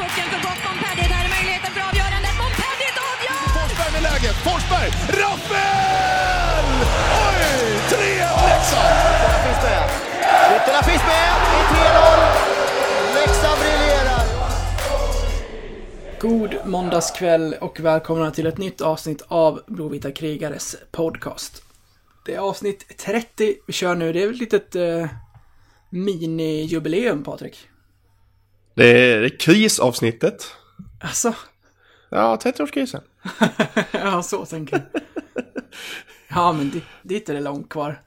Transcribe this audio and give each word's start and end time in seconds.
pucken 0.00 0.26
för 0.32 0.40
gott. 0.46 0.60
Montpellier, 0.66 1.08
där 1.14 1.22
är 1.26 1.32
möjligheten 1.36 1.70
för 1.76 1.82
avgörandet. 1.88 2.34
Montpellier 2.42 2.94
avgör! 3.10 3.42
Forsberg 3.58 3.90
med 3.96 4.02
läget. 4.08 4.36
Forsberg! 4.46 4.88
Rappel! 5.20 6.66
Oj! 7.26 7.42
3-1 7.90 8.48
Leksand! 8.50 8.94
Ytterna 9.14 9.38
finns 9.44 9.62
med. 9.66 9.84
Ytterna 10.56 10.82
finns 10.88 11.04
med. 11.12 11.30
Det 11.50 11.58
är 11.60 11.66
3-0. 11.74 13.18
Leksand 13.18 13.58
briljerar. 13.62 14.24
God 16.20 16.52
måndagskväll 16.64 17.54
och 17.60 17.80
välkomna 17.80 18.30
till 18.30 18.46
ett 18.46 18.58
nytt 18.58 18.80
avsnitt 18.80 19.22
av 19.28 19.60
Blåvita 19.66 20.12
krigares 20.12 20.76
podcast. 20.90 21.62
Det 22.26 22.34
är 22.34 22.38
avsnitt 22.38 22.98
30 22.98 23.54
vi 23.66 23.72
kör 23.72 23.94
nu. 23.94 24.12
Det 24.12 24.22
är 24.22 24.26
väl 24.26 24.34
ett 24.34 24.40
litet 24.40 24.76
eh, 24.76 25.06
mini-jubileum, 25.90 27.24
Patrik? 27.24 27.68
Det 28.74 28.84
är, 29.12 29.20
det 29.20 29.26
är 29.26 29.38
krisavsnittet. 29.38 30.46
Alltså, 31.00 31.34
Ja, 32.10 32.36
30-årskrisen. 32.42 33.00
ja 33.92 34.22
så 34.22 34.46
tänker 34.46 34.76
jag. 34.92 35.02
Ja, 36.28 36.52
men 36.52 36.70
di- 36.70 36.84
dit 37.02 37.28
är 37.28 37.34
det 37.34 37.40
långt 37.40 37.68
kvar. 37.68 38.02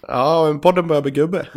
Ja, 0.00 0.44
men 0.46 0.60
podden 0.60 0.86
börjar 0.88 1.02
bli 1.02 1.10
gubbe. 1.10 1.48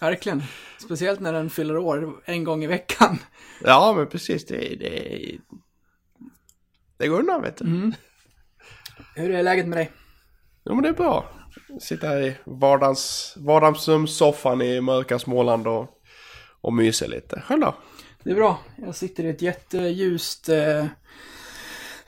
Verkligen. 0.00 0.42
Speciellt 0.78 1.20
när 1.20 1.32
den 1.32 1.50
fyller 1.50 1.76
år 1.76 2.12
en 2.24 2.44
gång 2.44 2.64
i 2.64 2.66
veckan. 2.66 3.18
Ja, 3.64 3.94
men 3.96 4.06
precis. 4.08 4.46
Det, 4.46 4.56
det, 4.56 5.18
det 6.98 7.08
går 7.08 7.18
undan, 7.20 7.42
vet 7.42 7.56
du. 7.56 7.92
Hur 9.14 9.30
är 9.30 9.42
läget 9.42 9.66
med 9.68 9.78
dig? 9.78 9.92
Jo, 10.64 10.74
men 10.74 10.82
det 10.82 10.88
är 10.88 10.92
bra. 10.92 11.30
Sitta 11.80 12.06
här 12.06 12.22
i 12.22 12.36
vardags, 12.44 13.34
vardagsrumssoffan 13.36 14.62
i 14.62 14.80
mörka 14.80 15.18
Småland 15.18 15.66
och, 15.66 15.95
och 16.66 16.72
myser 16.72 17.08
lite. 17.08 17.42
Själv 17.46 17.60
då? 17.60 17.74
Det 18.22 18.30
är 18.30 18.34
bra. 18.34 18.58
Jag 18.76 18.94
sitter 18.94 19.24
i 19.24 19.28
ett 19.30 19.42
jätteljust 19.42 20.48
eh, 20.48 20.86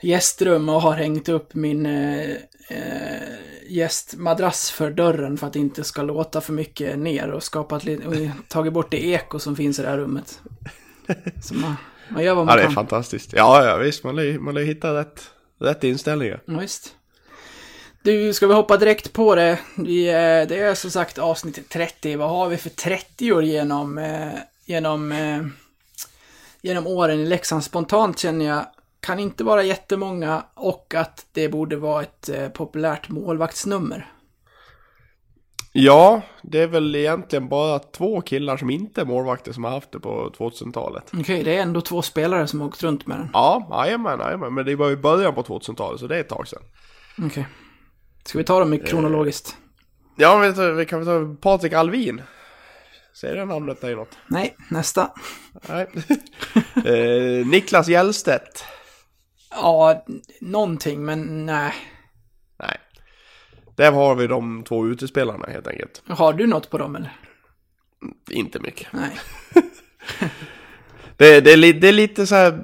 gästrum 0.01 0.69
och 0.69 0.81
har 0.81 0.93
hängt 0.93 1.29
upp 1.29 1.53
min 1.55 1.85
eh, 1.85 2.29
eh, 2.69 3.21
gästmadrass 3.69 4.71
för 4.71 4.91
dörren 4.91 5.37
för 5.37 5.47
att 5.47 5.53
det 5.53 5.59
inte 5.59 5.83
ska 5.83 6.01
låta 6.01 6.41
för 6.41 6.53
mycket 6.53 6.99
ner 6.99 7.31
och 7.31 7.43
skapat 7.43 7.83
lite, 7.83 8.07
och 8.07 8.15
tagit 8.47 8.73
bort 8.73 8.91
det 8.91 9.05
eko 9.05 9.39
som 9.39 9.55
finns 9.55 9.79
i 9.79 9.81
det 9.81 9.89
här 9.89 9.97
rummet. 9.97 10.41
Så 11.43 11.53
man, 11.53 11.75
man 12.09 12.23
gör 12.23 12.35
vad 12.35 12.41
Ja, 12.41 12.45
man 12.45 12.55
det 12.57 12.61
är 12.61 12.65
kan. 12.65 12.73
fantastiskt. 12.75 13.33
Ja, 13.33 13.65
ja 13.65 13.77
visst. 13.77 14.03
Man 14.03 14.15
lär, 14.15 14.39
man 14.39 14.53
lär 14.53 14.61
hitta 14.63 14.93
rätt, 14.99 15.23
rätt 15.59 15.83
inställningar. 15.83 16.41
Ja, 16.45 16.59
visst. 16.59 16.95
Du, 18.03 18.33
ska 18.33 18.47
vi 18.47 18.53
hoppa 18.53 18.77
direkt 18.77 19.13
på 19.13 19.35
det? 19.35 19.59
Vi, 19.77 20.07
eh, 20.07 20.47
det 20.47 20.57
är 20.59 20.75
som 20.75 20.91
sagt 20.91 21.17
avsnitt 21.17 21.69
30. 21.69 22.15
Vad 22.15 22.29
har 22.29 22.49
vi 22.49 22.57
för 22.57 22.69
30 22.69 23.31
år 23.33 23.43
genom, 23.43 23.97
eh, 23.97 24.29
genom, 24.69 25.11
eh, 25.11 25.45
genom 26.61 26.87
åren 26.87 27.19
i 27.19 27.25
Leksand? 27.25 27.63
Spontant 27.63 28.19
känner 28.19 28.45
jag 28.45 28.65
kan 28.99 29.19
inte 29.19 29.43
vara 29.43 29.63
jättemånga 29.63 30.43
och 30.53 30.95
att 30.95 31.25
det 31.31 31.49
borde 31.49 31.75
vara 31.75 32.01
ett 32.01 32.29
eh, 32.29 32.49
populärt 32.49 33.09
målvaktsnummer. 33.09 34.11
Ja, 35.71 36.21
det 36.41 36.59
är 36.59 36.67
väl 36.67 36.95
egentligen 36.95 37.49
bara 37.49 37.79
två 37.79 38.21
killar 38.21 38.57
som 38.57 38.69
inte 38.69 39.01
är 39.01 39.05
målvakter 39.05 39.51
som 39.51 39.63
har 39.63 39.71
haft 39.71 39.91
det 39.91 39.99
på 39.99 40.33
2000-talet. 40.37 41.11
Okej, 41.19 41.43
det 41.43 41.57
är 41.57 41.61
ändå 41.61 41.81
två 41.81 42.01
spelare 42.01 42.47
som 42.47 42.61
har 42.61 42.67
åkt 42.67 42.83
runt 42.83 43.07
med 43.07 43.17
den. 43.17 43.29
Ja, 43.33 43.67
jajamän, 43.71 44.19
jajamän. 44.19 44.53
Men 44.53 44.65
det 44.65 44.75
var 44.75 44.89
ju 44.89 44.97
början 44.97 45.35
på 45.35 45.43
2000-talet, 45.43 45.99
så 45.99 46.07
det 46.07 46.15
är 46.15 46.19
ett 46.19 46.29
tag 46.29 46.47
sedan. 46.47 46.63
Okej. 47.25 47.47
Ska 48.25 48.37
vi 48.37 48.43
ta 48.43 48.59
dem 48.59 48.73
i 48.73 48.79
kronologiskt? 48.79 49.57
Ja, 50.15 50.39
men 50.39 50.53
vi, 50.53 50.71
vi 50.71 50.85
kan 50.85 51.05
väl 51.05 51.35
ta 51.35 51.41
Patrik 51.41 51.73
Alvin. 51.73 52.21
Säger 53.21 53.35
det 53.35 53.45
namnet 53.45 53.81
dig 53.81 53.95
något? 53.95 54.17
Nej, 54.27 54.55
nästa. 54.69 55.11
Nej. 55.69 55.87
eh, 56.85 57.47
Niklas 57.47 57.87
Hjellstedt. 57.87 58.63
Ja, 59.49 60.05
någonting, 60.41 61.05
men 61.05 61.45
nej. 61.45 61.73
Nej. 62.59 62.77
Där 63.75 63.91
har 63.91 64.15
vi 64.15 64.27
de 64.27 64.63
två 64.63 64.87
utespelarna 64.87 65.47
helt 65.47 65.67
enkelt. 65.67 66.03
Har 66.07 66.33
du 66.33 66.47
något 66.47 66.69
på 66.69 66.77
dem 66.77 66.95
eller? 66.95 67.15
Inte 68.29 68.59
mycket. 68.59 68.87
Nej. 68.93 69.19
Det, 71.17 71.41
det, 71.41 71.73
det 71.73 71.87
är 71.87 71.93
lite 71.93 72.27
så 72.27 72.35
här... 72.35 72.63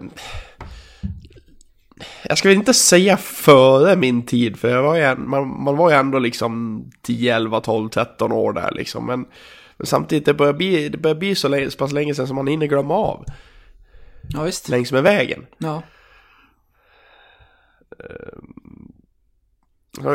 Jag 2.23 2.37
ska 2.37 2.49
väl 2.49 2.57
inte 2.57 2.73
säga 2.73 3.17
före 3.17 3.95
min 3.95 4.25
tid, 4.25 4.59
för 4.59 4.69
jag 4.69 4.83
var 4.83 4.95
ju, 4.95 5.15
man, 5.15 5.63
man 5.63 5.77
var 5.77 5.89
ju 5.89 5.95
ändå 5.95 6.19
liksom 6.19 6.83
10, 7.01 7.35
11, 7.35 7.61
12, 7.61 7.89
13 7.89 8.31
år 8.31 8.53
där 8.53 8.71
liksom. 8.71 9.05
Men, 9.05 9.25
men 9.77 9.85
samtidigt, 9.85 10.25
det 10.25 10.33
börjar 10.33 10.53
bli, 10.53 10.89
det 10.89 10.97
börjar 10.97 11.15
bli 11.15 11.35
så, 11.35 11.47
länge, 11.47 11.69
så 11.71 11.77
pass 11.77 11.91
länge 11.91 12.15
sedan 12.15 12.27
som 12.27 12.35
man 12.35 12.47
hinner 12.47 12.65
glömma 12.67 12.93
av 12.93 13.25
Ja, 14.29 14.43
visst. 14.43 14.69
längs 14.69 14.91
med 14.91 15.03
vägen. 15.03 15.45
Ja. 15.57 15.81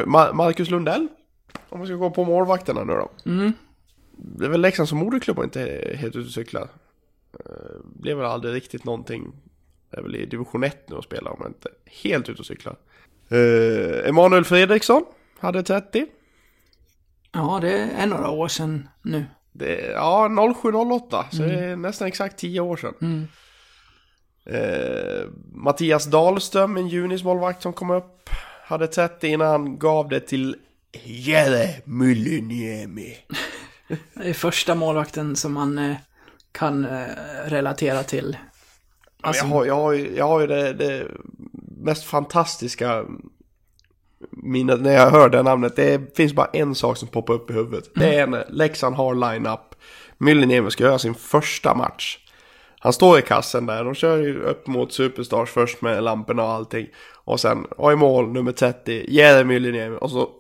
Ma- 0.07 0.33
Marcus 0.33 0.71
Lundell, 0.71 1.09
om 1.69 1.81
vi 1.81 1.87
ska 1.87 1.95
gå 1.97 2.11
på 2.11 2.25
målvakterna 2.25 2.85
nu 2.85 2.93
då. 2.93 3.11
Mm. 3.31 3.53
Det 4.17 4.45
är 4.45 4.49
väl 4.49 4.61
Leksand 4.61 4.89
som 4.89 4.99
moderklubb 4.99 5.39
och 5.39 5.45
inte 5.45 5.95
helt 5.99 6.17
ute 6.17 6.27
och 6.27 6.33
cyklar. 6.35 6.69
Blev 7.85 8.17
väl 8.17 8.27
aldrig 8.27 8.55
riktigt 8.55 8.85
någonting. 8.85 9.33
Det 9.91 9.97
är 9.97 10.03
väl 10.03 10.17
i 10.17 10.27
division 10.27 10.65
1 10.65 10.91
nu 10.91 10.97
och 10.97 11.05
spelar 11.05 11.37
men 11.39 11.47
inte 11.49 11.69
helt 12.03 12.29
ute 12.29 12.41
och 12.41 12.47
cyklar. 12.47 12.77
Eh, 13.29 14.09
Emanuel 14.09 14.45
Fredriksson 14.45 15.05
hade 15.39 15.63
30. 15.63 16.07
Ja, 17.33 17.59
det 17.63 17.73
är 17.73 18.07
några 18.07 18.31
år 18.31 18.49
sedan 18.49 18.89
nu. 19.03 19.25
Det, 19.53 19.91
ja, 19.91 20.29
0708, 20.63 21.27
så 21.31 21.43
det 21.43 21.65
är 21.65 21.77
nästan 21.77 22.09
exakt 22.09 22.39
10 22.39 22.61
år 22.61 22.77
sedan. 22.77 22.95
Mm. 23.01 23.27
Eh, 24.45 25.27
Mattias 25.53 26.07
Dahlström, 26.07 26.77
en 26.77 26.89
junismålvakt 26.89 27.63
som 27.63 27.73
kom 27.73 27.91
upp, 27.91 28.31
hade 28.65 28.87
30 28.87 29.29
innan 29.29 29.49
han 29.49 29.79
gav 29.79 30.09
det 30.09 30.21
till 30.21 30.57
Jere 31.05 31.69
Myllyniemi. 31.85 33.17
Det 34.15 34.29
är 34.29 34.35
första 34.35 34.75
målvakten 34.75 35.37
som 35.37 35.53
man 35.53 35.79
eh, 35.79 35.97
kan 36.53 36.85
eh, 36.85 37.07
relatera 37.45 38.03
till. 38.03 38.37
Alltså, 39.21 39.45
jag, 39.45 39.55
har, 39.55 39.65
jag, 39.65 39.75
har, 39.75 39.95
jag 39.95 40.29
har 40.29 40.41
ju 40.41 40.47
det, 40.47 40.73
det 40.73 41.07
mest 41.81 42.05
fantastiska 42.05 43.05
minnet 44.31 44.81
när 44.81 44.93
jag 44.93 45.11
hör 45.11 45.29
det 45.29 45.43
namnet. 45.43 45.77
Det 45.77 46.17
finns 46.17 46.33
bara 46.33 46.51
en 46.53 46.75
sak 46.75 46.97
som 46.97 47.09
poppar 47.09 47.35
upp 47.35 47.51
i 47.51 47.53
huvudet. 47.53 47.91
Det 47.95 48.15
är 48.15 48.27
när 48.27 48.45
Leksand 48.49 48.97
har 48.97 49.15
line-up. 49.15 49.75
Myllyniemi 50.19 50.71
ska 50.71 50.85
göra 50.85 50.99
sin 50.99 51.15
första 51.15 51.75
match. 51.75 52.19
Han 52.79 52.93
står 52.93 53.19
i 53.19 53.23
kassen 53.23 53.67
där. 53.67 53.85
De 53.85 53.95
kör 53.95 54.17
ju 54.17 54.43
upp 54.43 54.67
mot 54.67 54.93
Superstars 54.93 55.51
först 55.51 55.83
med 55.83 56.03
lamporna 56.03 56.43
och 56.43 56.51
allting. 56.51 56.87
Och 57.25 57.41
sen, 57.41 57.65
och 57.65 57.93
i 57.93 57.97
mål 57.97 58.33
nummer 58.33 58.53
30, 58.53 59.05
Jere 59.09 59.45
Myllyniemi. 59.45 59.99
Och 60.01 60.11
så 60.11 60.31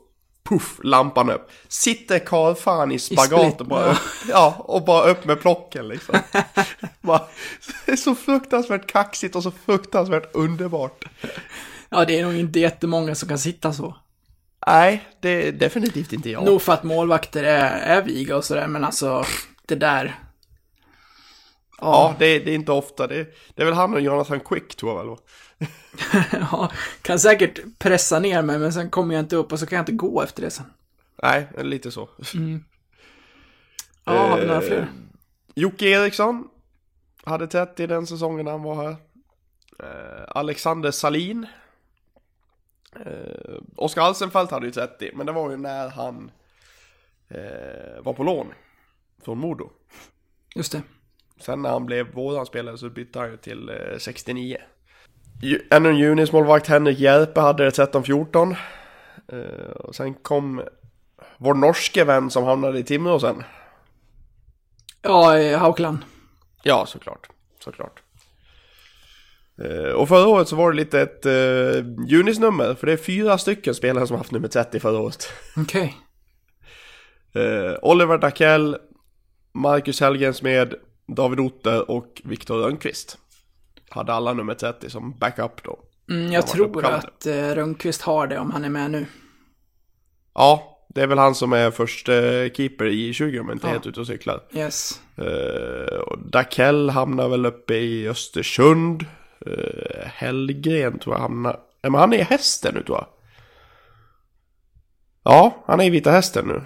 puff, 0.50 0.80
lampan 0.82 1.30
upp. 1.30 1.50
Sitter 1.68 2.18
Karl 2.18 2.54
fan 2.54 2.92
i 2.92 2.98
spagat 2.98 3.60
och 3.60 3.66
bara 3.66 3.92
upp, 3.92 3.98
ja, 4.28 4.54
och 4.58 4.84
bara 4.84 5.10
upp 5.10 5.24
med 5.24 5.40
plocken 5.40 5.88
liksom. 5.88 6.18
bara, 7.00 7.22
det 7.86 7.92
är 7.92 7.96
så 7.96 8.14
fruktansvärt 8.14 8.86
kaxigt 8.86 9.36
och 9.36 9.42
så 9.42 9.50
fruktansvärt 9.66 10.34
underbart. 10.34 11.04
Ja, 11.90 12.04
det 12.04 12.18
är 12.18 12.24
nog 12.24 12.34
inte 12.34 12.60
jättemånga 12.60 13.14
som 13.14 13.28
kan 13.28 13.38
sitta 13.38 13.72
så. 13.72 13.96
Nej, 14.66 15.08
det 15.20 15.28
är 15.48 15.52
definitivt 15.52 16.12
inte 16.12 16.30
jag. 16.30 16.44
Nog 16.44 16.62
för 16.62 16.72
att 16.72 16.82
målvakter 16.84 17.42
är, 17.44 17.70
är 17.98 18.02
viga 18.02 18.36
och 18.36 18.44
sådär, 18.44 18.66
men 18.66 18.84
alltså 18.84 19.24
det 19.66 19.74
där. 19.74 20.18
Ja, 21.80 22.14
det, 22.18 22.26
är- 22.26 22.44
det 22.44 22.50
är 22.50 22.54
inte 22.54 22.72
ofta. 22.72 23.06
Det, 23.06 23.26
det 23.54 23.62
är 23.62 23.66
väl 23.66 23.74
han 23.74 23.94
och 23.94 24.00
Jonathan 24.00 24.40
Quick 24.40 24.76
tror 24.76 24.98
jag 24.98 25.06
väl. 25.06 25.16
Ja, 26.50 26.70
kan 27.02 27.18
säkert 27.18 27.58
pressa 27.78 28.18
ner 28.18 28.42
mig, 28.42 28.58
men 28.58 28.72
sen 28.72 28.90
kommer 28.90 29.14
jag 29.14 29.22
inte 29.22 29.36
upp 29.36 29.52
och 29.52 29.58
så 29.58 29.66
kan 29.66 29.76
jag 29.76 29.82
inte 29.82 29.92
gå 29.92 30.22
efter 30.22 30.42
det 30.42 30.50
sen. 30.50 30.66
Nej, 31.22 31.46
lite 31.58 31.90
så. 31.90 32.08
Ja, 34.04 34.12
har 34.28 34.40
vi 34.40 34.46
några 34.46 34.60
Eh, 34.62 34.66
fler? 34.68 34.88
Jocke 35.54 35.86
Eriksson 35.86 36.48
hade 37.24 37.46
30 37.46 37.86
den 37.86 38.06
säsongen 38.06 38.46
han 38.46 38.62
var 38.62 38.74
här. 38.84 38.96
Eh, 39.78 40.24
Alexander 40.28 40.90
Salin. 40.90 41.46
Eh, 42.96 43.56
Oskar 43.76 44.02
Alsenfelt 44.02 44.50
hade 44.50 44.66
ju 44.66 44.72
30, 44.72 45.10
men 45.14 45.26
det 45.26 45.32
var 45.32 45.50
ju 45.50 45.56
när 45.56 45.88
han 45.88 46.30
eh, 47.28 48.02
var 48.02 48.12
på 48.12 48.22
lån 48.24 48.52
från 49.24 49.38
Modo. 49.38 49.70
Just 50.54 50.72
det. 50.72 50.82
Sen 51.40 51.62
när 51.62 51.70
han 51.70 51.86
blev 51.86 52.12
våran 52.12 52.46
spelare 52.46 52.78
så 52.78 52.90
bytte 52.90 53.18
han 53.18 53.30
ju 53.30 53.36
till 53.36 53.68
eh, 53.68 53.98
69. 53.98 54.56
Ju- 55.42 55.66
Ännu 55.70 55.88
en 55.88 55.98
junismålvakt, 55.98 56.66
Henrik 56.66 56.98
Järpe, 56.98 57.40
hade 57.40 57.64
det 57.64 57.70
13-14. 57.70 58.56
Eh, 59.28 59.70
och 59.70 59.94
sen 59.94 60.14
kom 60.14 60.62
vår 61.36 61.54
norske 61.54 62.04
vän 62.04 62.30
som 62.30 62.44
hamnade 62.44 62.78
i 62.78 62.84
Timrå 62.84 63.20
sen. 63.20 63.42
Ja, 65.02 65.56
Haukland. 65.58 65.98
Ja, 66.62 66.86
såklart. 66.86 67.28
Såklart. 67.58 68.02
Eh, 69.64 69.92
och 69.92 70.08
förra 70.08 70.26
året 70.28 70.48
så 70.48 70.56
var 70.56 70.70
det 70.70 70.76
lite 70.76 71.00
ett 71.00 71.26
eh, 71.26 71.84
junisnummer, 72.08 72.74
för 72.74 72.86
det 72.86 72.92
är 72.92 72.96
fyra 72.96 73.38
stycken 73.38 73.74
spelare 73.74 74.06
som 74.06 74.16
haft 74.16 74.30
nummer 74.32 74.48
30 74.48 74.80
förra 74.80 74.98
året. 74.98 75.28
Okej. 75.56 75.96
Eh, 77.34 77.74
Oliver 77.82 78.18
Dackell, 78.18 78.76
Marcus 79.54 80.00
Helgensmed, 80.00 80.74
David 81.16 81.40
Otter 81.40 81.90
och 81.90 82.22
Viktor 82.24 82.58
Rönnqvist. 82.62 83.18
hade 83.88 84.12
alla 84.12 84.32
nummer 84.32 84.54
30 84.54 84.90
som 84.90 85.18
backup 85.18 85.62
då. 85.64 85.78
Mm, 86.10 86.32
jag 86.32 86.46
tror 86.46 86.84
att 86.84 87.26
eh, 87.26 87.34
Rönnqvist 87.34 88.02
har 88.02 88.26
det 88.26 88.38
om 88.38 88.50
han 88.50 88.64
är 88.64 88.68
med 88.68 88.90
nu. 88.90 89.06
Ja, 90.34 90.78
det 90.94 91.02
är 91.02 91.06
väl 91.06 91.18
han 91.18 91.34
som 91.34 91.52
är 91.52 91.70
första 91.70 92.12
keeper 92.48 92.84
i 92.86 93.12
20 93.12 93.40
om 93.40 93.46
jag 93.48 93.54
inte 93.56 93.66
Ja. 93.66 93.72
helt 93.72 93.86
ute 93.86 94.00
och 94.00 94.06
cyklar. 94.06 94.40
Yes. 94.54 95.00
Uh, 95.18 95.98
och 96.00 96.18
Dakell 96.18 96.90
hamnar 96.90 97.28
väl 97.28 97.46
uppe 97.46 97.74
i 97.74 98.08
Östersund. 98.08 99.04
Uh, 99.46 100.04
Hellgren 100.04 100.98
tror 100.98 101.14
jag 101.14 101.20
hamnar... 101.20 101.60
Ja, 101.82 101.90
men 101.90 102.00
han 102.00 102.12
är 102.12 102.24
hästen 102.24 102.74
nu 102.74 102.82
tror 102.82 102.98
jag. 102.98 103.06
Ja, 105.22 105.64
han 105.66 105.80
är 105.80 105.84
i 105.84 105.90
Vita 105.90 106.10
Hästen 106.10 106.46
nu. 106.46 106.62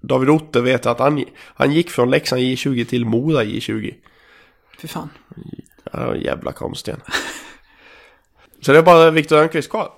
David 0.00 0.30
Otter 0.30 0.60
vet 0.60 0.86
att 0.86 0.98
han, 0.98 1.24
han 1.38 1.72
gick 1.72 1.90
från 1.90 2.10
Leksand 2.10 2.42
J20 2.42 2.84
till 2.84 3.06
Mora 3.06 3.44
J20. 3.44 3.94
Fy 4.78 4.88
fan. 4.88 5.10
Ja, 5.92 6.16
jävla 6.16 6.52
konstigt. 6.52 6.96
Så 8.60 8.72
det 8.72 8.78
är 8.78 8.82
bara 8.82 9.10
Viktor 9.10 9.36
Rönnqvist 9.36 9.70
kvar. 9.70 9.92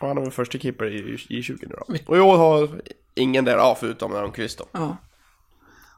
Och 0.00 0.08
han 0.08 0.18
är 0.18 0.22
väl 0.22 0.30
första 0.30 0.58
keeper 0.58 0.86
i 0.86 1.16
J20 1.16 1.58
nu 1.62 1.74
då. 1.78 1.94
Och 2.06 2.16
i 2.16 2.20
år 2.20 2.36
har 2.36 2.80
ingen 3.14 3.44
där, 3.44 3.56
ja 3.56 3.76
förutom 3.80 4.12
Rönnqvist 4.12 4.58
då. 4.58 4.66
Ja. 4.72 4.96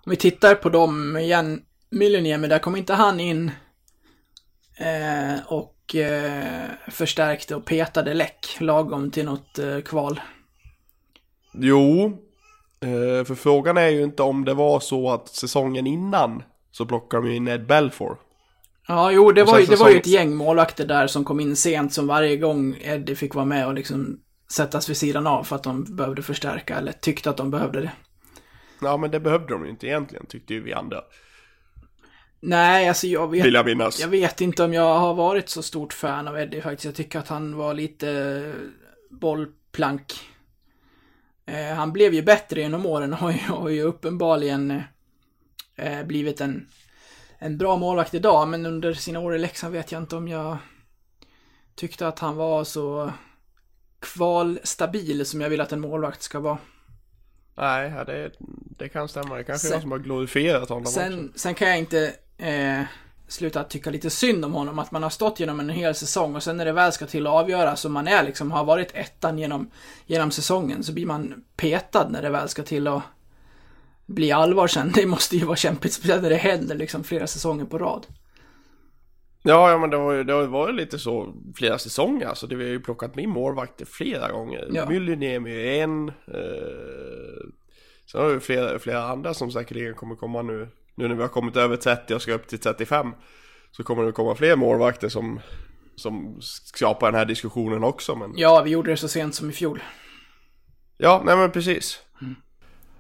Om 0.05 0.11
vi 0.11 0.17
tittar 0.17 0.55
på 0.55 0.69
dem 0.69 1.17
igen, 1.17 1.63
Millennium, 1.91 2.43
där 2.43 2.59
kom 2.59 2.77
inte 2.77 2.95
han 2.95 3.21
in 3.21 3.51
eh, 4.83 5.41
och 5.47 5.95
eh, 5.97 6.65
förstärkte 6.89 7.57
och 7.57 7.65
petade 7.65 8.15
läck 8.15 8.57
lagom 8.61 9.11
till 9.11 9.25
något 9.25 9.59
eh, 9.59 9.81
kval. 9.81 10.21
Jo, 11.55 12.05
eh, 12.81 13.25
för 13.25 13.35
frågan 13.35 13.77
är 13.77 13.89
ju 13.89 14.03
inte 14.03 14.23
om 14.23 14.45
det 14.45 14.55
var 14.55 14.81
så 14.81 15.11
att 15.11 15.29
säsongen 15.29 15.87
innan 15.87 16.43
så 16.71 16.87
plockade 16.87 17.23
de 17.23 17.31
ju 17.31 17.37
in 17.37 17.49
Ed 17.49 17.67
Belfour. 17.67 18.17
Ja, 18.89 19.11
jo, 19.13 19.33
det 19.33 19.45
var, 19.45 19.59
ju, 19.59 19.67
det 19.67 19.77
var 19.77 19.89
ju 19.91 19.97
ett 19.97 20.05
säsong- 20.05 20.13
gäng 20.13 20.35
målvakter 20.35 20.87
där 20.87 21.07
som 21.07 21.25
kom 21.25 21.41
in 21.41 21.57
sent 21.57 21.93
som 21.93 22.07
varje 22.07 22.37
gång 22.37 22.77
Eddie 22.83 23.15
fick 23.15 23.35
vara 23.35 23.45
med 23.45 23.67
och 23.67 23.75
liksom 23.75 24.21
sättas 24.53 24.91
vid 24.91 24.97
sidan 24.97 25.27
av 25.27 25.45
för 25.45 25.57
att 25.57 25.63
de 25.63 25.97
behövde 25.97 26.23
förstärka 26.23 26.77
eller 26.77 26.93
tyckte 26.93 27.31
att 27.31 27.37
de 27.37 27.51
behövde 27.51 27.81
det. 27.81 27.93
Ja 28.81 28.97
men 28.97 29.11
det 29.11 29.21
behövde 29.21 29.55
de 29.55 29.65
ju 29.65 29.71
inte 29.71 29.87
egentligen 29.87 30.27
tyckte 30.27 30.55
ju 30.55 30.63
vi 30.63 30.73
andra. 30.73 31.01
Nej, 32.45 32.89
alltså 32.89 33.07
jag 33.07 33.31
vet, 33.31 33.45
Vill 33.45 33.55
jag 33.55 33.67
minnas. 33.67 34.01
jag 34.01 34.09
vet 34.09 34.41
inte 34.41 34.65
om 34.65 34.75
jag 34.75 34.99
har 34.99 35.15
varit 35.15 35.49
så 35.49 35.63
stort 35.63 35.93
fan 35.93 36.29
av 36.29 36.39
Eddie 36.39 36.61
faktiskt. 36.61 36.85
Jag 36.85 36.95
tycker 36.95 37.19
att 37.19 37.29
han 37.29 37.57
var 37.57 37.75
lite 37.75 38.11
eh, 38.11 38.71
bollplank. 39.11 40.13
Eh, 41.47 41.75
han 41.75 41.93
blev 41.93 42.15
ju 42.15 42.23
bättre 42.23 42.61
genom 42.61 42.87
åren 42.87 43.13
och 43.13 43.19
har 43.19 43.31
ju, 43.33 43.39
har 43.39 43.69
ju 43.69 43.83
uppenbarligen 43.83 44.83
eh, 45.77 46.03
blivit 46.03 46.41
en, 46.41 46.67
en 47.39 47.59
bra 47.59 47.77
målvakt 47.77 48.15
idag. 48.15 48.49
Men 48.49 48.67
under 48.67 48.95
sina 48.95 49.21
år 49.21 49.35
i 49.35 49.39
Leksand 49.39 49.73
vet 49.73 49.93
jag 49.93 50.03
inte 50.03 50.17
om 50.17 50.29
jag 50.29 50.57
tyckte 51.75 52.09
att 52.09 52.19
han 52.19 52.37
var 52.37 52.65
så 52.65 53.13
kvalstabil 54.01 55.27
som 55.27 55.41
jag 55.41 55.51
vill 55.51 55.61
att 55.61 55.73
en 55.73 55.81
målvakt 55.81 56.23
ska 56.23 56.41
vara. 56.41 56.59
Nej, 57.55 57.93
det, 58.07 58.33
det 58.79 58.89
kan 58.89 59.09
stämma. 59.09 59.37
Det 59.37 59.45
kanske 59.45 59.69
är 59.69 59.73
jag 59.73 59.83
som 59.83 59.91
har 59.91 59.99
glorifierat 59.99 60.69
honom 60.69 60.83
också. 60.83 60.95
Sen, 60.95 61.33
sen 61.37 61.55
kan 61.55 61.69
jag 61.69 61.79
inte 61.79 62.15
eh, 62.43 62.85
sluta 63.29 63.65
tycka 63.65 63.91
lite 63.91 64.11
synd 64.11 64.45
om 64.45 64.53
honom, 64.53 64.79
att 64.79 64.91
man 64.91 65.03
har 65.03 65.11
stått 65.11 65.41
genom 65.41 65.61
en 65.61 65.69
hel 65.69 65.95
säsong 65.95 66.37
och 66.37 66.43
sen 66.43 66.57
när 66.57 66.65
det 66.65 66.73
väl 66.73 66.93
ska 66.93 67.07
till 67.07 67.27
att 67.27 67.33
avgöra, 67.33 67.77
så 67.77 67.89
man 67.89 68.09
är 68.09 68.23
liksom, 68.23 68.51
har 68.51 68.65
varit 68.65 68.95
ettan 68.95 69.39
genom, 69.39 69.71
genom 70.07 70.31
säsongen, 70.31 70.83
så 70.83 70.93
blir 70.93 71.07
man 71.07 71.45
petad 71.57 72.09
när 72.09 72.23
det 72.23 72.31
väl 72.31 72.49
ska 72.49 72.63
till 72.63 72.87
att 72.87 73.03
bli 74.07 74.33
allvar 74.33 74.67
sen. 74.67 74.93
Det 74.95 75.07
måste 75.07 75.37
ju 75.37 75.45
vara 75.45 75.57
kämpigt, 75.57 75.93
speciellt 75.93 76.23
när 76.23 76.31
det 76.31 76.37
händer 76.37 76.75
liksom 76.75 77.05
flera 77.05 77.27
säsonger 77.27 77.65
på 77.65 77.79
rad. 77.79 78.07
Ja, 79.43 79.71
ja 79.71 79.79
men 79.79 79.91
det 79.91 79.97
har 79.97 80.13
ju 80.13 80.25
det 80.25 80.47
varit 80.47 80.75
lite 80.75 80.99
så 80.99 81.35
flera 81.57 81.79
säsonger. 81.79 82.27
Alltså 82.27 82.47
det 82.47 82.57
vi 82.57 82.65
har 82.65 82.71
ju 82.71 82.81
plockat 82.81 83.15
med 83.15 83.29
målvakter 83.29 83.85
flera 83.85 84.33
gånger. 84.33 84.69
Ja. 84.73 84.89
Myllyniemi 84.89 85.79
är 85.79 85.83
en. 85.83 86.09
Eh, 86.09 87.49
sen 88.13 88.21
har 88.21 88.29
vi 88.29 88.41
flera, 88.41 88.79
flera 88.79 89.03
andra 89.03 89.35
som 89.35 89.51
säkerligen 89.51 89.95
kommer 89.95 90.15
komma 90.15 90.43
nu. 90.43 90.69
Nu 90.95 91.09
när 91.09 91.15
vi 91.15 91.23
har 91.23 91.29
kommit 91.29 91.57
över 91.57 91.77
30 91.77 92.15
och 92.15 92.23
ska 92.23 92.33
upp 92.33 92.49
till 92.49 92.59
35. 92.59 93.15
Så 93.71 93.83
kommer 93.83 94.05
det 94.05 94.13
komma 94.13 94.35
fler 94.35 94.57
målvakter 94.57 95.09
som, 95.09 95.41
som 95.97 96.37
skapar 96.41 97.07
den 97.07 97.19
här 97.19 97.25
diskussionen 97.25 97.85
också. 97.85 98.15
Men 98.15 98.33
Ja, 98.37 98.63
vi 98.63 98.71
gjorde 98.71 98.91
det 98.91 98.97
så 98.97 99.09
sent 99.09 99.35
som 99.35 99.51
i 99.51 99.53
fjol. 99.53 99.83
Ja, 100.99 101.23
nej 101.25 101.37
men 101.37 101.51
precis. 101.51 102.01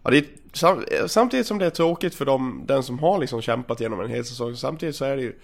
Ja, 0.03 0.11
det 0.11 0.19
är, 0.19 0.25
sam, 0.53 0.85
samtidigt 1.07 1.47
som 1.47 1.59
det 1.59 1.67
är 1.67 1.71
tråkigt 1.71 2.15
för 2.15 2.25
dem, 2.25 2.65
den 2.69 2.83
som 2.83 2.99
har 2.99 3.19
liksom 3.19 3.43
kämpat 3.43 3.81
genom 3.81 4.01
en 4.01 4.11
hel 4.11 4.25
säsong, 4.25 4.57
samtidigt 4.57 4.97
så 4.97 5.05
är 5.05 5.17
det 5.17 5.23
ju 5.23 5.39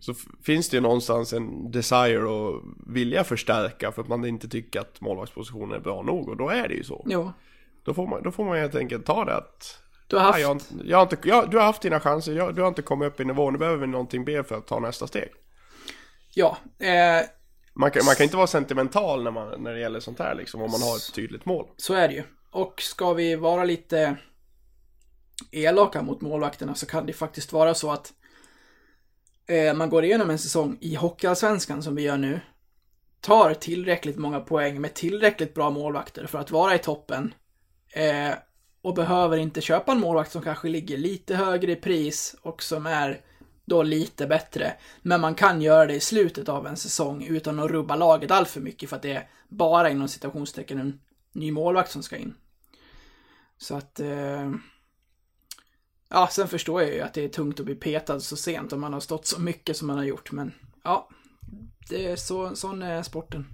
så 0.00 0.14
finns 0.42 0.68
det 0.68 0.76
ju 0.76 0.80
någonstans 0.80 1.32
en 1.32 1.70
desire 1.70 2.24
och 2.24 2.62
vilja 2.86 3.24
förstärka 3.24 3.92
för 3.92 4.02
att 4.02 4.08
man 4.08 4.24
inte 4.24 4.48
tycker 4.48 4.80
att 4.80 5.00
målvaktspositionen 5.00 5.76
är 5.76 5.80
bra 5.80 6.02
nog 6.02 6.28
och 6.28 6.36
då 6.36 6.48
är 6.48 6.68
det 6.68 6.74
ju 6.74 6.84
så. 6.84 7.06
Jo. 7.08 7.32
Då 7.84 7.94
får 7.94 8.06
man, 8.06 8.22
då 8.22 8.30
får 8.30 8.44
man 8.44 8.58
helt 8.58 8.74
enkelt 8.74 9.06
ta 9.06 9.24
det 9.24 9.36
att 9.36 9.82
Du 10.10 10.16
har 10.16 10.22
haft, 10.22 10.40
jag, 10.40 10.48
har 10.48 10.52
inte- 10.54 10.74
jag 10.84 10.96
har 10.98 11.02
inte, 11.02 11.16
jag, 11.28 11.50
du 11.50 11.56
har 11.58 11.64
haft 11.64 11.82
dina 11.82 12.00
chanser, 12.00 12.32
jag, 12.32 12.54
du 12.54 12.60
har 12.62 12.68
inte 12.68 12.82
kommit 12.82 13.06
upp 13.08 13.20
i 13.20 13.24
nivå, 13.24 13.50
nu 13.50 13.58
behöver 13.58 13.78
vi 13.78 13.86
någonting 13.86 14.24
mer 14.24 14.42
för 14.42 14.54
att 14.58 14.66
ta 14.66 14.80
nästa 14.80 15.06
steg. 15.06 15.28
ja, 16.34 16.58
eh, 16.78 17.24
Man 17.74 17.90
kan, 17.90 18.04
man 18.04 18.14
kan 18.14 18.24
inte 18.24 18.36
vara 18.36 18.46
sentimental 18.46 19.22
när, 19.24 19.30
man, 19.30 19.62
när 19.62 19.72
det 19.74 19.80
gäller 19.80 20.00
sånt 20.00 20.18
här 20.18 20.34
liksom, 20.34 20.62
om 20.62 20.70
man 20.70 20.82
har 20.82 20.96
ett 20.96 21.14
tydligt 21.14 21.44
mål. 21.44 21.66
Så 21.76 21.94
är 21.94 22.08
det 22.08 22.14
ju. 22.14 22.22
Och 22.50 22.82
ska 22.82 23.12
vi 23.12 23.36
vara 23.36 23.64
lite 23.64 24.16
elaka 25.50 26.02
mot 26.02 26.20
målvakterna 26.20 26.74
så 26.74 26.86
kan 26.86 27.06
det 27.06 27.12
faktiskt 27.12 27.52
vara 27.52 27.74
så 27.74 27.90
att 27.90 28.12
eh, 29.46 29.74
man 29.74 29.90
går 29.90 30.04
igenom 30.04 30.30
en 30.30 30.38
säsong 30.38 30.78
i 30.80 30.94
Hockeyallsvenskan 30.94 31.82
som 31.82 31.94
vi 31.94 32.02
gör 32.02 32.16
nu, 32.16 32.40
tar 33.20 33.54
tillräckligt 33.54 34.16
många 34.16 34.40
poäng 34.40 34.80
med 34.80 34.94
tillräckligt 34.94 35.54
bra 35.54 35.70
målvakter 35.70 36.26
för 36.26 36.38
att 36.38 36.50
vara 36.50 36.74
i 36.74 36.78
toppen 36.78 37.34
eh, 37.94 38.30
och 38.82 38.94
behöver 38.94 39.36
inte 39.36 39.60
köpa 39.60 39.92
en 39.92 40.00
målvakt 40.00 40.32
som 40.32 40.42
kanske 40.42 40.68
ligger 40.68 40.96
lite 40.96 41.36
högre 41.36 41.72
i 41.72 41.76
pris 41.76 42.36
och 42.42 42.62
som 42.62 42.86
är 42.86 43.20
då 43.64 43.82
lite 43.82 44.26
bättre. 44.26 44.74
Men 45.02 45.20
man 45.20 45.34
kan 45.34 45.62
göra 45.62 45.86
det 45.86 45.94
i 45.94 46.00
slutet 46.00 46.48
av 46.48 46.66
en 46.66 46.76
säsong 46.76 47.24
utan 47.24 47.58
att 47.58 47.70
rubba 47.70 47.96
laget 47.96 48.30
allt 48.30 48.48
för 48.48 48.60
mycket 48.60 48.88
för 48.88 48.96
att 48.96 49.02
det 49.02 49.12
är 49.12 49.28
bara 49.48 49.90
inom 49.90 50.08
citationstecken 50.08 50.78
en 50.78 51.00
ny 51.32 51.52
målvakt 51.52 51.90
som 51.90 52.02
ska 52.02 52.16
in. 52.16 52.34
Så 53.58 53.76
att... 53.76 54.00
Eh, 54.00 54.50
ja, 56.08 56.28
sen 56.30 56.48
förstår 56.48 56.82
jag 56.82 56.94
ju 56.94 57.00
att 57.00 57.14
det 57.14 57.24
är 57.24 57.28
tungt 57.28 57.60
att 57.60 57.66
bli 57.66 57.74
petad 57.74 58.20
så 58.20 58.36
sent 58.36 58.72
om 58.72 58.80
man 58.80 58.92
har 58.92 59.00
stått 59.00 59.26
så 59.26 59.40
mycket 59.40 59.76
som 59.76 59.86
man 59.86 59.96
har 59.96 60.04
gjort, 60.04 60.32
men 60.32 60.52
ja. 60.84 61.08
Det 61.88 62.06
är 62.06 62.16
så, 62.16 62.56
sån 62.56 62.82
är 62.82 63.02
sporten. 63.02 63.46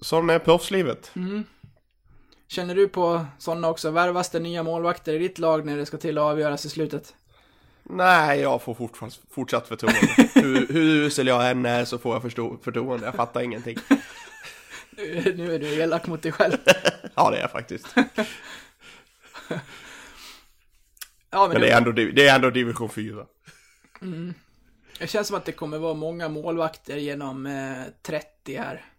Sån 0.00 0.30
är 0.30 0.38
proffslivet. 0.38 1.10
Känner 2.54 2.74
du 2.74 2.88
på 2.88 3.26
sådana 3.38 3.68
också? 3.68 3.90
Värvas 3.90 4.30
det 4.30 4.40
nya 4.40 4.62
målvakter 4.62 5.12
i 5.14 5.18
ditt 5.18 5.38
lag 5.38 5.66
när 5.66 5.76
det 5.76 5.86
ska 5.86 5.96
till 5.96 6.18
att 6.18 6.24
avgöras 6.24 6.64
i 6.64 6.68
slutet? 6.68 7.14
Nej, 7.82 8.40
jag 8.40 8.62
får 8.62 8.74
fortsatt, 8.74 9.20
fortsatt 9.30 9.68
förtroende. 9.68 10.28
hur, 10.34 10.66
hur 10.66 11.06
usel 11.06 11.26
jag 11.26 11.50
än 11.50 11.66
är 11.66 11.84
så 11.84 11.98
får 11.98 12.14
jag 12.14 12.22
förstå, 12.22 12.56
förtroende. 12.62 13.06
Jag 13.06 13.14
fattar 13.14 13.40
ingenting. 13.40 13.76
Nu 14.96 15.34
nu 15.36 15.54
är 15.54 15.58
du 15.58 15.74
elak 15.74 16.06
mot 16.06 16.22
dig 16.22 16.32
själv. 16.32 16.56
Ja, 17.14 17.30
det 17.30 17.36
är 17.36 17.40
jag 17.40 17.50
faktiskt. 17.50 17.86
Ja, 21.30 21.40
men, 21.40 21.48
Men 21.48 21.60
det, 21.60 21.70
är 21.70 21.76
ändå, 21.76 21.92
det 21.92 22.28
är 22.28 22.34
ändå 22.34 22.50
division 22.50 22.88
4. 22.88 23.26
det 24.98 25.06
känns 25.06 25.26
som 25.26 25.36
att 25.36 25.44
det 25.44 25.52
kommer 25.52 25.78
vara 25.78 25.94
många 25.94 26.28
målvakter 26.28 26.96
genom 26.96 27.46
eh, 27.46 27.82
30 28.02 28.56
här. 28.56 28.93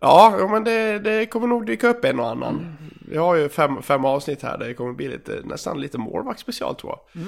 Ja, 0.00 0.48
men 0.50 0.64
det, 0.64 0.98
det 0.98 1.26
kommer 1.26 1.46
nog 1.46 1.66
dyka 1.66 1.88
upp 1.88 2.04
en 2.04 2.20
och 2.20 2.28
annan. 2.28 2.76
Vi 3.08 3.16
har 3.16 3.34
ju 3.34 3.48
fem, 3.48 3.82
fem 3.82 4.04
avsnitt 4.04 4.42
här 4.42 4.58
där 4.58 4.68
det 4.68 4.74
kommer 4.74 4.92
bli 4.92 5.08
lite, 5.08 5.40
nästan 5.44 5.80
lite 5.80 5.98
målvaktsspecial 5.98 6.74
tror 6.76 6.92
jag. 7.12 7.26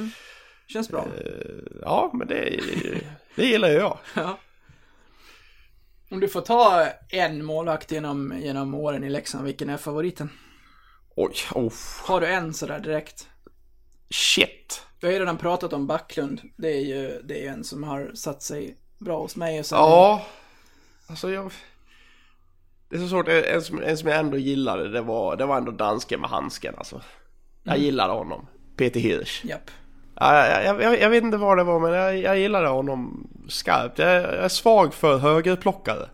Känns 0.68 0.88
bra. 0.88 1.06
Ja, 1.82 2.10
men 2.14 2.28
det, 2.28 2.60
det 3.36 3.46
gillar 3.46 3.68
ju 3.68 3.74
jag. 3.74 3.98
Ja. 4.14 4.38
Om 6.10 6.20
du 6.20 6.28
får 6.28 6.40
ta 6.40 6.86
en 7.08 7.44
målvakt 7.44 7.92
genom, 7.92 8.34
genom 8.38 8.74
åren 8.74 9.04
i 9.04 9.10
Leksand, 9.10 9.44
vilken 9.44 9.68
är 9.70 9.76
favoriten? 9.76 10.30
Oj, 11.16 11.34
oh, 11.54 11.72
Har 12.04 12.20
du 12.20 12.26
en 12.26 12.54
sådär 12.54 12.80
direkt? 12.80 13.28
shit. 14.10 14.86
Vi 15.00 15.06
har 15.06 15.12
ju 15.12 15.18
redan 15.18 15.38
pratat 15.38 15.72
om 15.72 15.86
Backlund. 15.86 16.40
Det 16.56 16.68
är 16.68 16.80
ju 16.80 17.22
det 17.24 17.38
är 17.38 17.42
ju 17.42 17.48
en 17.48 17.64
som 17.64 17.82
har 17.82 18.10
satt 18.14 18.42
sig 18.42 18.76
bra 18.98 19.18
hos 19.18 19.36
mig. 19.36 19.60
Och 19.60 19.66
sen, 19.66 19.78
Ja, 19.78 20.26
alltså 21.06 21.30
jag... 21.30 21.52
Det 22.92 22.98
är 22.98 23.00
så 23.00 23.08
svårt, 23.08 23.28
en 23.28 23.62
som, 23.62 23.82
en 23.82 23.98
som 23.98 24.08
jag 24.08 24.18
ändå 24.18 24.36
gillade 24.36 24.88
det 24.88 25.00
var, 25.00 25.36
det 25.36 25.46
var 25.46 25.56
ändå 25.56 25.72
dansken 25.72 26.20
med 26.20 26.30
handsken 26.30 26.74
alltså. 26.78 27.00
Jag 27.62 27.78
gillade 27.78 28.12
honom. 28.12 28.46
Peter 28.76 29.00
Hirsch. 29.00 29.44
Japp. 29.44 29.70
Ja, 30.14 30.62
jag, 30.62 30.82
jag, 30.82 31.00
jag, 31.00 31.10
vet 31.10 31.24
inte 31.24 31.36
vad 31.36 31.58
det 31.58 31.64
var 31.64 31.80
men 31.80 31.92
jag, 31.92 32.18
jag 32.18 32.38
gillade 32.38 32.68
honom 32.68 33.28
skarpt. 33.48 33.98
Jag, 33.98 34.08
jag 34.08 34.24
är 34.24 34.48
svag 34.48 34.94
för 34.94 35.18
högerplockare. 35.18 36.08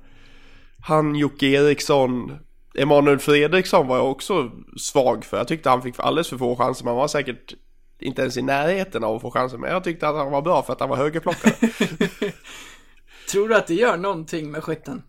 Han, 0.86 1.14
Jocke 1.14 1.46
Eriksson, 1.46 2.38
Emanuel 2.74 3.18
Fredriksson 3.18 3.86
var 3.86 3.96
jag 3.96 4.10
också 4.10 4.50
svag 4.76 5.24
för. 5.24 5.36
Jag 5.36 5.48
tyckte 5.48 5.70
han 5.70 5.82
fick 5.82 5.94
alldeles 5.98 6.28
för 6.28 6.38
få 6.38 6.56
chanser. 6.56 6.84
Man 6.84 6.96
var 6.96 7.08
säkert 7.08 7.54
inte 7.98 8.22
ens 8.22 8.36
i 8.36 8.42
närheten 8.42 9.04
av 9.04 9.16
att 9.16 9.22
få 9.22 9.30
chansen. 9.30 9.60
Men 9.60 9.70
jag 9.70 9.84
tyckte 9.84 10.08
att 10.08 10.16
han 10.16 10.32
var 10.32 10.42
bra 10.42 10.62
för 10.62 10.72
att 10.72 10.80
han 10.80 10.88
var 10.88 10.96
högerplockare. 10.96 11.54
Tror 13.30 13.48
du 13.48 13.56
att 13.56 13.66
det 13.66 13.74
gör 13.74 13.96
någonting 13.96 14.50
med 14.50 14.64
skytten? 14.64 15.02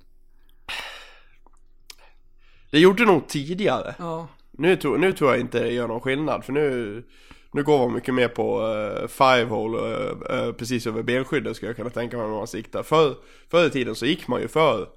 Det 2.69 2.79
gjorde 2.79 3.05
nog 3.05 3.27
tidigare. 3.27 3.95
Ja. 3.99 4.27
Nu, 4.51 4.75
tror- 4.75 4.97
nu 4.97 5.13
tror 5.13 5.31
jag 5.31 5.39
inte 5.39 5.59
det 5.59 5.71
gör 5.71 5.87
någon 5.87 6.01
skillnad. 6.01 6.45
För 6.45 6.53
nu, 6.53 7.03
nu 7.51 7.63
går 7.63 7.77
man 7.77 7.93
mycket 7.93 8.13
mer 8.13 8.27
på 8.27 8.61
uh, 8.61 9.07
five 9.07 9.43
hole 9.43 9.77
uh, 9.77 10.47
uh, 10.47 10.53
precis 10.53 10.87
över 10.87 11.03
benskyddet 11.03 11.55
skulle 11.55 11.69
jag 11.69 11.75
kunna 11.75 11.89
tänka 11.89 12.17
mig 12.17 12.27
när 12.27 12.35
man 12.35 12.47
siktar. 12.47 12.83
För, 12.83 13.15
förr 13.51 13.67
i 13.67 13.69
tiden 13.69 13.95
så 13.95 14.05
gick 14.05 14.27
man 14.27 14.41
ju 14.41 14.47
för 14.47 14.87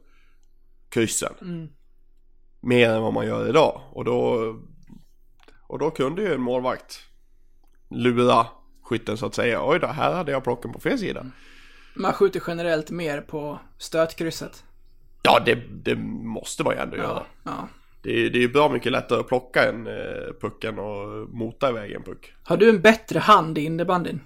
kryssen. 0.89 1.69
Mer 2.61 2.91
än 2.91 3.03
vad 3.03 3.13
man 3.13 3.27
gör 3.27 3.49
idag. 3.49 3.81
Och 3.93 4.05
då, 4.05 4.55
och 5.63 5.79
då 5.79 5.91
kunde 5.91 6.23
ju 6.23 6.35
en 6.35 6.41
målvakt 6.41 6.99
lura 7.91 8.47
skytten 8.83 9.17
så 9.17 9.27
att 9.27 9.35
säga. 9.35 9.61
Oj 9.69 9.79
då, 9.79 9.87
här 9.87 10.13
hade 10.13 10.33
jag 10.33 10.45
plocken 10.45 10.73
på 10.73 10.81
fel 10.81 10.99
sida. 10.99 11.27
Man 11.95 12.13
skjuter 12.13 12.43
generellt 12.47 12.91
mer 12.91 13.21
på 13.21 13.59
stötkrysset. 13.79 14.65
Ja, 15.23 15.43
det, 15.47 15.55
det 15.55 15.97
måste 16.25 16.65
man 16.65 16.75
ju 16.75 16.81
ändå 16.81 16.97
göra. 16.97 17.23
Ja. 17.45 17.69
Det 18.03 18.11
är, 18.11 18.31
det 18.31 18.39
är 18.39 18.43
ju 18.43 18.53
bra 18.53 18.69
mycket 18.69 18.93
lättare 18.93 19.21
att 19.21 19.29
plocka 19.29 19.69
en 19.69 19.87
uh, 19.87 20.33
pucken 20.41 20.79
och 20.79 21.29
mota 21.29 21.71
iväg 21.71 21.93
en 21.93 22.03
puck. 22.03 22.35
Har 22.45 22.57
du 22.57 22.69
en 22.71 22.81
bättre 22.81 23.19
hand 23.19 23.59
i 23.59 23.61
innebandyn? 23.65 24.21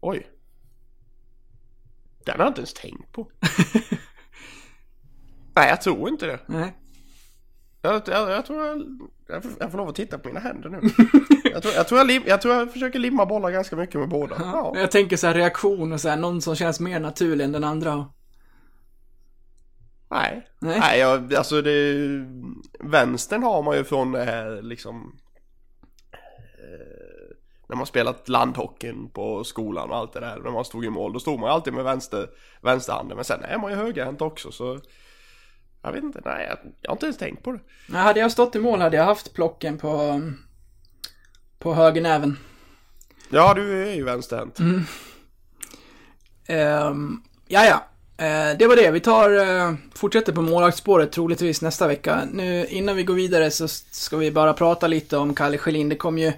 Oj. 0.00 0.26
Den 2.24 2.36
har 2.36 2.44
jag 2.44 2.50
inte 2.50 2.60
ens 2.60 2.74
tänkt 2.74 3.12
på. 3.12 3.30
Nej, 5.54 5.68
jag 5.68 5.82
tror 5.82 6.08
inte 6.08 6.26
det. 6.26 6.40
Nej. 6.46 6.74
Jag, 7.82 8.02
jag, 8.06 8.30
jag 8.30 8.46
tror 8.46 8.66
jag, 8.66 8.82
jag, 9.26 9.42
får, 9.42 9.52
jag 9.60 9.70
får 9.70 9.78
lov 9.78 9.88
att 9.88 9.94
titta 9.94 10.18
på 10.18 10.28
mina 10.28 10.40
händer 10.40 10.68
nu. 10.68 10.80
jag, 11.52 11.62
tror, 11.62 11.74
jag, 11.74 11.88
tror 11.88 11.98
jag, 11.98 12.06
lim, 12.06 12.22
jag 12.26 12.42
tror 12.42 12.54
jag 12.54 12.72
försöker 12.72 12.98
limma 12.98 13.26
bollar 13.26 13.50
ganska 13.50 13.76
mycket 13.76 14.00
med 14.00 14.08
båda. 14.08 14.36
Ja. 14.38 14.72
Jag 14.76 14.90
tänker 14.90 15.16
så 15.16 15.26
här 15.26 15.34
reaktion 15.34 15.92
och 15.92 16.00
så 16.00 16.08
här, 16.08 16.16
någon 16.16 16.42
som 16.42 16.56
känns 16.56 16.80
mer 16.80 17.00
naturlig 17.00 17.44
än 17.44 17.52
den 17.52 17.64
andra. 17.64 18.06
Nej. 20.14 20.46
Nej. 20.58 20.80
Nej, 20.80 20.98
jag, 20.98 21.34
alltså 21.34 21.62
det... 21.62 21.94
Vänstern 22.80 23.42
har 23.42 23.62
man 23.62 23.76
ju 23.76 23.84
från 23.84 24.12
det 24.12 24.24
här 24.24 24.62
liksom... 24.62 25.18
Eh, 26.12 27.36
när 27.68 27.76
man 27.76 27.86
spelat 27.86 28.28
landhockeyn 28.28 29.10
på 29.10 29.44
skolan 29.44 29.90
och 29.90 29.96
allt 29.96 30.12
det 30.12 30.20
där. 30.20 30.40
När 30.44 30.50
man 30.50 30.64
stod 30.64 30.84
i 30.84 30.90
mål. 30.90 31.12
Då 31.12 31.20
stod 31.20 31.40
man 31.40 31.48
ju 31.48 31.54
alltid 31.54 31.72
med 31.72 31.84
vänster, 31.84 32.30
vänsterhanden. 32.60 33.16
Men 33.16 33.24
sen 33.24 33.42
är 33.44 33.58
man 33.58 33.70
ju 33.70 33.76
högerhänt 33.76 34.22
också 34.22 34.52
så... 34.52 34.80
Jag 35.82 35.92
vet 35.92 36.02
inte, 36.02 36.20
nej 36.24 36.46
jag, 36.48 36.58
jag 36.80 36.90
har 36.90 36.94
inte 36.94 37.06
ens 37.06 37.18
tänkt 37.18 37.42
på 37.42 37.52
det. 37.52 37.60
Nej, 37.88 38.02
hade 38.02 38.20
jag 38.20 38.32
stått 38.32 38.56
i 38.56 38.58
mål 38.58 38.80
hade 38.80 38.96
jag 38.96 39.04
haft 39.04 39.34
plocken 39.34 39.78
på, 39.78 40.20
på 41.58 41.74
högernäven. 41.74 42.38
Ja, 43.30 43.54
du 43.54 43.88
är 43.88 43.94
ju 43.94 44.04
vänsterhänt. 44.04 44.60
Um, 46.48 47.22
ja, 47.46 47.64
ja. 47.64 47.84
Eh, 48.16 48.58
det 48.58 48.66
var 48.66 48.76
det. 48.76 48.90
Vi 48.90 49.00
tar, 49.00 49.30
uh, 49.30 49.74
fortsätter 49.94 50.32
på 50.32 50.42
målvaktsspåret 50.42 51.12
troligtvis 51.12 51.62
nästa 51.62 51.88
vecka. 51.88 52.28
Nu 52.32 52.66
innan 52.66 52.96
vi 52.96 53.02
går 53.02 53.14
vidare 53.14 53.50
så 53.50 53.68
ska 53.68 54.16
vi 54.16 54.30
bara 54.30 54.52
prata 54.52 54.86
lite 54.86 55.16
om 55.16 55.34
Kalle 55.34 55.58
Schelin. 55.58 55.88
Det 55.88 55.96
kom 55.96 56.18
ju 56.18 56.32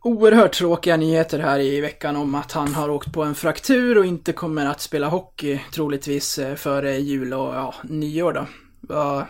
oerhört 0.00 0.52
tråkiga 0.52 0.96
nyheter 0.96 1.38
här 1.38 1.58
i 1.58 1.80
veckan 1.80 2.16
om 2.16 2.34
att 2.34 2.52
han 2.52 2.74
har 2.74 2.88
åkt 2.88 3.12
på 3.12 3.22
en 3.22 3.34
fraktur 3.34 3.98
och 3.98 4.06
inte 4.06 4.32
kommer 4.32 4.66
att 4.66 4.80
spela 4.80 5.08
hockey 5.08 5.60
troligtvis 5.74 6.38
eh, 6.38 6.54
före 6.54 6.98
jul 6.98 7.34
och 7.34 7.54
ja, 7.54 7.74
nyår 7.82 8.32
då. 8.32 9.26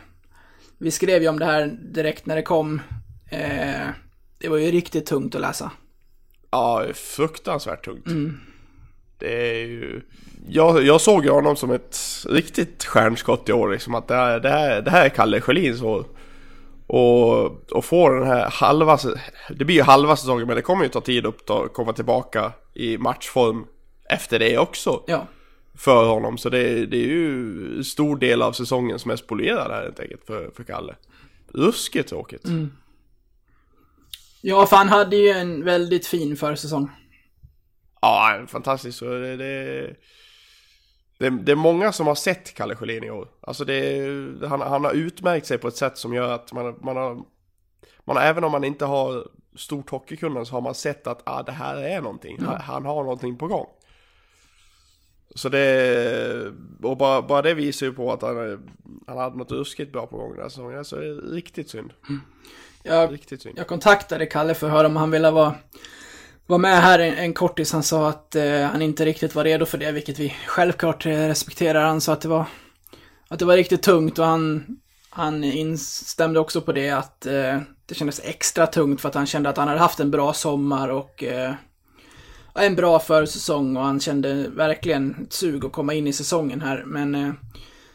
Vi 0.79 0.91
skrev 0.91 1.23
ju 1.23 1.29
om 1.29 1.39
det 1.39 1.45
här 1.45 1.67
direkt 1.83 2.27
när 2.27 2.37
det 2.37 2.43
kom. 2.43 2.81
Eh, 3.31 3.89
det 4.39 4.49
var 4.49 4.57
ju 4.57 4.71
riktigt 4.71 5.07
tungt 5.07 5.35
att 5.35 5.41
läsa. 5.41 5.71
Ja, 6.51 6.85
fruktansvärt 6.95 7.85
tungt. 7.85 8.07
Det 9.25 9.51
är 9.51 9.67
ju... 9.67 10.01
Jag, 10.49 10.83
jag 10.83 11.01
såg 11.01 11.25
ju 11.25 11.31
honom 11.31 11.57
som 11.57 11.71
ett 11.71 11.99
riktigt 12.29 12.85
stjärnskott 12.85 13.49
i 13.49 13.53
år 13.53 13.71
liksom 13.71 13.95
att 13.95 14.09
det 14.09 14.15
här, 14.15 14.41
det 14.41 14.49
här, 14.49 14.83
det 14.83 14.91
här 14.91 15.05
är 15.05 15.09
Kalle 15.09 15.41
Schelins 15.41 15.83
år. 15.83 16.05
Och, 16.87 17.73
och 17.73 17.85
få 17.85 18.09
den 18.09 18.27
här 18.27 18.51
halva, 18.51 18.99
det 19.51 19.65
blir 19.65 19.77
ju 19.77 19.83
halva 19.83 20.17
säsongen 20.17 20.47
men 20.47 20.57
det 20.57 20.63
kommer 20.63 20.85
ju 20.85 20.89
ta 20.91 21.01
tid 21.01 21.27
att 21.27 21.47
ta, 21.47 21.69
komma 21.69 21.93
tillbaka 21.93 22.53
i 22.75 22.99
matchform 22.99 23.65
efter 24.11 24.39
det 24.39 24.59
också 24.59 25.03
Ja. 25.07 25.27
för 25.75 26.09
honom. 26.09 26.39
Så 26.39 26.49
det, 26.49 26.87
det 26.87 26.97
är 26.97 27.09
ju 27.09 27.85
stor 27.85 28.17
del 28.17 28.43
av 28.43 28.53
säsongen 28.53 28.99
som 28.99 29.11
är 29.11 29.17
spolierad 29.17 29.71
här 29.71 29.83
helt 29.83 30.01
enkelt 30.01 30.27
för, 30.27 30.51
för 30.57 30.65
Kalle. 30.65 30.95
Ruskigt 31.49 32.09
tråkigt. 32.09 32.45
Ja, 34.43 34.67
för 34.67 34.77
han 34.77 34.89
hade 34.89 35.17
ju 35.17 35.29
en 35.29 35.65
väldigt 35.65 36.07
fin 36.07 36.37
försäsong. 36.37 36.91
Ja, 38.05 38.45
fantastiskt. 38.49 38.99
Så 38.99 39.05
det, 39.05 39.37
det, 39.37 39.95
det, 41.19 41.31
det 41.31 41.53
är 41.53 41.57
många 41.57 41.93
som 41.93 42.07
har 42.07 42.15
sett 42.15 42.55
Kalle 42.55 42.77
Sjölin 42.77 43.05
i 43.05 43.11
år. 43.11 43.29
Alltså 43.41 43.65
det, 43.65 44.47
han, 44.49 44.61
han 44.61 44.85
har 44.85 44.93
utmärkt 44.93 45.47
sig 45.47 45.59
på 45.59 45.69
ett 45.69 45.77
sätt 45.77 45.99
som 45.99 46.15
gör 46.15 46.33
att 46.33 46.53
man, 46.53 46.79
man 46.83 46.97
har, 46.97 47.23
man 48.05 48.17
även 48.17 48.45
om 48.45 48.53
man 48.53 48.65
inte 48.65 48.85
har 48.85 49.29
stort 49.57 49.91
hockeykunnande 49.91 50.47
så 50.47 50.53
har 50.53 50.61
man 50.61 50.75
sett 50.75 51.07
att 51.07 51.23
ah, 51.25 51.43
det 51.43 51.53
här 51.53 51.77
är 51.77 52.01
någonting. 52.01 52.43
Han, 52.43 52.61
han 52.61 52.85
har 52.85 53.03
någonting 53.03 53.39
på 53.39 53.47
gång. 53.47 53.67
Så 55.35 55.49
det, 55.49 56.53
och 56.83 56.97
bara, 56.97 57.23
bara 57.23 57.43
det 57.43 57.55
visar 57.55 57.87
ju 57.87 57.93
på 57.93 58.13
att 58.13 58.23
han, 58.23 58.69
han 59.07 59.19
hade 59.19 59.37
något 59.37 59.53
ruskigt 59.53 59.93
bra 59.93 60.07
på 60.07 60.17
gång 60.17 60.33
den 60.33 60.43
här 60.43 60.49
säsongen. 60.49 60.79
Alltså 60.79 60.97
det 60.97 61.07
är 61.07 61.15
riktigt 61.15 61.71
synd. 61.71 61.93
Jag, 62.83 63.13
Riktigt 63.13 63.43
synd. 63.43 63.59
jag 63.59 63.67
kontaktade 63.67 64.27
Kalle 64.27 64.55
för 64.55 64.67
att 64.67 64.73
höra 64.73 64.87
om 64.87 64.97
han 64.97 65.11
ville 65.11 65.31
vara, 65.31 65.55
var 66.47 66.59
med 66.59 66.83
här 66.83 66.99
en, 66.99 67.15
en 67.15 67.35
kortis. 67.35 67.73
Han 67.73 67.83
sa 67.83 68.09
att 68.09 68.35
eh, 68.35 68.63
han 68.63 68.83
inte 68.83 69.05
riktigt 69.05 69.35
var 69.35 69.45
redo 69.45 69.67
för 69.67 69.79
det, 69.79 69.93
vilket 69.93 70.19
vi 70.19 70.35
självklart 70.47 71.07
eh, 71.07 71.11
respekterar. 71.11 71.85
Han 71.85 72.01
sa 72.01 72.13
att 72.13 72.21
det 72.21 72.29
var, 72.29 72.45
att 73.29 73.39
det 73.39 73.45
var 73.45 73.57
riktigt 73.57 73.83
tungt 73.83 74.19
och 74.19 74.27
han, 74.27 74.65
han 75.11 75.45
instämde 75.45 76.41
också 76.41 76.61
på 76.61 76.73
det 76.73 76.91
att 76.91 77.27
eh, 77.27 77.61
det 77.87 77.95
kändes 77.95 78.21
extra 78.25 78.67
tungt 78.67 79.01
för 79.01 79.09
att 79.09 79.15
han 79.15 79.27
kände 79.27 79.49
att 79.49 79.57
han 79.57 79.69
hade 79.69 79.81
haft 79.81 80.01
en 80.01 80.11
bra 80.11 80.33
sommar 80.33 80.89
och 80.89 81.25
eh, 81.25 81.55
en 82.55 82.77
bra 82.77 82.99
försäsong 82.99 83.77
och 83.77 83.85
han 83.85 84.01
kände 84.01 84.49
verkligen 84.49 85.25
ett 85.27 85.33
sug 85.33 85.65
att 85.65 85.73
komma 85.73 85.95
in 85.95 86.07
i 86.07 86.13
säsongen 86.13 86.61
här. 86.61 86.83
Men 86.87 87.15
eh, 87.15 87.33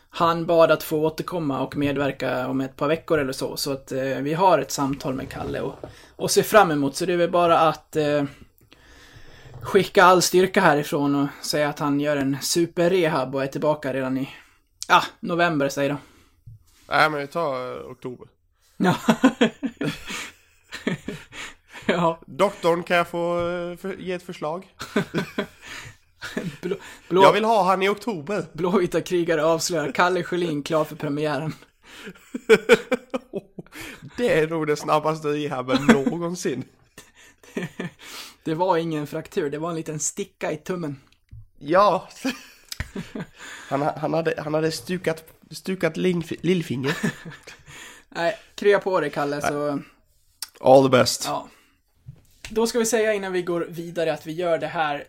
han 0.09 0.45
bad 0.45 0.71
att 0.71 0.83
få 0.83 1.05
återkomma 1.05 1.61
och 1.61 1.77
medverka 1.77 2.47
om 2.47 2.61
ett 2.61 2.75
par 2.75 2.87
veckor 2.87 3.19
eller 3.19 3.33
så. 3.33 3.57
Så 3.57 3.71
att 3.71 3.91
eh, 3.91 4.01
vi 4.01 4.33
har 4.33 4.59
ett 4.59 4.71
samtal 4.71 5.13
med 5.13 5.29
Kalle 5.29 5.61
och, 5.61 5.75
och 6.15 6.31
ser 6.31 6.43
fram 6.43 6.71
emot. 6.71 6.95
Så 6.95 7.05
det 7.05 7.13
är 7.13 7.17
väl 7.17 7.31
bara 7.31 7.59
att 7.59 7.95
eh, 7.95 8.23
skicka 9.61 10.03
all 10.03 10.21
styrka 10.21 10.61
härifrån 10.61 11.15
och 11.15 11.27
säga 11.45 11.69
att 11.69 11.79
han 11.79 11.99
gör 11.99 12.17
en 12.17 12.37
superrehab 12.41 13.35
och 13.35 13.43
är 13.43 13.47
tillbaka 13.47 13.93
redan 13.93 14.17
i, 14.17 14.29
ja, 14.87 15.03
november 15.19 15.69
säger 15.69 15.89
då. 15.89 15.97
Nej 16.87 17.09
men 17.09 17.19
vi 17.19 17.27
tar 17.27 17.71
eh, 17.71 17.91
oktober. 17.91 18.27
Ja. 18.77 18.95
ja, 21.85 22.19
Doktorn, 22.25 22.83
kan 22.83 22.97
jag 22.97 23.07
få 23.07 23.39
eh, 23.83 23.91
ge 23.99 24.13
ett 24.13 24.23
förslag? 24.23 24.67
blå, 26.61 26.75
blå, 27.09 27.23
Jag 27.23 27.33
vill 27.33 27.45
ha 27.45 27.63
han 27.63 27.83
i 27.83 27.89
oktober. 27.89 28.45
Blåvita 28.53 29.01
krigare 29.01 29.43
avslöjar 29.43 29.91
Kalle 29.91 30.23
Sjölin 30.23 30.63
klar 30.63 30.83
för 30.83 30.95
premiären. 30.95 31.53
Det 34.17 34.39
är 34.39 34.47
nog 34.47 34.67
den 34.67 34.77
snabbaste 34.77 35.27
rehaben 35.27 35.85
någonsin. 35.85 36.63
Det 38.43 38.53
var 38.53 38.77
ingen 38.77 39.07
fraktur, 39.07 39.49
det 39.49 39.57
var 39.57 39.69
en 39.69 39.75
liten 39.75 39.99
sticka 39.99 40.51
i 40.51 40.57
tummen. 40.57 41.01
Ja. 41.59 42.09
Han, 43.69 43.81
han, 43.81 44.13
hade, 44.13 44.33
han 44.37 44.53
hade 44.53 44.71
stukat, 44.71 45.23
stukat 45.51 45.97
lillf- 45.97 46.39
lillfinger. 46.41 46.97
Nej, 48.09 48.37
krya 48.55 48.79
på 48.79 48.99
dig 48.99 49.09
Kalle 49.09 49.41
så... 49.41 49.81
All 50.59 50.83
the 50.83 50.89
best. 50.89 51.25
Ja. 51.25 51.47
Då 52.49 52.67
ska 52.67 52.79
vi 52.79 52.85
säga 52.85 53.13
innan 53.13 53.33
vi 53.33 53.41
går 53.41 53.65
vidare 53.69 54.13
att 54.13 54.27
vi 54.27 54.31
gör 54.31 54.57
det 54.57 54.67
här 54.67 55.03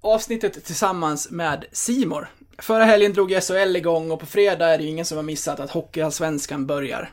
avsnittet 0.00 0.64
tillsammans 0.64 1.30
med 1.30 1.64
Simor. 1.72 2.28
Förra 2.58 2.84
helgen 2.84 3.12
drog 3.12 3.42
SHL 3.42 3.76
igång 3.76 4.10
och 4.10 4.20
på 4.20 4.26
fredag 4.26 4.66
är 4.66 4.78
det 4.78 4.84
ju 4.84 4.90
ingen 4.90 5.04
som 5.04 5.16
har 5.18 5.22
missat 5.22 5.60
att 5.60 5.70
Hockeyallsvenskan 5.70 6.66
börjar. 6.66 7.10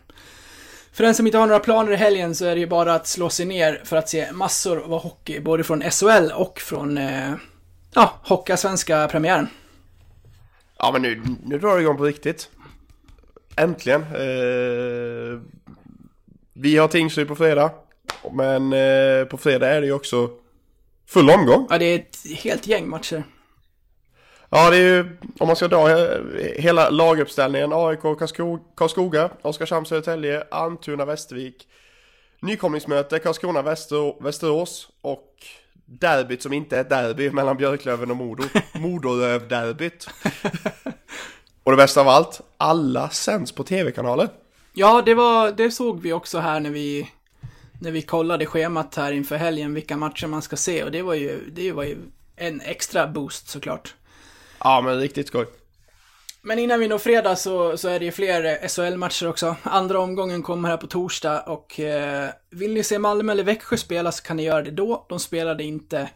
För 0.92 1.04
den 1.04 1.16
som 1.16 1.26
inte 1.26 1.38
har 1.38 1.48
några 1.48 1.60
planer 1.60 1.92
i 1.92 1.96
helgen 1.96 2.36
så 2.36 2.46
är 2.46 2.56
det 2.56 2.62
ju 2.62 2.68
bara 2.68 2.96
att 2.96 3.08
slå 3.08 3.30
sig 3.30 3.46
ner 3.46 3.82
för 3.84 3.98
att 3.98 4.10
se 4.10 4.32
massor 4.32 4.84
av 4.84 5.02
hockey, 5.02 5.40
både 5.40 5.64
från 5.64 5.82
SHL 5.82 6.32
och 6.36 6.60
från, 6.60 6.98
eh, 6.98 7.34
ja, 7.94 8.14
Hockeyallsvenska 8.24 9.08
premiären. 9.08 9.48
Ja 10.78 10.92
men 10.92 11.02
nu, 11.02 11.22
nu 11.46 11.60
drar 11.60 11.76
det 11.76 11.82
igång 11.82 11.98
på 11.98 12.04
riktigt. 12.04 12.50
Äntligen. 13.56 14.02
Eh, 14.02 15.42
vi 16.54 16.78
har 16.78 16.88
Tingsryd 16.88 17.28
på 17.28 17.36
fredag. 17.36 17.72
Men 18.32 18.74
eh, 18.74 19.26
på 19.26 19.38
fredag 19.38 19.70
är 19.70 19.82
det 19.82 19.88
ju 19.88 19.94
också 19.94 20.30
full 21.08 21.30
omgång. 21.30 21.68
Ja, 21.70 21.78
det 21.78 21.86
är 21.86 21.96
ett 21.96 22.40
helt 22.44 22.68
gäng 22.68 22.90
matcher. 22.90 23.24
Ja 24.50 24.70
det 24.70 24.78
är 24.78 24.82
ju, 24.82 25.18
om 25.40 25.48
man 25.48 25.56
ska 25.56 25.68
dra 25.68 25.88
hela 26.58 26.90
laguppställningen. 26.90 27.74
AIK, 27.74 28.00
Karlsko- 28.00 28.60
Karlskoga, 28.76 29.30
Oskarshamn, 29.42 29.86
Södertälje, 29.86 30.44
Almtuna, 30.52 31.06
Västervik, 31.06 31.68
nykomlingsmöte 32.42 33.20
Karlskrona-Västerås 33.20 34.88
och 35.02 35.34
derbyt 35.86 36.42
som 36.42 36.54
inte 36.54 36.78
är 36.78 36.82
ett 36.82 36.90
derby 36.90 37.32
mellan 37.32 37.58
Björklöven 37.58 38.12
och 38.12 38.18
Modo. 38.18 38.44
Modoröv-derbyt. 38.74 40.08
och 41.64 41.72
det 41.72 41.78
bästa 41.78 42.02
av 42.02 42.08
allt, 42.08 42.42
alla 42.58 43.10
sänds 43.10 43.52
på 43.52 43.64
tv-kanaler. 43.64 44.30
Ja, 44.74 45.02
det, 45.06 45.14
var, 45.14 45.52
det 45.52 45.72
såg 45.72 46.02
vi 46.02 46.14
också 46.14 46.40
här 46.40 46.60
när 46.60 46.70
vi, 46.70 47.10
när 47.80 47.92
vi 47.92 48.02
kollade 48.02 48.46
schemat 48.46 48.96
här 48.96 49.12
inför 49.12 49.36
helgen, 49.36 49.74
vilka 49.74 49.98
matcher 49.98 50.28
man 50.28 50.42
ska 50.42 50.56
se. 50.56 50.84
Och 50.84 50.92
det 50.92 51.02
var 51.02 51.14
ju, 51.14 51.50
det 51.50 51.72
var 51.72 51.84
ju 51.84 51.98
en 52.36 52.62
extra 52.62 53.08
boost 53.08 53.50
såklart. 53.50 53.94
Ja, 54.60 54.82
men 54.82 55.00
riktigt 55.00 55.28
skoj. 55.28 55.46
Men 56.42 56.60
innan 56.60 56.80
vi 56.80 56.88
når 56.88 56.98
fredag 56.98 57.36
så, 57.36 57.78
så 57.78 57.90
är 57.90 58.00
det 58.00 58.06
ju 58.06 58.12
fler 58.12 58.68
SHL-matcher 58.68 59.28
också. 59.28 59.56
Andra 59.64 60.00
omgången 60.00 60.44
kommer 60.44 60.70
här 60.70 60.78
på 60.78 60.88
torsdag 60.88 61.42
och 61.42 61.80
eh, 61.80 62.30
vill 62.50 62.74
ni 62.74 62.84
se 62.84 63.00
Malmö 63.00 63.32
eller 63.32 63.44
Växjö 63.44 63.78
spela 63.78 64.12
så 64.12 64.24
kan 64.24 64.38
ni 64.38 64.44
göra 64.44 64.62
det 64.62 64.72
då. 64.72 65.06
De 65.10 65.20
spelade 65.20 65.64
inte 65.64 66.10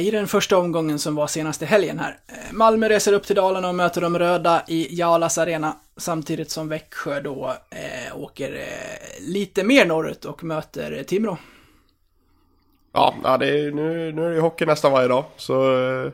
i 0.00 0.10
den 0.10 0.28
första 0.28 0.58
omgången 0.58 0.98
som 0.98 1.14
var 1.14 1.26
senaste 1.26 1.66
helgen 1.66 1.98
här. 1.98 2.18
Eh, 2.26 2.52
Malmö 2.52 2.88
reser 2.88 3.12
upp 3.12 3.26
till 3.26 3.36
Dalarna 3.36 3.68
och 3.68 3.74
möter 3.74 4.00
de 4.00 4.18
röda 4.18 4.62
i 4.68 4.88
Jalas 4.90 5.38
arena 5.38 5.76
samtidigt 5.96 6.50
som 6.50 6.68
Växjö 6.68 7.20
då 7.20 7.54
eh, 7.70 8.20
åker 8.22 8.54
eh, 8.54 9.26
lite 9.28 9.64
mer 9.64 9.86
norrut 9.86 10.24
och 10.24 10.44
möter 10.44 11.02
Timrå. 11.02 11.38
Ja, 12.92 13.36
det 13.40 13.48
är, 13.48 13.70
nu, 13.70 14.12
nu 14.12 14.24
är 14.24 14.28
det 14.28 14.34
ju 14.34 14.40
hockey 14.40 14.66
nästan 14.66 14.92
varje 14.92 15.08
dag 15.08 15.24
så 15.36 15.62
eh, 15.62 16.12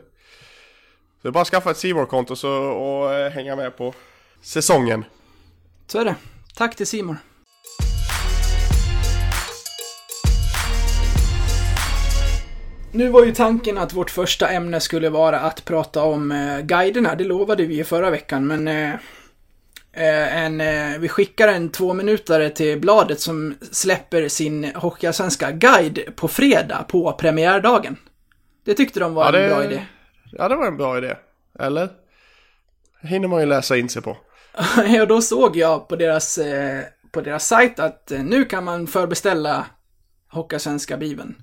det 1.23 1.29
är 1.29 1.33
bara 1.33 1.43
att 1.43 1.49
skaffa 1.49 1.71
ett 1.71 1.77
simor 1.77 2.07
konto 2.07 2.37
så, 2.37 2.51
och 2.53 3.15
eh, 3.15 3.31
hänga 3.33 3.57
med 3.57 3.77
på 3.77 3.95
säsongen. 4.41 5.05
Så 5.87 5.99
är 5.99 6.05
det. 6.05 6.15
Tack 6.55 6.77
till 6.77 6.87
Simor. 6.87 7.17
Nu 12.95 13.09
var 13.09 13.25
ju 13.25 13.33
tanken 13.33 13.79
att 13.79 13.93
vårt 13.93 14.11
första 14.11 14.49
ämne 14.49 14.81
skulle 14.81 15.11
vara 15.11 15.41
att 15.41 15.65
prata 15.65 16.03
om 16.03 16.33
eh, 16.33 16.61
guiderna. 16.61 17.15
Det 17.15 17.25
lovade 17.25 17.65
vi 17.67 17.75
ju 17.75 17.85
förra 17.85 18.11
veckan, 18.11 18.47
men 18.47 18.69
eh, 18.69 18.95
eh, 19.93 20.45
en, 20.45 20.61
eh, 20.61 20.99
vi 20.99 21.09
skickar 21.09 21.49
en 21.49 21.71
två 21.71 21.95
minutare 21.95 22.51
till 22.51 22.81
bladet 22.81 23.21
som 23.21 23.55
släpper 23.73 24.29
sin 24.29 24.73
Hockeyallsvenska 24.75 25.51
guide 25.51 25.99
på 26.17 26.29
fredag 26.29 26.85
på 26.89 27.13
premiärdagen. 27.13 27.97
Det 28.65 28.75
tyckte 28.75 29.01
de 29.01 29.15
var 29.15 29.25
Ja, 29.25 29.31
det- 29.31 29.45
en 29.45 29.51
bra 29.51 29.65
idé. 29.65 29.83
Ja, 30.33 30.49
det 30.49 30.57
var 30.57 30.67
en 30.67 30.77
bra 30.77 30.99
idé. 30.99 31.17
Eller? 31.59 31.89
hinner 33.03 33.29
man 33.29 33.41
ju 33.41 33.47
läsa 33.47 33.77
in 33.77 33.89
sig 33.89 34.03
på. 34.03 34.11
och 35.01 35.09
då 35.09 35.23
såg 35.23 35.57
jag 35.57 35.89
på 35.89 35.97
deras, 35.97 36.39
eh, 36.39 36.81
på 37.13 37.21
deras 37.21 37.47
sajt 37.49 37.79
att 37.79 38.11
eh, 38.11 38.23
nu 38.23 38.45
kan 38.45 38.65
man 38.65 38.87
förbeställa 38.87 39.67
Hockeyallsvenska 40.31 40.97
Bibeln. 40.97 41.35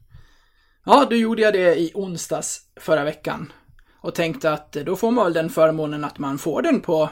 Ja, 0.85 1.05
då 1.09 1.15
gjorde 1.15 1.41
jag 1.41 1.53
det 1.53 1.75
i 1.75 1.91
onsdags 1.95 2.61
förra 2.79 3.03
veckan. 3.03 3.53
Och 4.01 4.15
tänkte 4.15 4.51
att 4.51 4.75
eh, 4.75 4.83
då 4.83 4.95
får 4.95 5.11
man 5.11 5.25
väl 5.25 5.33
den 5.33 5.49
förmånen 5.49 6.03
att 6.03 6.19
man 6.19 6.37
får 6.37 6.61
den 6.61 6.81
på, 6.81 7.09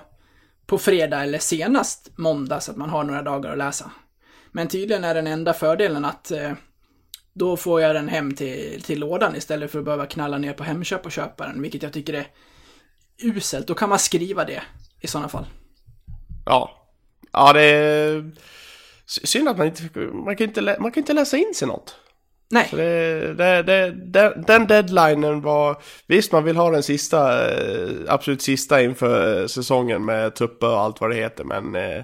på 0.65 0.77
fredag 0.77 1.23
eller 1.23 1.39
senast 1.39 2.11
måndag 2.17 2.59
så 2.59 2.71
att 2.71 2.77
man 2.77 2.89
har 2.89 3.03
några 3.03 3.21
dagar 3.21 3.51
att 3.51 3.57
läsa. 3.57 3.91
Men 4.51 4.67
tydligen 4.67 5.03
är 5.03 5.13
den 5.15 5.27
enda 5.27 5.53
fördelen 5.53 6.05
att 6.05 6.31
eh, 6.31 6.51
då 7.33 7.57
får 7.57 7.81
jag 7.81 7.95
den 7.95 8.07
hem 8.07 8.35
till, 8.35 8.81
till 8.83 8.99
lådan 8.99 9.35
istället 9.35 9.71
för 9.71 9.79
att 9.79 9.85
behöva 9.85 10.05
knalla 10.05 10.37
ner 10.37 10.53
på 10.53 10.63
Hemköp 10.63 11.05
och 11.05 11.11
köpa 11.11 11.47
den, 11.47 11.61
vilket 11.61 11.83
jag 11.83 11.93
tycker 11.93 12.13
är 12.13 12.27
uselt. 13.23 13.67
Då 13.67 13.73
kan 13.73 13.89
man 13.89 13.99
skriva 13.99 14.45
det 14.45 14.63
i 15.01 15.07
sådana 15.07 15.29
fall. 15.29 15.45
Ja. 16.45 16.75
Ja, 17.31 17.53
det 17.53 17.61
är 17.61 18.31
synd 19.05 19.49
att 19.49 19.57
man 19.57 19.67
inte, 19.67 19.99
man 19.99 20.35
kan 20.35 20.47
inte, 20.47 20.61
lä- 20.61 20.79
man 20.79 20.91
kan 20.91 21.01
inte 21.01 21.13
läsa 21.13 21.37
in 21.37 21.53
sig 21.55 21.67
något. 21.67 21.95
Nej. 22.51 22.67
Så 22.69 22.75
det, 22.75 23.33
det, 23.33 23.63
det, 23.63 23.91
det, 23.91 24.43
den 24.47 24.67
deadlinen 24.67 25.41
var, 25.41 25.81
visst 26.07 26.31
man 26.31 26.43
vill 26.43 26.55
ha 26.55 26.69
den 26.69 26.83
sista, 26.83 27.51
eh, 27.51 27.89
absolut 28.07 28.41
sista 28.41 28.81
inför 28.81 29.41
eh, 29.41 29.47
säsongen 29.47 30.05
med 30.05 30.35
trupper 30.35 30.67
och 30.67 30.79
allt 30.79 31.01
vad 31.01 31.09
det 31.09 31.15
heter, 31.15 31.43
men 31.43 31.75
eh, 31.75 32.03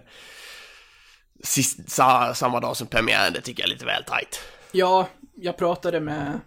sist, 1.43 1.89
sa, 1.91 2.33
samma 2.33 2.59
dag 2.59 2.77
som 2.77 2.87
premiären, 2.87 3.33
det 3.33 3.41
tycker 3.41 3.63
jag 3.63 3.67
är 3.69 3.73
lite 3.73 3.85
väl 3.85 4.03
tajt. 4.03 4.41
Ja, 4.71 5.07
jag 5.35 5.57
pratade 5.57 5.99
med, 5.99 6.39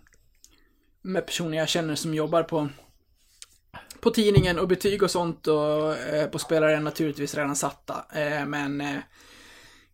med 1.02 1.26
personer 1.26 1.58
jag 1.58 1.68
känner 1.68 1.94
som 1.94 2.14
jobbar 2.14 2.42
på, 2.42 2.68
på 4.00 4.10
tidningen 4.10 4.58
och 4.58 4.68
betyg 4.68 5.02
och 5.02 5.10
sånt 5.10 5.46
och 5.46 5.96
eh, 5.96 6.28
på 6.28 6.38
spelare 6.38 6.76
är 6.76 6.80
naturligtvis 6.80 7.34
redan 7.34 7.56
satta. 7.56 8.04
Eh, 8.14 8.46
men 8.46 8.80
eh, 8.80 8.96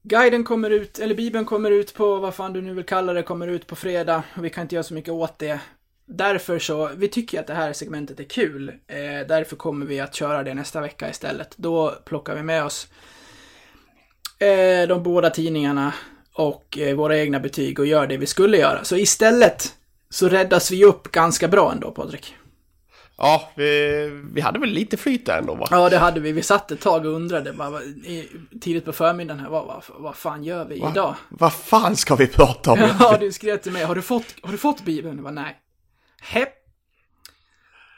guiden 0.04 0.44
kommer 0.44 0.70
ut, 0.70 0.98
eller 0.98 1.14
bibeln 1.14 1.44
kommer 1.44 1.70
ut 1.70 1.94
på, 1.94 2.16
vad 2.16 2.34
fan 2.34 2.52
du 2.52 2.62
nu 2.62 2.74
vill 2.74 2.84
kalla 2.84 3.12
det, 3.12 3.22
kommer 3.22 3.48
ut 3.48 3.66
på 3.66 3.76
fredag. 3.76 4.22
Och 4.36 4.44
vi 4.44 4.50
kan 4.50 4.62
inte 4.62 4.74
göra 4.74 4.82
så 4.82 4.94
mycket 4.94 5.12
åt 5.12 5.38
det. 5.38 5.60
Därför 6.06 6.58
så, 6.58 6.90
vi 6.96 7.08
tycker 7.08 7.40
att 7.40 7.46
det 7.46 7.54
här 7.54 7.72
segmentet 7.72 8.20
är 8.20 8.24
kul. 8.24 8.68
Eh, 8.68 9.26
därför 9.28 9.56
kommer 9.56 9.86
vi 9.86 10.00
att 10.00 10.14
köra 10.14 10.42
det 10.42 10.54
nästa 10.54 10.80
vecka 10.80 11.10
istället. 11.10 11.54
Då 11.56 11.94
plockar 12.04 12.34
vi 12.34 12.42
med 12.42 12.64
oss 12.64 12.88
eh, 14.38 14.88
de 14.88 15.02
båda 15.02 15.30
tidningarna 15.30 15.94
och 16.32 16.78
eh, 16.78 16.96
våra 16.96 17.18
egna 17.18 17.40
betyg 17.40 17.78
och 17.78 17.86
gör 17.86 18.06
det 18.06 18.16
vi 18.16 18.26
skulle 18.26 18.56
göra. 18.56 18.84
Så 18.84 18.96
istället 18.96 19.74
så 20.10 20.28
räddas 20.28 20.70
vi 20.70 20.84
upp 20.84 21.10
ganska 21.10 21.48
bra 21.48 21.72
ändå, 21.72 21.90
Patrik. 21.90 22.34
Ja, 23.16 23.52
vi, 23.54 24.06
vi 24.32 24.40
hade 24.40 24.58
väl 24.58 24.68
lite 24.68 24.96
flyt 24.96 25.26
där 25.26 25.38
ändå 25.38 25.54
va? 25.54 25.68
Ja, 25.70 25.88
det 25.88 25.98
hade 25.98 26.20
vi. 26.20 26.32
Vi 26.32 26.42
satt 26.42 26.70
ett 26.70 26.80
tag 26.80 27.06
och 27.06 27.12
undrade 27.12 27.52
bara, 27.52 27.80
tidigt 28.60 28.84
på 28.84 28.92
förmiddagen 28.92 29.40
här, 29.40 29.48
vad, 29.48 29.66
vad, 29.66 29.82
vad 29.98 30.16
fan 30.16 30.44
gör 30.44 30.64
vi 30.64 30.74
idag? 30.74 31.14
Vad 31.28 31.52
fan 31.52 31.96
ska 31.96 32.14
vi 32.14 32.26
prata 32.26 32.72
om? 32.72 32.78
Ja, 33.00 33.16
du 33.20 33.32
skrev 33.32 33.56
till 33.56 33.72
mig, 33.72 33.84
har 33.84 33.94
du 33.94 34.02
fått, 34.02 34.34
har 34.42 34.52
du 34.52 34.58
fått 34.58 34.84
Bibeln? 34.84 35.14
Jag 35.16 35.24
bara, 35.24 35.32
nej. 35.32 35.60
Hepp. 36.20 36.54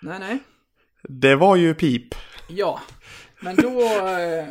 Nej, 0.02 0.18
nej. 0.18 0.38
Det 1.02 1.36
var 1.36 1.56
ju 1.56 1.74
pip. 1.74 2.14
Ja, 2.48 2.80
men 3.40 3.56
då 3.56 3.80
eh, 3.80 4.46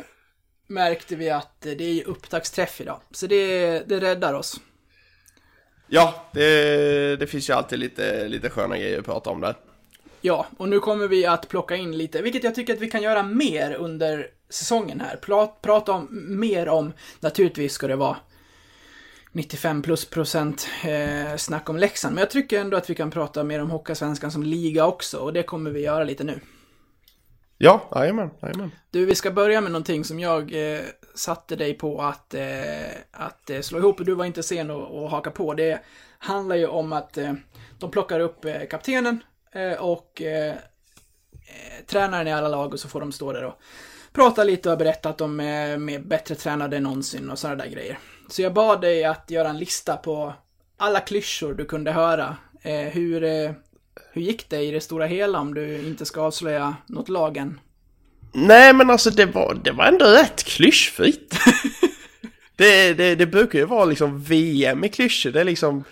märkte 0.66 1.16
vi 1.16 1.30
att 1.30 1.60
det 1.60 2.00
är 2.00 2.08
upptaktsträff 2.08 2.80
idag. 2.80 3.00
Så 3.10 3.26
det, 3.26 3.78
det 3.88 4.00
räddar 4.00 4.34
oss. 4.34 4.60
Ja, 5.88 6.28
det, 6.32 7.16
det 7.16 7.26
finns 7.26 7.50
ju 7.50 7.54
alltid 7.54 7.78
lite, 7.78 8.28
lite 8.28 8.50
sköna 8.50 8.78
grejer 8.78 8.98
att 8.98 9.04
prata 9.04 9.30
om 9.30 9.40
där. 9.40 9.54
Ja, 10.26 10.46
och 10.56 10.68
nu 10.68 10.80
kommer 10.80 11.08
vi 11.08 11.26
att 11.26 11.48
plocka 11.48 11.76
in 11.76 11.98
lite, 11.98 12.22
vilket 12.22 12.44
jag 12.44 12.54
tycker 12.54 12.74
att 12.74 12.80
vi 12.80 12.90
kan 12.90 13.02
göra 13.02 13.22
mer 13.22 13.74
under 13.74 14.26
säsongen 14.48 15.00
här. 15.00 15.16
Pla- 15.22 15.52
prata 15.62 15.92
om, 15.92 16.08
mer 16.40 16.68
om, 16.68 16.92
naturligtvis 17.20 17.72
ska 17.72 17.86
det 17.86 17.96
vara 17.96 18.16
95 19.32 19.82
plus 19.82 20.04
procent 20.04 20.68
eh, 20.84 21.36
snack 21.36 21.70
om 21.70 21.76
Leksand, 21.76 22.14
men 22.14 22.22
jag 22.22 22.30
tycker 22.30 22.60
ändå 22.60 22.76
att 22.76 22.90
vi 22.90 22.94
kan 22.94 23.10
prata 23.10 23.44
mer 23.44 23.62
om 23.62 23.70
Hockeysvenskan 23.70 24.30
som 24.30 24.42
liga 24.42 24.86
också, 24.86 25.18
och 25.18 25.32
det 25.32 25.42
kommer 25.42 25.70
vi 25.70 25.80
göra 25.80 26.04
lite 26.04 26.24
nu. 26.24 26.40
Ja, 27.58 27.90
jajamän, 27.94 28.30
jajamän. 28.42 28.70
Du, 28.90 29.06
vi 29.06 29.14
ska 29.14 29.30
börja 29.30 29.60
med 29.60 29.72
någonting 29.72 30.04
som 30.04 30.20
jag 30.20 30.72
eh, 30.74 30.80
satte 31.14 31.56
dig 31.56 31.74
på 31.74 32.02
att, 32.02 32.34
eh, 32.34 32.44
att 33.10 33.50
eh, 33.50 33.60
slå 33.60 33.78
ihop 33.78 34.00
och 34.00 34.06
du 34.06 34.14
var 34.14 34.24
inte 34.24 34.42
sen 34.42 34.70
att, 34.70 35.10
haka 35.10 35.30
på. 35.30 35.54
Det 35.54 35.80
handlar 36.18 36.56
ju 36.56 36.66
om 36.66 36.92
att 36.92 37.18
eh, 37.18 37.32
de 37.78 37.90
plockar 37.90 38.20
upp 38.20 38.46
kaptenen 38.70 39.20
och 39.78 40.22
eh, 40.22 40.50
eh, 40.50 41.84
tränaren 41.86 42.28
i 42.28 42.32
alla 42.32 42.48
lag 42.48 42.72
och 42.72 42.80
så 42.80 42.88
får 42.88 43.00
de 43.00 43.12
stå 43.12 43.32
där 43.32 43.44
och 43.44 43.60
prata 44.12 44.44
lite 44.44 44.70
och 44.70 44.78
berätta 44.78 45.08
att 45.08 45.18
de 45.18 45.40
är 45.40 45.78
mer 45.78 45.98
bättre 45.98 46.34
tränade 46.34 46.76
än 46.76 46.82
någonsin 46.82 47.30
och 47.30 47.38
sådana 47.38 47.64
där 47.64 47.70
grejer. 47.70 47.98
Så 48.28 48.42
jag 48.42 48.54
bad 48.54 48.80
dig 48.80 49.04
att 49.04 49.30
göra 49.30 49.48
en 49.48 49.58
lista 49.58 49.96
på 49.96 50.34
alla 50.76 51.00
klyschor 51.00 51.54
du 51.54 51.64
kunde 51.64 51.92
höra. 51.92 52.36
Eh, 52.62 52.80
hur, 52.80 53.24
eh, 53.24 53.50
hur 54.12 54.22
gick 54.22 54.48
det 54.48 54.60
i 54.60 54.70
det 54.70 54.80
stora 54.80 55.06
hela 55.06 55.40
om 55.40 55.54
du 55.54 55.78
inte 55.78 56.04
ska 56.04 56.20
avslöja 56.20 56.76
något 56.86 57.08
lag 57.08 57.36
än? 57.36 57.60
Nej 58.32 58.72
men 58.72 58.90
alltså 58.90 59.10
det 59.10 59.26
var, 59.26 59.60
det 59.64 59.72
var 59.72 59.84
ändå 59.84 60.04
rätt 60.04 60.44
klyschfritt. 60.44 61.34
det, 62.56 62.94
det, 62.94 63.14
det 63.14 63.26
brukar 63.26 63.58
ju 63.58 63.64
vara 63.64 63.84
liksom 63.84 64.22
VM 64.22 64.84
i 64.84 64.88
klyschor, 64.88 65.30
det 65.30 65.40
är 65.40 65.44
liksom... 65.44 65.84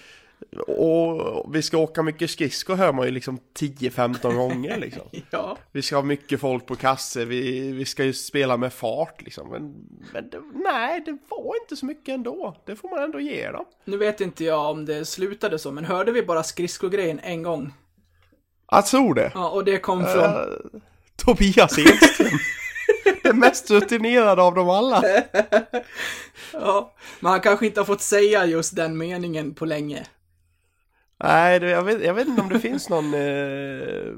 Och 0.66 1.54
vi 1.54 1.62
ska 1.62 1.78
åka 1.78 2.02
mycket 2.02 2.30
skridskor 2.30 2.74
hör 2.74 2.92
man 2.92 3.06
ju 3.06 3.10
liksom 3.10 3.38
10-15 3.58 4.34
gånger 4.34 4.78
liksom. 4.78 5.02
Ja. 5.30 5.58
Vi 5.72 5.82
ska 5.82 5.96
ha 5.96 6.02
mycket 6.02 6.40
folk 6.40 6.66
på 6.66 6.76
kasse, 6.76 7.24
vi, 7.24 7.72
vi 7.72 7.84
ska 7.84 8.04
ju 8.04 8.12
spela 8.12 8.56
med 8.56 8.72
fart 8.72 9.22
liksom. 9.22 9.48
Men, 9.48 9.74
men 10.12 10.30
det, 10.30 10.40
nej, 10.54 11.02
det 11.06 11.18
var 11.28 11.62
inte 11.62 11.76
så 11.76 11.86
mycket 11.86 12.14
ändå. 12.14 12.56
Det 12.66 12.76
får 12.76 12.90
man 12.90 13.02
ändå 13.02 13.20
ge 13.20 13.50
dem. 13.50 13.64
Nu 13.84 13.96
vet 13.96 14.20
inte 14.20 14.44
jag 14.44 14.70
om 14.70 14.84
det 14.84 15.04
slutade 15.04 15.58
så, 15.58 15.72
men 15.72 15.84
hörde 15.84 16.12
vi 16.12 16.22
bara 16.22 16.42
skridskogrejen 16.42 17.20
en 17.22 17.42
gång? 17.42 17.72
Jag 18.70 18.86
tror 18.86 19.14
det. 19.14 19.32
Ja, 19.34 19.50
och 19.50 19.64
det 19.64 19.78
kom 19.78 20.04
från... 20.04 20.24
Eh, 20.24 20.80
Tobias 21.16 21.78
Edström. 21.78 22.28
Den 23.22 23.38
mest 23.38 23.70
rutinerade 23.70 24.42
av 24.42 24.54
dem 24.54 24.68
alla. 24.70 25.02
Ja, 26.52 26.94
men 27.20 27.30
han 27.30 27.40
kanske 27.40 27.66
inte 27.66 27.80
har 27.80 27.84
fått 27.84 28.00
säga 28.00 28.46
just 28.46 28.76
den 28.76 28.98
meningen 28.98 29.54
på 29.54 29.64
länge. 29.64 30.06
Nej, 31.18 31.62
jag, 31.64 31.82
vet, 31.84 32.04
jag 32.04 32.14
vet 32.14 32.28
inte 32.28 32.42
om 32.42 32.48
det 32.48 32.60
finns 32.60 32.88
någon, 32.88 33.14
eh, 33.14 34.14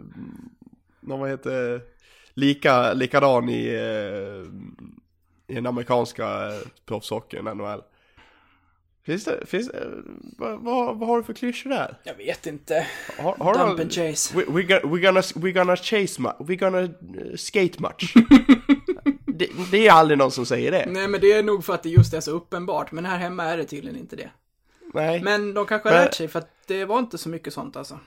någon 1.00 1.20
vad 1.20 1.30
heter 1.30 1.80
lika, 2.34 2.92
likadan 2.92 3.48
i, 3.48 3.66
eh, 3.66 4.50
i 5.52 5.54
den 5.54 5.66
amerikanska 5.66 6.24
eh, 6.46 6.60
proffshockeyn, 6.86 7.44
NHL. 7.44 7.82
Finns 9.06 9.24
det, 9.24 9.46
finns 9.46 9.68
det, 9.68 9.86
vad, 10.38 10.60
vad, 10.60 10.98
vad 10.98 11.08
har 11.08 11.16
du 11.16 11.22
för 11.22 11.32
klyschor 11.32 11.70
där? 11.70 11.98
Jag 12.04 12.14
vet 12.14 12.46
inte. 12.46 12.86
Har, 13.18 13.34
har 13.36 13.54
Dump 13.66 13.76
du- 13.76 13.82
and 13.82 13.92
chase. 13.92 14.36
We, 14.36 14.44
we, 14.48 14.62
go- 14.62 14.88
we 14.88 15.00
gonna, 15.00 15.22
we 15.34 15.52
gonna 15.52 15.76
chase 15.76 16.20
much, 16.22 16.34
we 16.40 16.56
gonna 16.56 16.80
uh, 16.80 16.88
skate 17.36 17.82
much. 17.82 18.14
det, 19.26 19.48
det 19.70 19.86
är 19.88 19.92
aldrig 19.92 20.18
någon 20.18 20.30
som 20.30 20.46
säger 20.46 20.70
det. 20.72 20.86
Nej, 20.90 21.08
men 21.08 21.20
det 21.20 21.32
är 21.32 21.42
nog 21.42 21.64
för 21.64 21.74
att 21.74 21.82
det 21.82 21.88
just 21.88 22.14
är 22.14 22.20
så 22.20 22.30
uppenbart. 22.30 22.92
Men 22.92 23.04
här 23.04 23.18
hemma 23.18 23.44
är 23.44 23.56
det 23.56 23.64
tydligen 23.64 23.96
inte 23.98 24.16
det. 24.16 24.30
Nej. 24.96 25.22
Men 25.22 25.54
de 25.54 25.66
kanske 25.66 25.88
har 25.88 25.96
lärt 25.96 26.14
sig 26.14 26.28
för 26.28 26.38
att 26.38 26.50
det 26.66 26.84
var 26.84 26.98
inte 26.98 27.18
så 27.18 27.28
mycket 27.28 27.52
sånt 27.52 27.76
alltså. 27.76 27.98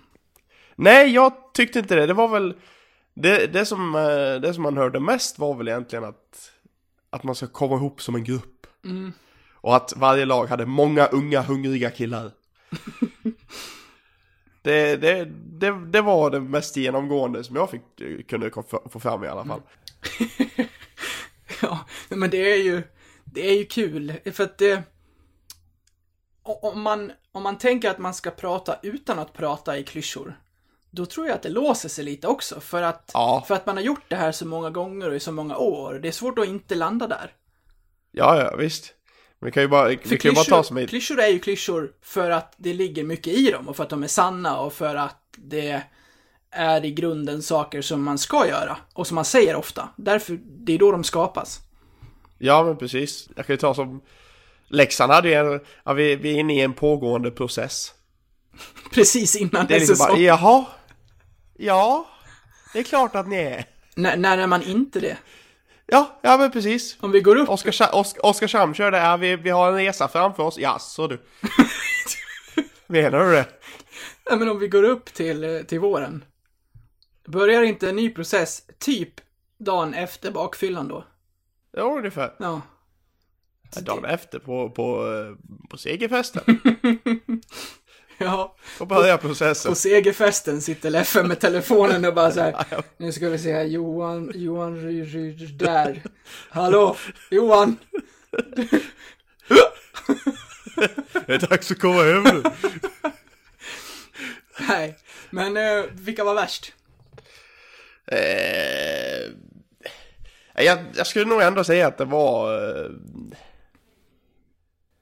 Nej, 0.75 1.13
jag 1.13 1.33
tyckte 1.53 1.79
inte 1.79 1.95
det. 1.95 2.05
Det 2.05 2.13
var 2.13 2.27
väl... 2.27 2.53
Det, 3.13 3.47
det, 3.47 3.65
som, 3.65 3.95
eh, 3.95 4.41
det 4.41 4.53
som 4.53 4.63
man 4.63 4.77
hörde 4.77 4.99
mest 4.99 5.39
var 5.39 5.55
väl 5.55 5.67
egentligen 5.67 6.05
att, 6.05 6.51
att 7.09 7.23
man 7.23 7.35
ska 7.35 7.47
komma 7.47 7.75
ihop 7.75 8.01
som 8.01 8.15
en 8.15 8.23
grupp. 8.23 8.67
Och 9.53 9.75
att 9.75 9.93
varje 9.95 10.25
lag 10.25 10.45
hade 10.45 10.65
många 10.65 11.05
unga 11.05 11.41
hungriga 11.41 11.89
killar. 11.89 12.31
det, 14.61 14.95
det, 14.95 15.25
det, 15.59 15.71
det 15.85 16.01
var 16.01 16.31
det 16.31 16.39
mest 16.39 16.77
genomgående 16.77 17.43
som 17.43 17.55
jag 17.55 17.69
fick, 17.69 17.81
kunde 18.29 18.51
få 18.89 18.99
fram 18.99 19.23
i 19.23 19.27
alla 19.27 19.45
fall. 19.45 19.61
Ja, 21.61 21.85
men 22.09 22.29
det 22.29 22.51
är 22.51 22.63
ju, 22.63 22.83
det 23.23 23.49
är 23.49 23.57
ju 23.57 23.65
kul. 23.65 24.13
För 24.33 24.43
att 24.43 24.57
det... 24.57 24.83
Om 26.61 26.81
man, 26.81 27.11
om 27.31 27.43
man 27.43 27.57
tänker 27.57 27.89
att 27.89 27.97
man 27.97 28.13
ska 28.13 28.31
prata 28.31 28.75
utan 28.83 29.19
att 29.19 29.33
prata 29.33 29.77
i 29.77 29.83
klyschor, 29.83 30.39
då 30.91 31.05
tror 31.05 31.27
jag 31.27 31.35
att 31.35 31.43
det 31.43 31.49
låser 31.49 31.89
sig 31.89 32.03
lite 32.03 32.27
också. 32.27 32.59
För 32.59 32.81
att, 32.81 33.11
Ja. 33.13 33.43
för 33.47 33.55
att 33.55 33.65
man 33.65 33.77
har 33.77 33.83
gjort 33.83 34.03
det 34.07 34.15
här 34.15 34.31
så 34.31 34.47
många 34.47 34.69
gånger 34.69 35.09
och 35.09 35.15
i 35.15 35.19
så 35.19 35.31
många 35.31 35.57
år. 35.57 35.93
Det 35.93 36.07
är 36.07 36.11
svårt 36.11 36.39
att 36.39 36.45
inte 36.47 36.75
landa 36.75 37.07
där. 37.07 37.33
Ja, 38.11 38.41
ja, 38.41 38.55
visst. 38.55 38.93
Vi 39.41 39.51
kan 39.51 39.63
ju 39.63 39.69
bara, 39.69 39.87
vi 39.87 39.97
För 39.97 40.15
kan 40.15 40.31
ju 40.31 40.35
bara 40.35 40.45
ta 40.45 40.63
som 40.63 40.75
klyschor, 40.75 40.83
ett... 40.83 40.89
klyschor 40.89 41.19
är 41.19 41.27
ju 41.27 41.39
klyschor 41.39 41.91
för 42.01 42.29
att 42.29 42.53
det 42.57 42.73
ligger 42.73 43.03
mycket 43.03 43.33
i 43.33 43.51
dem 43.51 43.67
och 43.67 43.75
för 43.75 43.83
att 43.83 43.89
de 43.89 44.03
är 44.03 44.07
sanna 44.07 44.59
och 44.59 44.73
för 44.73 44.95
att 44.95 45.23
det 45.37 45.83
är 46.51 46.85
i 46.85 46.91
grunden 46.91 47.41
saker 47.43 47.81
som 47.81 48.03
man 48.03 48.17
ska 48.17 48.47
göra 48.47 48.77
och 48.93 49.07
som 49.07 49.15
man 49.15 49.25
säger 49.25 49.55
ofta. 49.55 49.89
Därför, 49.97 50.39
det 50.43 50.73
är 50.73 50.77
då 50.77 50.91
de 50.91 51.03
skapas. 51.03 51.59
Ja, 52.37 52.63
men 52.63 52.77
precis. 52.77 53.29
Jag 53.35 53.45
kan 53.45 53.53
ju 53.53 53.57
ta 53.57 53.73
som... 53.73 54.01
Leksand 54.69 55.11
hade 55.11 55.29
ju 55.29 55.33
en... 55.33 55.59
Ja, 55.83 55.93
vi, 55.93 56.15
vi 56.15 56.35
är 56.35 56.39
inne 56.39 56.55
i 56.55 56.61
en 56.61 56.73
pågående 56.73 57.31
process. 57.31 57.93
Precis 58.91 59.35
innan 59.35 59.67
Det 59.67 59.75
är 59.75 59.79
liksom 59.79 59.97
bara, 59.97 60.17
jaha? 60.17 60.65
Ja, 61.57 62.09
det 62.73 62.79
är 62.79 62.83
klart 62.83 63.15
att 63.15 63.27
ni 63.27 63.35
är. 63.35 63.65
När, 63.95 64.17
när 64.17 64.37
är 64.37 64.47
man 64.47 64.63
inte 64.63 64.99
det? 64.99 65.17
Ja, 65.85 66.19
ja 66.21 66.37
men 66.37 66.51
precis. 66.51 66.97
Om 66.99 67.11
vi 67.11 67.21
går 67.21 67.35
upp 67.35 67.49
Oskarshamn, 67.49 67.93
Osk, 67.93 68.17
Oskarshamn 68.23 68.73
körde, 68.73 68.97
ja, 68.97 69.17
vi, 69.17 69.35
vi 69.35 69.49
har 69.49 69.69
en 69.69 69.75
resa 69.75 70.07
framför 70.07 70.43
oss. 70.43 70.57
Jaså 70.57 71.07
du. 71.07 71.21
Menar 72.87 73.25
du 73.25 73.31
det? 73.31 73.45
Ja, 74.25 74.35
men 74.35 74.49
om 74.49 74.59
vi 74.59 74.67
går 74.67 74.83
upp 74.83 75.13
till, 75.13 75.43
eh, 75.43 75.61
till 75.61 75.79
våren. 75.79 76.23
Börjar 77.27 77.63
inte 77.63 77.89
en 77.89 77.95
ny 77.95 78.09
process 78.09 78.63
typ 78.79 79.21
dagen 79.57 79.93
efter 79.93 80.31
bakfyllan 80.31 80.87
då? 80.87 81.05
Ja, 81.71 81.83
ungefär. 81.97 82.33
Ja. 82.39 82.61
Dagen 83.75 84.05
efter 84.05 84.39
på, 84.39 84.69
på, 84.69 85.05
på 85.69 85.77
segerfesten. 85.77 86.43
Ja. 88.21 88.55
Då 88.79 88.85
börjar 88.85 89.17
processen. 89.17 89.71
På 89.71 89.75
segerfesten 89.75 90.61
sitter 90.61 90.89
Leffe 90.89 91.23
med 91.23 91.39
telefonen 91.39 92.05
och 92.05 92.13
bara 92.13 92.31
så 92.31 92.39
här. 92.41 92.65
Nu 92.97 93.11
ska 93.11 93.29
vi 93.29 93.39
se 93.39 93.53
här, 93.53 93.63
Johan, 93.63 94.31
Johan 94.35 94.81
Ry, 94.81 95.03
Ry, 95.03 95.45
där. 95.45 96.03
Hallå, 96.49 96.95
Johan. 97.31 97.77
Det 101.25 101.33
är 101.33 101.49
dags 101.49 101.71
att 101.71 101.79
komma 101.79 102.03
hem 102.03 102.23
nu. 102.23 102.43
Nej, 104.67 104.97
men 105.29 105.57
eh, 105.57 105.85
vilka 105.91 106.23
var 106.23 106.33
värst? 106.33 106.73
Eh, 108.07 109.31
jag, 110.55 110.79
jag 110.95 111.07
skulle 111.07 111.25
nog 111.25 111.41
ändå 111.41 111.63
säga 111.63 111.87
att 111.87 111.97
det 111.97 112.05
var 112.05 112.53
eh, 112.69 112.89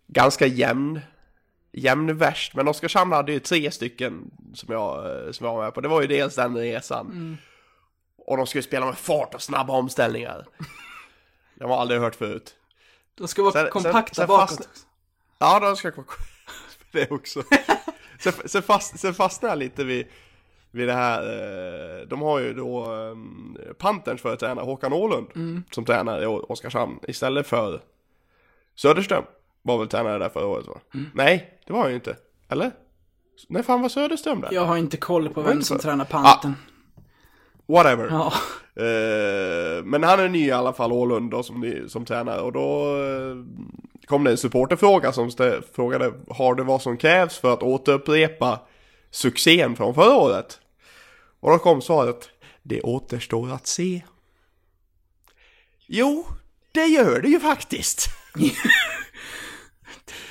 ganska 0.08 0.46
jämn, 0.46 1.00
jämn 1.72 2.17
värst. 2.17 2.56
Men 2.56 2.67
Oskarshamn 2.67 3.12
hade 3.12 3.32
ju 3.32 3.39
tre 3.39 3.72
stycken 3.72 4.32
som 4.54 4.74
jag, 4.74 5.06
eh, 5.26 5.32
som 5.32 5.46
jag 5.46 5.54
var 5.54 5.63
med 5.63 5.74
på. 5.74 5.82
Det 5.82 5.88
var 5.88 6.02
ju 6.02 6.08
dels 6.08 6.36
den 6.36 6.58
resan. 6.58 7.38
Och 8.17 8.38
de 8.38 8.48
skulle 8.48 8.63
spela 8.63 8.86
med 8.86 8.98
fart 8.98 9.34
och 9.34 9.41
snabba 9.41 9.74
omställningar. 9.74 10.46
Det 11.56 11.63
har 11.63 11.70
man 11.70 11.80
aldrig 11.80 12.00
hört 12.02 12.15
förut. 12.15 12.56
De 13.15 13.28
ska 13.28 13.41
vara 13.41 13.52
Sen- 13.52 13.63
sen- 13.63 13.72
kompakta 13.72 14.13
sen 14.15 14.28
bakåt. 14.28 14.50
fastna- 14.50 14.65
Ja, 15.39 15.60
de 15.60 15.76
ska 15.76 15.91
komma 15.91 16.08
det 16.91 17.12
också. 17.12 17.43
sen, 18.20 18.34
sen, 18.46 18.62
fast, 18.62 19.00
sen 19.00 19.13
fastnar 19.13 19.50
jag 19.50 19.58
lite 19.58 19.84
vid, 19.84 20.08
vid 20.72 20.88
det 20.88 20.93
här. 20.93 21.22
eh, 22.02 22.08
De 22.08 22.22
har 22.22 22.39
ju 22.39 22.54
då 22.54 22.91
um, 22.91 23.58
Panterns 23.78 24.22
företränare 24.22 24.65
Håkan 24.65 24.93
Åhlund 24.93 25.63
som 25.72 25.86
tränare 25.86 26.24
i 26.24 26.26
Oskarshamn 26.26 27.00
istället 27.08 27.48
för 27.48 27.82
Söderström. 28.76 29.24
Var 29.67 29.77
väl 29.77 29.88
tränare 29.88 30.17
där 30.19 30.30
förra 30.30 30.45
året 30.45 30.67
va? 30.67 30.80
Nej, 31.13 31.60
det 31.67 31.73
var 31.73 31.80
han 31.80 31.89
ju 31.89 31.95
inte. 31.95 32.15
Eller? 32.49 32.71
Nej, 33.49 33.63
fan 33.63 33.82
var 33.82 33.89
Söderström 33.89 34.41
där? 34.41 34.49
Jag 34.51 34.65
har 34.65 34.77
inte 34.77 34.97
koll 34.97 35.30
på 35.30 35.41
vem 35.41 35.62
som 35.62 35.77
tränar 35.80 36.06
panten. 36.06 36.56
Whatever. 37.67 38.08
Ja. 38.10 38.34
Eh, 38.84 39.84
men 39.84 40.03
han 40.03 40.19
är 40.19 40.30
ny 40.30 40.47
i 40.47 40.51
alla 40.51 40.73
fall, 40.73 40.91
Åhlund 40.91 41.32
då, 41.32 41.43
som, 41.43 41.60
ny, 41.62 41.88
som 41.89 42.06
tränare. 42.06 42.41
Och 42.41 42.51
då 42.51 42.95
eh, 43.03 43.36
kom 44.06 44.23
det 44.23 44.32
en 44.32 44.38
supporterfråga 44.38 45.12
som 45.12 45.30
stä- 45.30 45.62
frågade 45.75 46.13
Har 46.30 46.56
det 46.56 46.63
vad 46.63 46.82
som 46.82 46.97
krävs 46.97 47.38
för 47.38 47.53
att 47.53 47.63
återupprepa 47.63 48.60
succén 49.12 49.75
från 49.75 49.93
förra 49.95 50.15
året? 50.15 50.60
Och 51.39 51.51
då 51.51 51.58
kom 51.58 51.82
svaret 51.82 52.30
Det 52.63 52.82
återstår 52.82 53.51
att 53.53 53.67
se. 53.67 54.01
Jo, 55.88 56.25
det 56.71 56.86
gör 56.86 57.21
det 57.21 57.27
ju 57.30 57.39
faktiskt. 57.39 58.08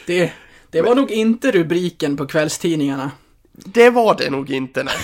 Det, 0.06 0.32
det 0.70 0.82
var 0.82 0.94
nog 0.94 1.10
inte 1.10 1.50
rubriken 1.50 2.16
på 2.16 2.26
kvällstidningarna. 2.26 3.10
Det 3.52 3.90
var 3.90 4.14
det 4.18 4.30
nog 4.30 4.50
inte 4.50 4.82
nej. 4.84 4.94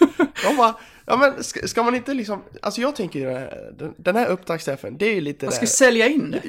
De 0.44 0.56
bara, 0.56 0.74
ja 1.06 1.16
men 1.16 1.44
ska, 1.44 1.68
ska 1.68 1.82
man 1.82 1.94
inte 1.94 2.14
liksom, 2.14 2.42
alltså 2.62 2.80
jag 2.80 2.96
tänker 2.96 3.26
den 3.26 3.36
här- 3.36 3.92
den, 3.96 4.16
här 4.16 4.26
upptaktsträffen, 4.26 4.96
det 4.98 5.06
är 5.06 5.14
ju 5.14 5.20
lite 5.20 5.46
Man 5.46 5.52
ska 5.52 5.60
där- 5.60 5.66
sälja 5.66 6.08
in 6.08 6.30
det. 6.30 6.42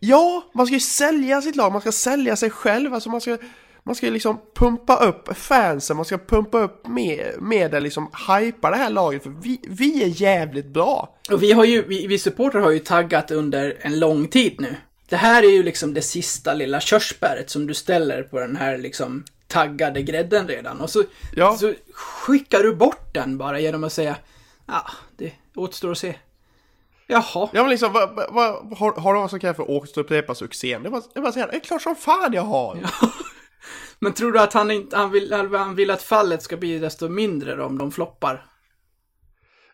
Ja, 0.00 0.50
man 0.54 0.66
ska 0.66 0.74
ju 0.74 0.80
sälja 0.80 1.42
sitt 1.42 1.56
lag, 1.56 1.72
man 1.72 1.80
ska 1.80 1.92
sälja 1.92 2.36
sig 2.36 2.50
själv, 2.50 2.94
alltså 2.94 3.10
man 3.10 3.20
ska, 3.20 3.38
man 3.82 3.94
ska 3.94 4.06
ju 4.06 4.12
liksom 4.12 4.38
pumpa 4.56 4.96
upp 4.96 5.36
fansen, 5.38 5.96
man 5.96 6.04
ska 6.04 6.18
pumpa 6.18 6.58
upp 6.58 6.86
med, 6.86 7.34
medel, 7.40 7.82
liksom 7.82 8.10
hypa 8.28 8.70
det 8.70 8.76
här 8.76 8.90
laget, 8.90 9.22
för 9.22 9.30
vi, 9.42 9.60
vi 9.68 10.02
är 10.02 10.22
jävligt 10.22 10.66
bra. 10.66 11.16
Och 11.30 11.42
vi 11.42 11.52
har 11.52 11.64
ju, 11.64 11.82
vi, 11.88 12.06
vi 12.06 12.18
supportrar 12.18 12.60
har 12.60 12.70
ju 12.70 12.78
taggat 12.78 13.30
under 13.30 13.76
en 13.80 13.98
lång 14.00 14.28
tid 14.28 14.54
nu. 14.58 14.74
Det 15.08 15.16
här 15.16 15.42
är 15.42 15.50
ju 15.50 15.62
liksom 15.62 15.94
det 15.94 16.02
sista 16.02 16.54
lilla 16.54 16.80
körsbäret 16.80 17.50
som 17.50 17.66
du 17.66 17.74
ställer 17.74 18.22
på 18.22 18.38
den 18.40 18.56
här 18.56 18.78
liksom 18.78 19.24
taggade 19.46 20.02
grädden 20.02 20.48
redan. 20.48 20.80
Och 20.80 20.90
så, 20.90 21.02
Ja. 21.36 21.56
så 21.56 21.74
skickar 21.92 22.62
du 22.62 22.74
bort 22.76 23.14
den 23.14 23.38
bara 23.38 23.60
genom 23.60 23.84
att 23.84 23.92
säga 23.92 24.16
ja, 24.66 24.86
det 25.16 25.32
återstår 25.54 25.90
att 25.90 25.98
se. 25.98 26.14
Jaha. 27.06 27.48
Ja 27.52 27.62
men 27.62 27.70
liksom, 27.70 27.92
vad, 27.92 28.14
vad, 28.30 28.78
har, 28.78 28.92
har 29.00 29.14
du 29.14 29.20
vad 29.20 29.30
som 29.30 29.40
krävs 29.40 29.56
för 29.56 29.62
att 29.62 29.68
återupprepa 29.68 30.34
succén? 30.34 30.82
Det 30.82 30.88
är 30.88 30.90
bara, 30.90 31.02
är 31.14 31.20
bara 31.20 31.32
säga, 31.32 31.46
det 31.46 31.56
är 31.56 31.60
klart 31.60 31.82
som 31.82 31.96
fan 31.96 32.32
jag 32.32 32.42
har! 32.42 32.78
Men 33.98 34.12
tror 34.12 34.32
du 34.32 34.40
att 34.40 34.52
han 34.52 34.70
inte, 34.70 34.96
han 34.96 35.10
vill, 35.10 35.32
han 35.32 35.74
vill 35.74 35.90
att 35.90 36.02
fallet 36.02 36.42
ska 36.42 36.56
bli 36.56 36.78
desto 36.78 37.08
mindre 37.08 37.54
då 37.54 37.64
om 37.64 37.78
de 37.78 37.92
floppar? 37.92 38.46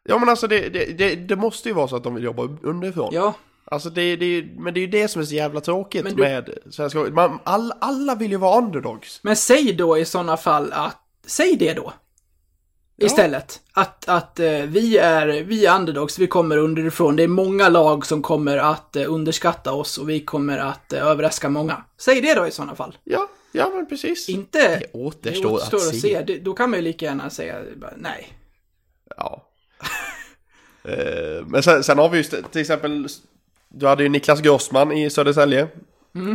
Ja 0.03 0.18
men 0.18 0.29
alltså 0.29 0.47
det, 0.47 0.68
det, 0.68 0.85
det, 0.99 1.14
det 1.14 1.37
måste 1.37 1.68
ju 1.68 1.75
vara 1.75 1.88
så 1.88 1.97
att 1.97 2.05
de 2.05 2.14
vill 2.14 2.25
jobba 2.25 2.42
underifrån. 2.62 3.09
Ja, 3.12 3.35
Alltså 3.66 3.90
det, 3.90 4.16
det, 4.16 4.46
men 4.59 4.74
det 4.74 4.81
är 4.81 4.83
ju 4.83 4.87
det 4.87 5.09
som 5.09 5.22
är 5.22 5.27
så 5.27 5.35
jävla 5.35 5.61
tråkigt 5.61 6.05
du- 6.05 6.22
med 6.22 6.59
svenska 6.70 6.98
man, 6.98 7.38
alla, 7.44 7.77
alla 7.81 8.14
vill 8.14 8.31
ju 8.31 8.37
vara 8.37 8.59
underdogs. 8.59 9.20
men 9.22 9.37
säg 9.37 9.72
då 9.72 9.98
i 9.98 10.05
sådana 10.05 10.37
fall 10.37 10.72
att, 10.72 10.98
säg 11.27 11.57
det 11.57 11.72
då. 11.72 11.92
Istället. 12.96 13.61
Att, 13.72 14.09
att 14.09 14.40
eh, 14.40 14.50
vi, 14.50 14.98
är, 14.98 15.27
vi 15.27 15.66
är 15.66 15.77
underdogs, 15.77 16.18
vi 16.18 16.27
kommer 16.27 16.57
underifrån. 16.57 17.16
Det 17.16 17.22
är 17.22 17.29
många 17.29 17.68
lag 17.68 18.07
som 18.07 18.22
kommer 18.22 18.57
att 18.57 18.96
eh, 18.96 19.12
underskatta 19.12 19.72
oss 19.72 19.98
och 19.98 20.09
vi 20.09 20.20
kommer 20.20 20.59
att 20.59 20.92
eh, 20.92 21.07
överraska 21.07 21.48
många. 21.48 21.85
Säg 21.98 22.20
det 22.20 22.35
då 22.35 22.46
i 22.46 22.50
sådana 22.50 22.74
fall. 22.74 22.96
Ja, 23.05 23.29
ja 23.53 23.70
men 23.74 23.87
precis. 23.87 24.29
Inte... 24.29 24.79
Det 24.79 24.87
återstår, 24.92 25.57
att, 25.57 25.96
se. 25.96 26.22
Det, 26.27 26.38
då 26.38 26.53
kan 26.53 26.70
man 26.70 26.79
ju 26.79 26.83
lika 26.85 27.07
gärna 27.07 27.31
säga 27.31 27.62
nej. 27.96 28.33
Ja. 29.16 29.42
Eh, 30.88 31.46
men 31.46 31.62
sen, 31.62 31.85
sen 31.85 31.98
har 31.98 32.09
vi 32.09 32.18
ju 32.18 32.24
till 32.24 32.61
exempel, 32.61 33.09
du 33.76 33.87
hade 33.87 34.02
ju 34.02 34.08
Niklas 34.08 34.40
Grossman 34.40 34.92
i 34.92 35.10
Södertälje. 35.10 35.68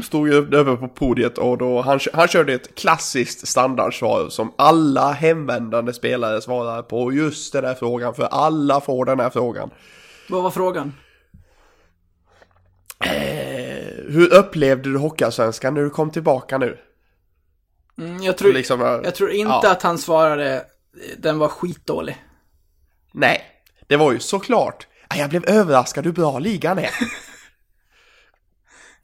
Stod 0.03 0.27
ju 0.27 0.33
uppe 0.33 0.75
på 0.75 0.87
podiet 0.87 1.37
och 1.37 1.57
då, 1.57 1.81
han, 1.81 1.99
han 2.13 2.27
körde 2.27 2.53
ett 2.53 2.75
klassiskt 2.75 3.47
standardsvar 3.47 4.29
som 4.29 4.53
alla 4.57 5.11
hemvändande 5.11 5.93
spelare 5.93 6.41
svarar 6.41 6.81
på 6.81 7.13
just 7.13 7.53
den 7.53 7.65
här 7.65 7.75
frågan, 7.75 8.15
för 8.15 8.23
alla 8.23 8.81
får 8.81 9.05
den 9.05 9.19
här 9.19 9.29
frågan. 9.29 9.69
Vad 10.29 10.43
var 10.43 10.51
frågan? 10.51 10.93
Eh, 13.05 13.09
hur 14.07 14.33
upplevde 14.33 14.91
du 14.91 14.97
Hockeyallsvenskan 14.97 15.73
när 15.73 15.81
du 15.81 15.89
kom 15.89 16.11
tillbaka 16.11 16.57
nu? 16.57 16.77
Mm, 17.97 18.23
jag, 18.23 18.37
tror, 18.37 18.53
Liksom, 18.53 18.81
eh, 18.81 18.87
jag 18.87 19.15
tror 19.15 19.31
inte 19.31 19.59
ja. 19.63 19.71
att 19.71 19.81
han 19.81 19.97
svarade 19.97 20.65
den 21.17 21.39
var 21.39 21.47
skitdålig. 21.47 22.23
Nej, 23.11 23.41
det 23.87 23.95
var 23.95 24.11
ju 24.11 24.19
såklart. 24.19 24.87
Ja, 25.09 25.15
Jag 25.15 25.29
blev 25.29 25.45
överraskad 25.45 26.05
hur 26.05 26.11
bra 26.11 26.39
ligan 26.39 26.79
är. 26.79 26.89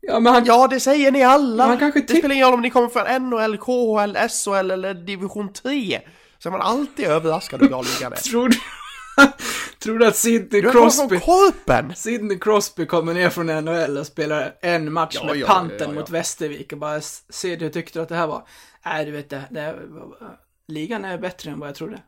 Ja, 0.08 0.20
men 0.20 0.34
han, 0.34 0.46
Ja, 0.46 0.68
det 0.68 0.80
säger 0.80 1.12
ni 1.12 1.24
alla. 1.24 1.64
Men 1.64 1.70
han 1.70 1.80
kanske 1.80 2.02
det 2.02 2.18
spelar 2.18 2.36
ingen 2.36 2.46
roll 2.46 2.54
om 2.54 2.62
ni 2.62 2.70
kommer 2.70 2.88
från 2.88 3.30
NHL, 3.30 3.58
KHL, 3.58 4.30
SHL 4.30 4.72
eller 4.72 4.94
division 4.94 5.54
3. 5.54 6.02
Så 6.38 6.50
är 6.50 6.52
man 6.52 6.62
alltid 6.62 7.06
överraskad 7.06 7.62
hur 7.62 7.68
bra 7.68 7.82
ligan 7.82 8.14
är. 8.14 8.18
tror, 8.18 8.50
du, 8.50 8.58
tror 9.80 10.00
du 10.00 10.08
att 10.08 10.16
Sidney 10.16 10.62
Crosby... 10.62 11.20
Sidney 11.96 12.40
Crosby 12.40 12.86
kommer 12.86 13.14
ner 13.14 13.30
från 13.30 13.46
NHL 13.46 13.98
och 13.98 14.08
spelar 14.08 14.56
en 14.62 14.94
match 14.94 15.16
Ja, 15.20 15.26
med 15.26 15.36
ja, 15.36 15.48
panten 15.48 15.90
ja, 15.90 16.00
mot 16.00 16.10
Västervik 16.10 16.74
och 16.74 16.80
bara 16.80 17.02
ser 17.02 17.58
hur 17.58 17.70
tyckte 17.70 18.00
du 18.00 18.04
att 18.04 18.10
det 18.10 18.16
här 18.16 18.28
var? 18.28 18.48
Nej, 18.86 19.06
du 19.06 19.12
vet 19.12 19.30
det, 19.30 19.44
det 19.50 19.76
ligan 20.68 21.06
är 21.06 21.18
bättre 21.18 21.52
än 21.52 21.60
vad 21.60 21.70
jag 21.70 21.76
trodde. 21.76 22.02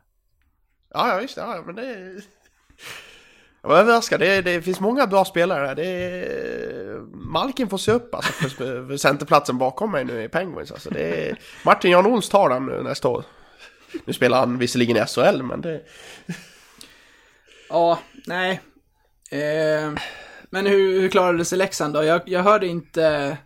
Ja, 0.94 1.08
ja 1.08 1.20
visst. 1.20 1.36
Ja, 1.36 1.62
men 1.66 1.74
det... 1.74 2.20
Jag 3.68 3.74
var 3.74 3.80
överraskad. 3.80 4.20
Det, 4.20 4.42
det 4.42 4.62
finns 4.62 4.80
många 4.80 5.06
bra 5.06 5.24
spelare 5.24 5.66
där. 5.66 5.74
Det 5.74 5.86
är... 5.86 7.00
Malkin 7.12 7.68
får 7.68 7.78
se 7.78 7.92
upp 7.92 8.14
alltså, 8.14 8.32
för, 8.32 8.86
för 8.86 8.96
centerplatsen 8.96 9.58
bakom 9.58 9.90
mig 9.90 10.04
nu 10.04 10.22
i 10.22 10.28
Penguins. 10.28 10.72
Alltså, 10.72 10.90
det 10.90 11.28
är... 11.28 11.38
Martin 11.64 11.90
Jan 11.90 12.06
Ols 12.06 12.28
tar 12.28 12.48
den 12.48 12.66
nu 12.66 12.82
nästa 12.82 13.08
år. 13.08 13.24
Nu 14.04 14.12
spelar 14.12 14.38
han 14.38 14.58
visserligen 14.58 14.96
i 14.96 15.06
SHL, 15.06 15.42
men 15.42 15.60
det... 15.60 15.80
Ja, 17.68 17.98
nej. 18.26 18.60
Eh, 19.30 19.92
men 20.50 20.66
hur, 20.66 21.00
hur 21.00 21.08
klarade 21.08 21.44
sig 21.44 21.58
Leksand 21.58 21.94
då? 21.94 22.04
Jag, 22.04 22.22
jag 22.26 22.42
hörde 22.42 22.66
inte... 22.66 23.36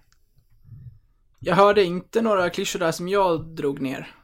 Jag 1.40 1.54
hörde 1.54 1.84
inte 1.84 2.22
några 2.22 2.50
klyschor 2.50 2.80
där 2.80 2.92
som 2.92 3.08
jag 3.08 3.46
drog 3.46 3.80
ner. 3.80 4.14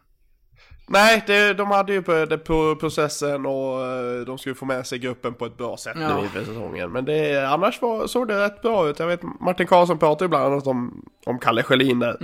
Nej, 0.88 1.24
det, 1.26 1.54
de 1.54 1.70
hade 1.70 1.92
ju 1.92 2.02
på, 2.02 2.24
det 2.24 2.38
på 2.38 2.76
processen 2.76 3.46
och 3.46 3.86
eh, 3.86 4.20
de 4.26 4.38
skulle 4.38 4.54
få 4.54 4.64
med 4.64 4.86
sig 4.86 4.98
gruppen 4.98 5.34
på 5.34 5.46
ett 5.46 5.56
bra 5.56 5.76
sätt 5.76 5.96
Ja. 6.00 6.16
nu 6.16 6.22
inför 6.22 6.44
säsongen. 6.44 6.92
Men 6.92 7.04
det, 7.04 7.48
annars 7.48 7.82
var, 7.82 8.06
såg 8.06 8.28
det 8.28 8.44
rätt 8.44 8.62
bra 8.62 8.88
ut. 8.88 8.98
Jag 8.98 9.06
vet 9.06 9.20
Martin 9.40 9.66
Karlsson 9.66 9.98
pratar 9.98 10.24
ju 10.24 10.28
bland 10.28 10.44
annat 10.52 10.66
om, 10.66 11.04
om 11.26 11.38
Kalle 11.38 11.62
Schelin 11.62 11.98
där. 11.98 12.16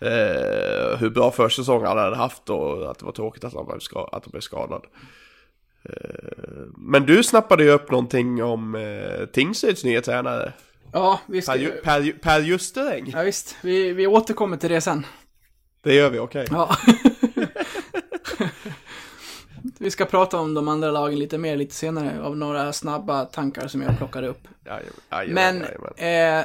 Eh, 0.00 0.98
hur 0.98 1.10
bra 1.10 1.30
försäsong 1.30 1.84
han 1.84 1.98
hade 1.98 2.16
haft 2.16 2.50
och 2.50 2.90
att 2.90 2.98
det 2.98 3.04
var 3.04 3.12
tråkigt 3.12 3.44
att 3.44 3.54
han 3.54 3.66
blev, 3.66 3.78
ska, 3.78 4.04
att 4.12 4.24
han 4.24 4.30
blev 4.30 4.40
skadad. 4.40 4.82
Eh, 5.84 5.94
men 6.76 7.06
du 7.06 7.22
snappade 7.22 7.64
ju 7.64 7.70
upp 7.70 7.90
någonting 7.90 8.42
om 8.42 8.74
eh, 8.74 9.26
Tingsryds 9.26 9.84
nya 9.84 10.00
tränare. 10.00 10.52
Ja, 10.92 11.20
vi 11.26 11.42
ska... 11.42 11.52
Per, 11.52 11.80
per, 11.82 12.12
per 12.12 12.40
Justeräng. 12.40 13.10
Ja, 13.14 13.22
visst. 13.22 13.56
Vi, 13.62 13.92
vi 13.92 14.06
återkommer 14.06 14.56
till 14.56 14.70
det 14.70 14.80
sen. 14.80 15.06
Det 15.82 15.94
gör 15.94 16.10
vi, 16.10 16.18
okej. 16.18 16.46
Ja. 16.50 16.76
vi 19.82 19.90
ska 19.90 20.04
prata 20.04 20.38
om 20.38 20.54
de 20.54 20.68
andra 20.68 20.90
lagen 20.90 21.18
lite 21.18 21.38
mer 21.38 21.56
lite 21.56 21.74
senare 21.74 22.22
av 22.22 22.36
några 22.36 22.72
snabba 22.72 23.24
tankar 23.24 23.68
som 23.68 23.82
jag 23.82 23.98
plockade 23.98 24.28
upp. 24.28 24.48
Men 25.28 25.64
eh, 25.96 26.44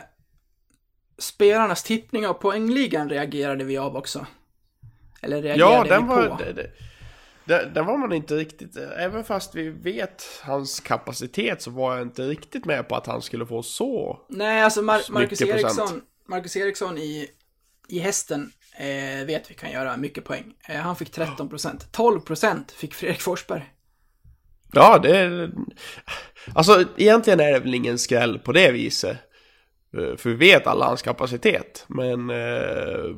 spelarnas 1.17 1.84
tippning 1.84 2.28
av 2.28 2.34
poängligan 2.34 3.10
reagerade 3.10 3.63
vi 3.63 3.78
av 3.78 3.97
också. 3.97 4.26
Eller 5.21 5.41
reagerade 5.41 5.73
Ja, 5.73 5.84
den 5.84 6.04
vi 6.04 6.10
var, 6.10 6.28
på. 6.28 6.38
det, 6.43 6.71
det, 7.45 7.71
den, 7.73 7.86
var 7.86 7.97
man 7.97 8.13
inte 8.13 8.36
riktigt, 8.36 8.78
även 8.78 9.23
fast 9.23 9.56
vi 9.56 9.69
vet 9.69 10.26
hans 10.43 10.80
kapacitet 10.80 11.62
så 11.62 11.71
var 11.71 11.93
jag 11.97 12.02
inte 12.02 12.21
riktigt 12.21 12.65
med 12.65 12.88
på 12.88 12.95
att 12.95 13.08
han 13.08 13.21
skulle 13.21 13.45
få 13.45 13.63
så. 13.63 14.19
Nej, 14.30 14.62
alltså 14.62 14.82
Mar- 14.82 15.12
Marcus. 15.12 15.41
Eriksson, 15.41 16.02
Marcus 16.26 16.56
Eriksson 16.56 16.97
i, 16.97 17.30
i 17.88 18.00
hästen 18.00 18.52
eh, 18.78 19.26
vet 19.26 19.52
vi 19.52 19.56
kan 19.56 19.72
göra 19.72 19.98
mycket 19.98 20.24
poäng. 20.26 20.54
Eh, 20.68 20.76
han 20.76 20.96
fick 20.96 21.12
13 21.12 21.50
procent. 21.50 21.92
12 21.92 22.20
procent 22.20 22.72
fick 22.72 22.94
Fredrik 22.94 23.22
Forsberg. 23.22 23.66
Ja, 24.74 25.00
det... 25.00 25.50
Alltså 26.56 26.84
egentligen 26.98 27.40
är 27.40 27.52
det 27.52 27.60
väl 27.60 27.74
ingen 27.74 27.98
skräll 27.98 28.40
på 28.40 28.52
det 28.52 28.72
viset. 28.72 29.18
Eh, 29.98 30.16
För 30.18 30.30
vi 30.30 30.36
vet 30.36 30.68
alla 30.68 30.86
hans 30.86 31.02
kapacitet, 31.02 31.86
men... 31.88 32.30
eh, 32.30 33.16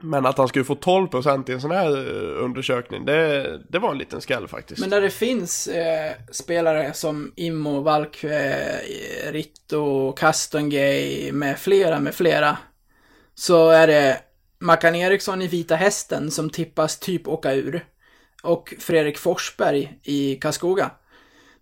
Men 0.00 0.26
att 0.26 0.38
han 0.38 0.48
skulle 0.48 0.64
få 0.64 0.74
12% 0.74 1.50
i 1.50 1.52
en 1.52 1.60
sån 1.60 1.70
här 1.70 1.90
eh, 1.96 2.44
undersökning, 2.44 3.04
det, 3.04 3.60
det 3.68 3.78
var 3.78 3.90
en 3.92 3.98
liten 3.98 4.20
skräll 4.20 4.48
faktiskt. 4.48 4.80
Men 4.80 4.90
när 4.90 5.00
det 5.00 5.10
finns 5.10 5.66
eh, 5.68 6.12
spelare 6.32 6.92
som 6.92 7.32
Immo, 7.36 7.80
Valkve, 7.80 8.78
eh, 9.24 9.32
Ritto, 9.32 10.12
Kastongay 10.12 11.32
med 11.32 11.58
flera, 11.58 12.00
med 12.00 12.14
flera. 12.14 12.58
Så 13.38 13.70
är 13.70 13.86
det 13.86 14.20
Mackan 14.58 14.94
Eriksson 14.94 15.42
i 15.42 15.46
Vita 15.46 15.74
Hästen 15.76 16.30
som 16.30 16.50
tippas 16.50 16.98
typ 16.98 17.28
åka 17.28 17.54
ur. 17.54 17.84
Och 18.42 18.74
Fredrik 18.80 19.18
Forsberg 19.18 19.98
i 20.02 20.34
Karlskoga. 20.36 20.90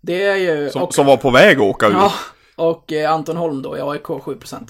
Det 0.01 0.23
är 0.23 0.35
ju... 0.35 0.69
som, 0.69 0.81
och, 0.81 0.93
som 0.93 1.05
var 1.05 1.17
på 1.17 1.29
väg 1.29 1.57
att 1.57 1.63
åka 1.63 1.87
ur. 1.87 1.91
Ja, 1.91 2.13
och 2.55 2.93
eh, 2.93 3.11
Anton 3.11 3.37
Holm 3.37 3.61
då 3.61 3.77
i 3.77 3.81
AIK 3.81 4.03
7%. 4.03 4.69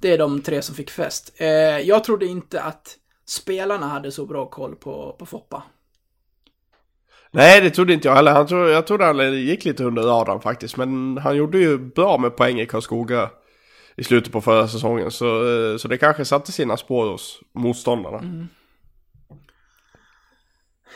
Det 0.00 0.12
är 0.12 0.18
de 0.18 0.42
tre 0.42 0.62
som 0.62 0.74
fick 0.74 0.90
fest. 0.90 1.32
Eh, 1.36 1.48
jag 1.78 2.04
trodde 2.04 2.26
inte 2.26 2.62
att 2.62 2.96
spelarna 3.26 3.86
hade 3.86 4.12
så 4.12 4.26
bra 4.26 4.46
koll 4.46 4.76
på, 4.76 5.16
på 5.18 5.26
Foppa. 5.26 5.62
Nej, 7.30 7.60
det 7.60 7.70
trodde 7.70 7.92
inte 7.92 8.08
jag 8.08 8.14
heller. 8.14 8.32
Han 8.32 8.46
trodde, 8.46 8.70
jag 8.70 8.86
trodde 8.86 9.04
han 9.04 9.32
gick 9.32 9.64
lite 9.64 9.84
under 9.84 10.02
radarn 10.02 10.40
faktiskt. 10.40 10.76
Men 10.76 11.18
han 11.18 11.36
gjorde 11.36 11.58
ju 11.58 11.78
bra 11.78 12.18
med 12.18 12.36
poäng 12.36 12.60
i 12.60 12.66
Karlskoga 12.66 13.30
i 13.96 14.04
slutet 14.04 14.32
på 14.32 14.40
förra 14.40 14.68
säsongen. 14.68 15.10
Så, 15.10 15.26
eh, 15.72 15.76
så 15.76 15.88
det 15.88 15.98
kanske 15.98 16.24
satte 16.24 16.52
sina 16.52 16.76
spår 16.76 17.06
hos 17.10 17.40
motståndarna. 17.52 18.46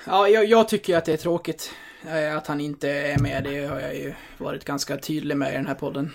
Ja, 0.06 0.28
jag, 0.28 0.44
jag 0.44 0.68
tycker 0.68 0.96
att 0.96 1.04
det 1.04 1.12
är 1.12 1.16
tråkigt 1.16 1.72
eh, 2.08 2.36
att 2.36 2.46
han 2.46 2.60
inte 2.60 2.90
är 2.90 3.18
med. 3.18 3.44
Det 3.44 3.66
har 3.66 3.80
jag 3.80 3.94
ju 3.94 4.14
varit 4.38 4.64
ganska 4.64 4.96
tydlig 4.96 5.36
med 5.36 5.52
i 5.52 5.56
den 5.56 5.66
här 5.66 5.74
podden. 5.74 6.12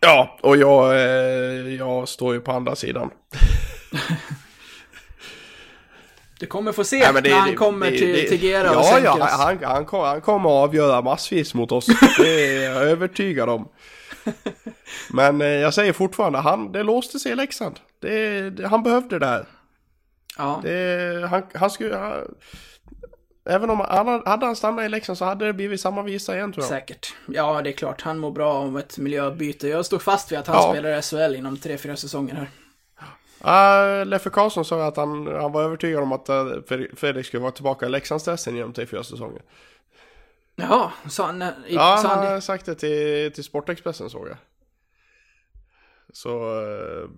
Ja, 0.00 0.38
och 0.42 0.56
jag, 0.56 0.94
eh, 0.94 1.74
jag 1.74 2.08
står 2.08 2.34
ju 2.34 2.40
på 2.40 2.52
andra 2.52 2.76
sidan. 2.76 3.10
Du 6.38 6.46
kommer 6.46 6.72
få 6.72 6.84
se 6.84 7.12
Nej, 7.12 7.22
det- 7.22 7.30
när 7.30 7.36
han 7.38 7.50
det- 7.50 7.56
kommer 7.56 7.90
till, 7.90 8.28
till 8.28 8.42
Gera 8.42 8.70
och 8.70 8.76
Ja, 8.76 8.82
sänker 8.82 9.04
ja, 9.06 9.24
oss. 9.24 9.30
han, 9.30 9.58
han, 9.62 9.86
han 9.90 10.20
kommer 10.20 10.50
avgöra 10.50 11.02
massvis 11.02 11.54
mot 11.54 11.72
oss. 11.72 11.86
Det 12.18 12.56
är 12.56 12.62
jag 12.70 12.82
övertygad 12.82 13.48
om. 13.48 13.68
Men 15.10 15.40
eh, 15.40 15.46
jag 15.46 15.74
säger 15.74 15.92
fortfarande, 15.92 16.38
han, 16.38 16.72
det 16.72 16.82
låste 16.82 17.18
sig 17.18 17.32
i 17.32 17.36
Leksand. 17.36 17.80
Det, 18.00 18.50
det, 18.50 18.68
han 18.68 18.82
behövde 18.82 19.18
det 19.18 19.26
här. 19.26 19.46
Ja, 20.38 20.60
Det, 20.62 21.26
han, 21.30 21.42
han 21.54 21.70
skulle... 21.70 21.96
Han, 21.96 22.34
även 23.48 23.70
om 23.70 23.80
han 23.80 24.06
hade- 24.26 24.46
han 24.46 24.56
stannat 24.56 24.84
i 24.84 24.88
Leksand 24.88 25.18
så 25.18 25.24
hade 25.24 25.46
det 25.46 25.52
blivit 25.52 25.80
samma 25.80 26.02
visa 26.02 26.36
igen 26.36 26.52
tror 26.52 26.62
jag. 26.62 26.68
säkert. 26.68 27.14
Ja, 27.28 27.62
det 27.62 27.70
är 27.70 27.74
klart. 27.74 28.02
Han 28.02 28.18
mår 28.18 28.30
bra 28.30 28.52
om 28.58 28.76
ett 28.76 28.98
miljöbyte. 28.98 29.68
Jag 29.68 29.86
står 29.86 29.98
fast 29.98 30.32
vid 30.32 30.38
att 30.38 30.46
han 30.46 30.56
Ja. 30.56 30.72
spelar 30.72 31.00
SHL 31.28 31.36
inom 31.36 31.56
3-4 31.56 31.94
säsonger 31.94 32.34
här. 32.34 32.48
Uh, 34.00 34.06
Leffe 34.06 34.30
Karlsson 34.30 34.64
sa 34.64 34.86
att 34.86 34.96
han, 34.96 35.26
han 35.26 35.52
var 35.52 35.62
övertygad 35.62 36.02
om 36.02 36.12
att 36.12 36.28
uh, 36.30 36.46
Fredrik 36.96 37.26
skulle 37.26 37.40
vara 37.42 37.52
tillbaka 37.52 37.86
i 37.86 37.88
Leksandsdressen 37.88 38.56
inom 38.56 38.72
3-4 38.72 39.02
säsonger. 39.02 39.42
Jaha, 40.56 40.92
sa 41.08 41.26
han, 41.26 41.42
i, 41.42 41.50
Ja, 41.68 41.96
sa 42.02 42.08
han 42.08 42.18
han 42.18 42.32
har 42.32 42.40
sagt 42.40 42.66
det 42.66 42.74
till, 42.74 43.32
till 43.34 43.44
Sportexpressen 43.44 44.10
såg 44.10 44.28
jag. 44.28 44.36
Så... 46.12 46.60
eh, 46.60 47.08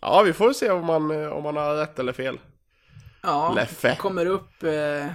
ja, 0.00 0.22
vi 0.22 0.32
får 0.32 0.52
se 0.52 0.70
om 0.70 0.86
man, 0.86 1.10
eh, 1.10 1.28
om 1.28 1.42
man 1.42 1.56
har 1.56 1.74
rätt 1.76 1.98
eller 1.98 2.12
fel. 2.12 2.40
Ja, 3.22 3.52
Leffe. 3.54 3.96
kommer 3.96 4.26
upp 4.26 4.62
eh, 4.62 5.06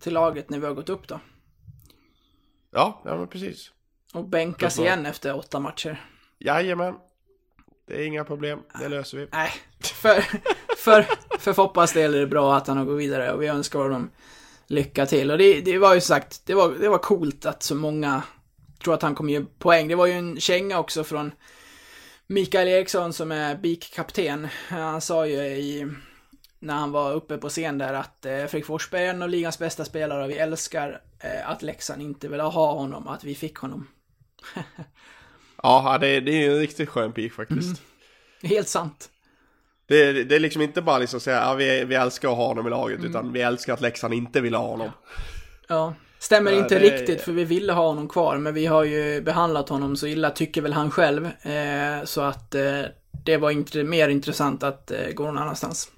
till 0.00 0.14
laget 0.14 0.50
när 0.50 0.58
vi 0.58 0.66
har 0.66 0.74
gått 0.74 0.88
upp 0.88 1.08
då. 1.08 1.20
Ja, 2.70 3.02
ja 3.04 3.16
men 3.16 3.28
precis. 3.28 3.70
Och 4.14 4.24
bänkas 4.24 4.78
igen 4.78 5.06
efter 5.06 5.36
åtta 5.36 5.60
matcher. 5.60 6.04
Jajamän. 6.38 6.94
Det 7.86 7.94
är 8.02 8.06
inga 8.06 8.24
problem, 8.24 8.60
det 8.80 8.88
löser 8.88 9.18
vi. 9.18 9.28
Nej, 9.32 9.50
för, 9.80 10.20
för, 10.76 11.06
för 11.38 11.52
Foppas 11.52 11.92
del 11.92 12.14
är 12.14 12.18
det 12.20 12.26
bra 12.26 12.56
att 12.56 12.66
han 12.66 12.76
har 12.76 12.84
gått 12.84 12.98
vidare 12.98 13.32
och 13.32 13.42
vi 13.42 13.46
önskar 13.46 13.78
honom 13.78 14.10
lycka 14.70 15.06
till. 15.06 15.30
Och 15.30 15.38
det, 15.38 15.60
det 15.60 15.78
var 15.78 15.94
ju 15.94 16.00
sagt, 16.00 16.42
det 16.46 16.54
var, 16.54 16.68
det 16.68 16.88
var 16.88 16.98
coolt 16.98 17.46
att 17.46 17.62
så 17.62 17.74
många 17.74 18.22
tror 18.84 18.94
att 18.94 19.02
han 19.02 19.14
kommer 19.14 19.32
ge 19.32 19.40
poäng. 19.58 19.88
Det 19.88 19.94
var 19.94 20.06
ju 20.06 20.12
en 20.12 20.40
känga 20.40 20.78
också 20.78 21.04
från 21.04 21.32
Mikael 22.26 22.68
Eriksson 22.68 23.12
som 23.12 23.32
är 23.32 23.56
BIK-kapten. 23.56 24.48
Han 24.68 25.00
sa 25.00 25.26
ju 25.26 25.36
i, 25.36 25.86
när 26.58 26.74
han 26.74 26.92
var 26.92 27.12
uppe 27.12 27.38
på 27.38 27.48
scen 27.48 27.78
där 27.78 27.94
att 27.94 28.26
eh, 28.26 28.32
Fredrik 28.32 28.66
Forsberg 28.66 29.04
är 29.04 29.10
en 29.10 29.22
av 29.22 29.28
ligans 29.28 29.58
bästa 29.58 29.84
spelare 29.84 30.24
och 30.24 30.30
vi 30.30 30.38
älskar 30.38 31.00
eh, 31.18 31.50
att 31.50 31.62
Leksand 31.62 32.02
inte 32.02 32.28
vill 32.28 32.40
ha 32.40 32.72
honom, 32.72 33.08
att 33.08 33.24
vi 33.24 33.34
fick 33.34 33.56
honom. 33.56 33.88
Ja, 35.62 35.98
det, 36.00 36.20
det 36.20 36.32
är 36.32 36.50
en 36.50 36.58
riktigt 36.58 36.88
skön 36.88 37.12
pik 37.12 37.32
faktiskt. 37.32 37.82
Helt 38.42 38.68
sant. 38.68 39.10
Det, 39.90 40.02
är- 40.02 40.24
det 40.24 40.34
är 40.36 40.40
liksom 40.40 40.62
inte 40.62 40.82
bara 40.82 40.98
liksom 40.98 41.20
säga 41.20 41.36
ja, 41.36 41.54
vi, 41.54 41.84
vi 41.84 41.94
älskar 41.94 42.28
att 42.30 42.36
ha 42.36 42.46
honom 42.46 42.66
i 42.66 42.70
laget, 42.70 43.04
utan 43.04 43.32
vi 43.32 43.40
älskar 43.42 43.72
att 43.72 43.80
Leksand 43.80 44.14
inte 44.14 44.40
vill 44.40 44.54
ha 44.54 44.66
honom. 44.66 44.90
Ja. 45.68 45.94
Stämmer 46.18 46.52
inte 46.52 46.78
det- 46.78 46.84
riktigt 46.90 47.20
för 47.20 47.32
vi 47.32 47.44
ville 47.44 47.72
ha 47.72 47.86
honom 47.86 48.08
kvar, 48.08 48.36
men 48.36 48.54
vi 48.54 48.66
har 48.66 48.84
ju 48.84 49.20
behandlat 49.20 49.68
honom 49.68 49.96
så 49.96 50.06
illa, 50.06 50.30
tycker 50.30 50.62
väl 50.62 50.72
han 50.72 50.90
själv. 50.90 51.26
Eh, 51.26 52.04
så 52.04 52.20
att 52.20 52.54
eh, 52.54 52.82
det 53.24 53.36
var 53.36 53.50
inte 53.50 53.84
mer 53.84 54.08
intressant 54.08 54.62
att 54.62 54.90
eh, 54.90 55.10
gå 55.14 55.24
någon 55.24 55.38
annanstans. 55.38 55.90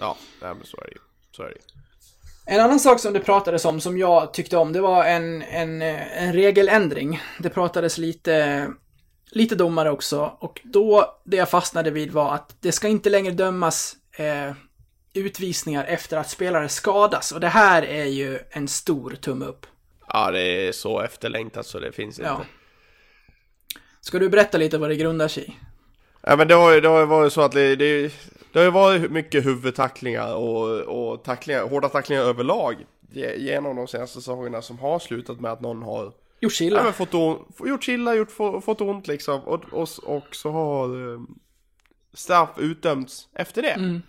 Ja, 0.00 0.16
nej, 0.42 0.54
men 0.54 0.64
så 0.66 0.76
är 0.76 0.84
det 0.84 0.92
ju. 0.92 0.98
Så 1.36 1.42
är 1.42 1.46
det. 1.48 2.54
En 2.54 2.60
annan 2.60 2.80
sak 2.80 3.00
som 3.00 3.12
det 3.12 3.20
pratades 3.20 3.64
om, 3.64 3.80
som 3.80 3.98
jag 3.98 4.34
tyckte 4.34 4.56
om, 4.56 4.72
det 4.72 4.80
var 4.80 5.04
en, 5.04 5.42
en, 5.42 5.82
eh, 5.82 6.22
en 6.24 6.32
regeländring. 6.32 7.20
Det 7.38 7.50
pratades 7.50 7.98
lite, 7.98 8.66
lite 9.30 9.54
domare 9.54 9.90
också, 9.90 10.36
och 10.38 10.60
då, 10.64 11.18
det 11.24 11.36
jag 11.36 11.48
fastnade 11.48 11.90
vid 11.90 12.12
var 12.12 12.34
att 12.34 12.56
det 12.60 12.72
ska 12.72 12.88
inte 12.88 13.10
längre 13.10 13.32
dömas 13.32 13.96
eh, 14.16 14.52
utvisningar 15.14 15.84
efter 15.84 16.16
att 16.16 16.30
spelare 16.30 16.68
skadas, 16.68 17.32
och 17.32 17.40
det 17.40 17.48
här 17.48 17.82
är 17.82 18.04
ju 18.04 18.38
en 18.50 18.68
stor 18.68 19.10
tumme 19.10 19.44
upp. 19.44 19.66
Ja, 20.12 20.30
det 20.30 20.68
är 20.68 20.72
så 20.72 21.00
efterlängtat 21.00 21.66
så 21.66 21.78
det 21.78 21.92
finns 21.92 22.18
inte. 22.18 22.30
Ja. 22.30 22.44
Ska 24.00 24.18
du 24.18 24.28
berätta 24.28 24.58
lite 24.58 24.78
vad 24.78 24.90
det 24.90 24.96
grundar 24.96 25.28
sig 25.28 25.44
i? 25.44 25.56
Ja 26.20 26.36
men 26.36 26.48
det 26.48 26.54
har 26.54 26.74
ju 26.74 26.80
det 26.80 26.88
har 26.88 27.00
ju 27.00 27.06
varit 27.06 27.32
så 27.32 27.40
att 27.40 27.52
det, 27.52 27.76
det, 27.76 28.12
det 28.52 28.58
har 28.58 28.64
ju 28.64 28.70
varit 28.70 29.10
mycket 29.10 29.46
huvudtacklingar 29.46 30.34
och, 30.34 30.80
och 30.80 31.24
tacklingar, 31.24 31.62
hårda 31.62 31.88
tacklingar 31.88 32.22
överlag 32.22 32.76
ge- 33.12 33.36
genom 33.36 33.76
de 33.76 33.86
senaste 33.86 34.14
säsongerna 34.14 34.62
som 34.62 34.78
har 34.78 34.98
slutat 34.98 35.40
med 35.40 35.52
att 35.52 35.60
någon 35.60 35.82
har 35.82 36.12
Gjort 36.40 36.52
ja, 36.52 36.56
chilla. 36.56 36.82
men 36.82 36.92
fått 36.92 37.14
ont, 37.14 37.48
gjort 37.64 37.84
chilla, 37.84 38.14
gjort, 38.14 38.30
få, 38.30 38.60
fått 38.60 38.80
ont 38.80 39.08
liksom 39.08 39.40
och, 39.40 39.64
och, 39.64 39.88
och 40.04 40.36
så 40.36 40.50
har 40.50 41.12
eh, 41.12 41.20
straff 42.12 42.50
utdömts 42.58 43.28
efter 43.34 43.62
det. 43.62 43.72
Mm. 43.72 44.02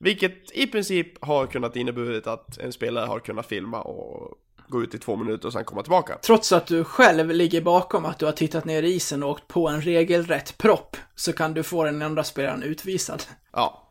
Vilket 0.00 0.52
i 0.52 0.66
princip 0.66 1.24
har 1.24 1.46
kunnat 1.46 1.76
inneburit 1.76 2.26
att 2.26 2.58
en 2.58 2.72
spelare 2.72 3.06
har 3.06 3.20
kunnat 3.20 3.46
filma 3.46 3.82
och 3.82 4.38
gå 4.68 4.82
ut 4.82 4.94
i 4.94 4.98
två 4.98 5.16
minuter 5.16 5.46
och 5.46 5.52
sen 5.52 5.64
komma 5.64 5.82
tillbaka. 5.82 6.18
Trots 6.22 6.52
att 6.52 6.66
du 6.66 6.84
själv 6.84 7.30
ligger 7.30 7.60
bakom 7.60 8.04
att 8.04 8.18
du 8.18 8.26
har 8.26 8.32
tittat 8.32 8.64
ner 8.64 8.82
i 8.82 8.94
isen 8.94 9.22
och 9.22 9.30
åkt 9.30 9.48
på 9.48 9.68
en 9.68 9.80
regelrätt 9.80 10.58
propp, 10.58 10.96
så 11.14 11.32
kan 11.32 11.54
du 11.54 11.62
få 11.62 11.84
den 11.84 12.02
andra 12.02 12.24
spelaren 12.24 12.62
utvisad. 12.62 13.22
Ja. 13.52 13.88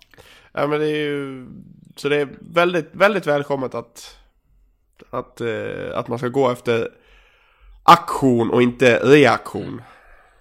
ja, 0.52 0.68
men 0.68 0.80
det 0.80 0.88
är 0.88 1.08
ju... 1.08 1.48
Så 1.96 2.10
det 2.10 2.22
är 2.22 2.30
väldigt, 2.42 2.90
väldigt 2.92 3.28
välkommet 3.28 3.76
att, 3.76 4.18
att, 5.10 5.42
eh, 5.42 5.98
att 5.98 6.08
man 6.08 6.18
ska 6.18 6.28
gå 6.28 6.50
efter 6.52 6.90
aktion 7.86 8.52
och 8.52 8.62
inte 8.62 9.00
reaktion. 9.00 9.82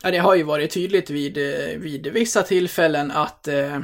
Ja, 0.02 0.11
det 0.11 0.18
har 0.18 0.35
ju 0.35 0.42
varit 0.42 0.70
tydligt 0.70 1.11
vid, 1.11 1.38
eh, 1.38 1.78
vid 1.78 2.07
vissa 2.07 2.42
tillfällen 2.42 3.11
att, 3.11 3.48
eh, 3.48 3.80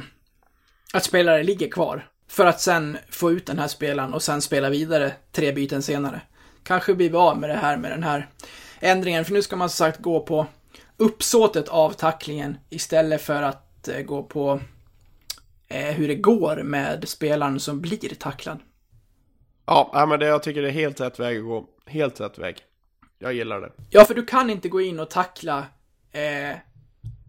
att 0.93 1.03
spelare 1.03 1.43
ligger 1.43 1.67
kvar. 1.67 2.07
För 2.27 2.45
att 2.45 2.61
sen 2.61 2.97
få 3.09 3.31
ut 3.31 3.45
den 3.45 3.59
här 3.59 3.67
spelaren 3.67 4.13
och 4.13 4.23
sen 4.23 4.41
spela 4.41 4.69
vidare 4.69 5.11
tre 5.31 5.51
byten 5.51 5.81
senare. 5.81 6.21
Kanske 6.63 6.93
blir 6.93 7.09
vi 7.09 7.15
av 7.15 7.39
med 7.39 7.49
det 7.49 7.55
här 7.55 7.77
med 7.77 7.91
den 7.91 8.03
här 8.03 8.29
ändringen, 8.79 9.25
för 9.25 9.33
nu 9.33 9.41
ska 9.41 9.55
man 9.55 9.69
som 9.69 9.85
sagt 9.85 9.99
gå 9.99 10.19
på 10.19 10.47
uppsåtet 10.97 11.67
av 11.67 11.91
tacklingen 11.91 12.57
istället 12.69 13.21
för 13.21 13.41
att 13.41 13.87
eh, 13.87 14.01
gå 14.01 14.23
på 14.23 14.59
eh, 15.67 15.95
hur 15.95 16.07
det 16.07 16.15
går 16.15 16.63
med 16.63 17.09
spelaren 17.09 17.59
som 17.59 17.81
blir 17.81 18.15
tacklad. 18.15 18.59
Ja, 19.65 19.91
ja, 19.93 20.05
men 20.05 20.19
det, 20.19 20.25
jag 20.25 20.43
tycker 20.43 20.61
det 20.61 20.67
är 20.67 20.73
helt 20.73 21.01
rätt 21.01 21.19
väg 21.19 21.37
att 21.37 21.43
gå. 21.43 21.65
Helt 21.85 22.21
rätt 22.21 22.39
väg. 22.39 22.57
Jag 23.21 23.33
gillar 23.33 23.61
det. 23.61 23.71
Ja, 23.89 24.05
för 24.05 24.13
du 24.13 24.25
kan 24.25 24.49
inte 24.49 24.69
gå 24.69 24.81
in 24.81 24.99
och 24.99 25.09
tackla 25.09 25.65
eh, 26.11 26.57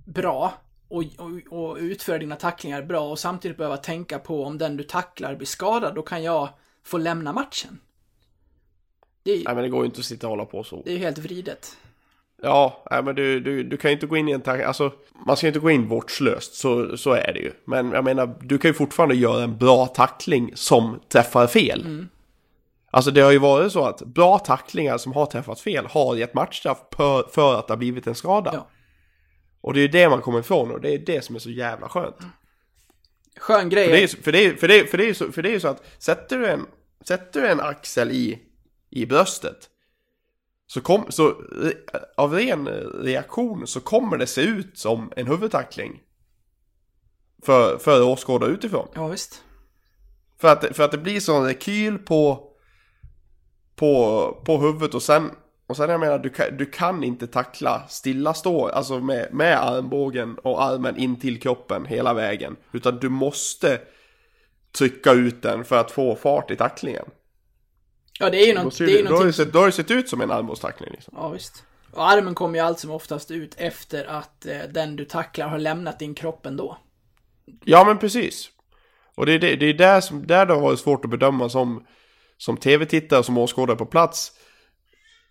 bra 0.04 0.52
och, 0.88 1.04
och, 1.18 1.58
och 1.70 1.76
utföra 1.76 2.18
dina 2.18 2.36
tacklingar 2.36 2.82
bra 2.82 3.00
och 3.10 3.18
samtidigt 3.18 3.56
behöva 3.56 3.76
tänka 3.76 4.18
på 4.18 4.44
om 4.44 4.58
den 4.58 4.76
du 4.76 4.84
tacklar 4.84 5.34
blir 5.34 5.46
skadad, 5.46 5.94
då 5.94 6.02
kan 6.02 6.22
jag 6.22 6.48
få 6.84 6.98
lämna 6.98 7.32
matchen. 7.32 7.78
Det 9.22 9.30
är, 9.30 9.44
Nej, 9.44 9.54
men 9.54 9.62
det 9.64 9.68
går 9.68 9.80
ju 9.80 9.86
inte 9.86 9.98
att 9.98 10.04
sitta 10.04 10.26
och 10.26 10.30
hålla 10.30 10.44
på 10.44 10.64
så. 10.64 10.82
det 10.84 10.92
är 10.92 10.98
helt 10.98 11.18
vridet. 11.18 11.76
Ja, 12.42 12.84
nej, 12.90 13.02
men 13.02 13.14
du, 13.14 13.40
du, 13.40 13.62
du 13.62 13.76
kan 13.76 13.90
ju 13.90 13.94
inte 13.94 14.06
gå 14.06 14.16
in 14.16 14.28
i 14.28 14.32
en 14.32 14.40
tackling. 14.40 14.66
Alltså, 14.66 14.92
man 15.26 15.36
ska 15.36 15.46
ju 15.46 15.48
inte 15.48 15.60
gå 15.60 15.70
in 15.70 15.88
vårdslöst. 15.88 16.54
Så, 16.54 16.96
så 16.96 17.12
är 17.12 17.32
det 17.32 17.40
ju. 17.40 17.52
Men 17.64 17.92
jag 17.92 18.04
menar, 18.04 18.34
du 18.40 18.58
kan 18.58 18.68
ju 18.68 18.74
fortfarande 18.74 19.14
göra 19.14 19.42
en 19.44 19.58
bra 19.58 19.86
tackling 19.86 20.50
som 20.54 21.00
träffar 21.08 21.46
fel. 21.46 22.06
Alltså 22.94 23.10
det 23.10 23.20
har 23.20 23.30
ju 23.30 23.38
varit 23.38 23.72
så 23.72 23.84
att 23.84 24.02
bra 24.02 24.38
tacklingar 24.38 24.98
som 24.98 25.12
har 25.12 25.26
träffat 25.26 25.60
fel 25.60 25.86
har 25.86 26.16
gett 26.16 26.34
matchstraff 26.34 26.78
för, 26.96 27.22
för 27.22 27.58
att 27.58 27.66
det 27.66 27.72
har 27.72 27.78
blivit 27.78 28.06
en 28.06 28.14
skada. 28.14 28.50
Ja. 28.54 28.68
Och 29.60 29.74
det 29.74 29.80
är 29.80 29.82
ju 29.82 29.88
det 29.88 30.08
man 30.08 30.20
kommer 30.22 30.38
ifrån 30.40 30.70
och 30.70 30.80
det 30.80 30.90
är 30.94 30.98
det 30.98 31.24
som 31.24 31.34
är 31.34 31.40
så 31.40 31.50
jävla 31.50 31.88
skönt. 31.88 32.16
Skön 33.40 33.68
grej. 33.68 33.84
För 33.86 33.92
det 33.92 33.98
är 33.98 34.02
ju 34.02 34.08
så- 34.08 34.22
för 34.22 34.32
det 34.32 34.44
är, 34.46 34.54
för 34.54 34.68
det 34.68 34.80
är, 34.80 34.84
för 34.84 34.98
det 34.98 35.04
är, 35.04 35.08
ju 35.08 35.14
så, 35.14 35.32
för 35.32 35.42
det 35.42 35.48
är 35.48 35.52
ju 35.52 35.60
så 35.60 35.68
att 35.68 35.82
sätter 35.98 36.38
du 36.38 36.46
en, 36.46 36.66
sätter 37.04 37.40
du 37.42 37.48
en 37.48 37.60
axel 37.60 38.10
i, 38.10 38.38
i 38.90 39.06
bröstet 39.06 39.68
så, 40.66 40.80
kom, 40.80 41.06
så 41.08 41.28
re- 41.30 41.74
av 42.16 42.32
ren 42.34 42.68
reaktion 43.02 43.66
så 43.66 43.80
kommer 43.80 44.16
det 44.16 44.26
se 44.26 44.40
ut 44.42 44.78
som 44.78 45.12
en 45.16 45.26
huvudtackling. 45.26 46.00
För, 47.44 47.78
för 47.78 48.02
åskådare 48.02 48.50
utifrån. 48.50 48.88
Ja, 48.94 49.06
visst. 49.08 49.42
För 50.40 50.48
att, 50.48 50.76
för 50.76 50.82
att 50.82 50.90
det 50.92 50.98
blir 50.98 51.20
sån 51.20 51.46
rekyl 51.46 51.98
på, 51.98 52.48
på, 53.82 54.36
på 54.44 54.58
huvudet 54.58 54.94
och 54.94 55.02
sen, 55.02 55.30
och 55.66 55.76
sen 55.76 55.90
jag 55.90 56.00
menar, 56.00 56.18
du 56.18 56.30
kan, 56.30 56.56
du 56.56 56.66
kan 56.66 57.04
inte 57.04 57.26
tackla 57.26 57.82
stillastå, 57.88 58.68
alltså 58.68 59.00
med, 59.00 59.28
med 59.32 59.64
armbågen 59.64 60.38
och 60.38 60.62
armen 60.62 60.96
in 60.96 61.20
till 61.20 61.40
kroppen 61.40 61.86
hela 61.86 62.14
vägen. 62.14 62.56
Utan 62.72 62.98
du 62.98 63.08
måste 63.08 63.80
trycka 64.72 65.12
ut 65.12 65.42
den 65.42 65.64
för 65.64 65.78
att 65.78 65.90
få 65.90 66.16
fart 66.16 66.50
i 66.50 66.56
tacklingen. 66.56 67.04
Ja, 68.18 68.30
det 68.30 68.42
är 68.42 68.46
ju 68.46 68.54
Då, 68.54 68.62
något, 68.62 68.74
ser 68.74 68.86
det 68.86 68.92
är 68.92 68.94
du, 68.94 69.02
ju 69.02 69.08
då, 69.08 69.16
har 69.16 69.26
det 69.26 69.32
sett, 69.32 69.52
då 69.52 69.58
har 69.58 69.66
det 69.66 69.72
sett 69.72 69.90
ut 69.90 70.08
som 70.08 70.20
en 70.20 70.30
armbågstackling 70.30 70.90
liksom. 70.92 71.14
Ja, 71.16 71.28
visst. 71.28 71.64
Och 71.92 72.10
armen 72.10 72.34
kommer 72.34 72.58
ju 72.58 72.64
allt 72.64 72.78
som 72.78 72.90
oftast 72.90 73.30
ut 73.30 73.54
efter 73.58 74.04
att 74.04 74.46
eh, 74.46 74.58
den 74.70 74.96
du 74.96 75.04
tacklar 75.04 75.48
har 75.48 75.58
lämnat 75.58 75.98
din 75.98 76.14
kropp 76.14 76.46
ändå. 76.46 76.78
Ja 77.64 77.84
men 77.84 77.98
precis. 77.98 78.50
Och 79.14 79.26
det 79.26 79.32
är, 79.32 79.38
det, 79.38 79.56
det 79.56 79.66
är 79.66 79.74
där, 79.74 80.00
som, 80.00 80.26
där 80.26 80.46
det 80.46 80.54
har 80.54 80.60
varit 80.60 80.80
svårt 80.80 81.04
att 81.04 81.10
bedöma 81.10 81.48
som, 81.48 81.86
som 82.42 82.56
tv-tittare 82.56 83.24
som 83.24 83.38
åskådare 83.38 83.76
på 83.76 83.86
plats. 83.86 84.32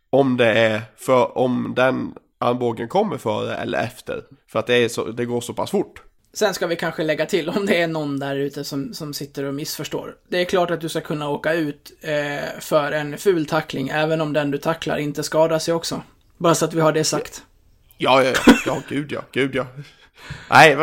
Om 0.10 0.38
det 0.38 0.54
är 0.54 0.82
för, 0.97 1.38
om 1.38 1.74
den 1.76 2.13
armbågen 2.38 2.88
kommer 2.88 3.17
före 3.17 3.56
eller 3.56 3.84
efter. 3.84 4.24
För 4.52 4.60
att 4.60 4.67
det, 4.67 4.76
är 4.76 4.89
så, 4.89 5.04
det 5.04 5.26
går 5.26 5.41
så 5.41 5.54
pass 5.54 5.71
fort. 5.71 6.02
Sen 6.34 6.54
ska 6.54 6.67
vi 6.67 6.76
kanske 6.76 7.04
lägga 7.04 7.26
till 7.26 7.50
om 7.50 7.65
det 7.65 7.82
är 7.82 7.88
någon 7.88 8.19
där 8.19 8.36
ute 8.36 8.63
som, 8.63 8.93
som 8.93 9.13
sitter 9.13 9.43
och 9.43 9.54
missförstår. 9.54 10.15
Det 10.30 10.38
är 10.38 10.45
klart 10.45 10.71
att 10.71 10.82
du 10.82 10.89
ska 10.89 11.02
kunna 11.02 11.30
åka 11.30 11.54
ut 11.54 11.91
eh, 12.02 12.60
för 12.60 12.91
en 12.91 13.17
ful 13.17 13.45
tackling, 13.45 13.89
även 13.89 14.21
om 14.21 14.34
den 14.34 14.52
du 14.52 14.58
tacklar 14.58 14.97
inte 14.97 15.24
skadar 15.24 15.60
sig 15.60 15.74
också. 15.74 16.02
Bara 16.38 16.56
så 16.56 16.65
att 16.65 16.74
vi 16.74 16.82
har 16.82 16.91
det 16.91 17.04
sagt. 17.04 17.43
Ja, 17.97 18.24
ja, 18.24 18.34
ja, 18.45 18.54
ja 18.65 18.82
gud 18.89 19.12
ja, 19.12 19.21
gud 19.32 19.56
ja. 19.56 19.67
Nej, 20.50 20.78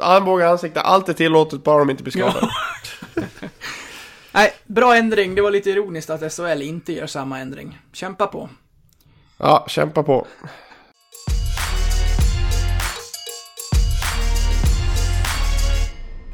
armbågar, 0.00 0.46
ansikte, 0.46 0.80
allt 0.80 1.08
är 1.08 1.12
tillåtet 1.12 1.64
bara 1.64 1.78
de 1.78 1.90
inte 1.90 2.02
blir 2.02 2.12
skadade. 2.12 2.48
Nej, 4.32 4.52
bra 4.66 4.96
ändring. 4.96 5.34
Det 5.34 5.42
var 5.42 5.50
lite 5.50 5.70
ironiskt 5.70 6.10
att 6.10 6.32
SHL 6.32 6.62
inte 6.62 6.92
gör 6.92 7.06
samma 7.06 7.38
ändring. 7.38 7.78
Kämpa 7.92 8.26
på. 8.26 8.48
Ja, 9.38 9.64
kämpa 9.68 10.02
på. 10.02 10.26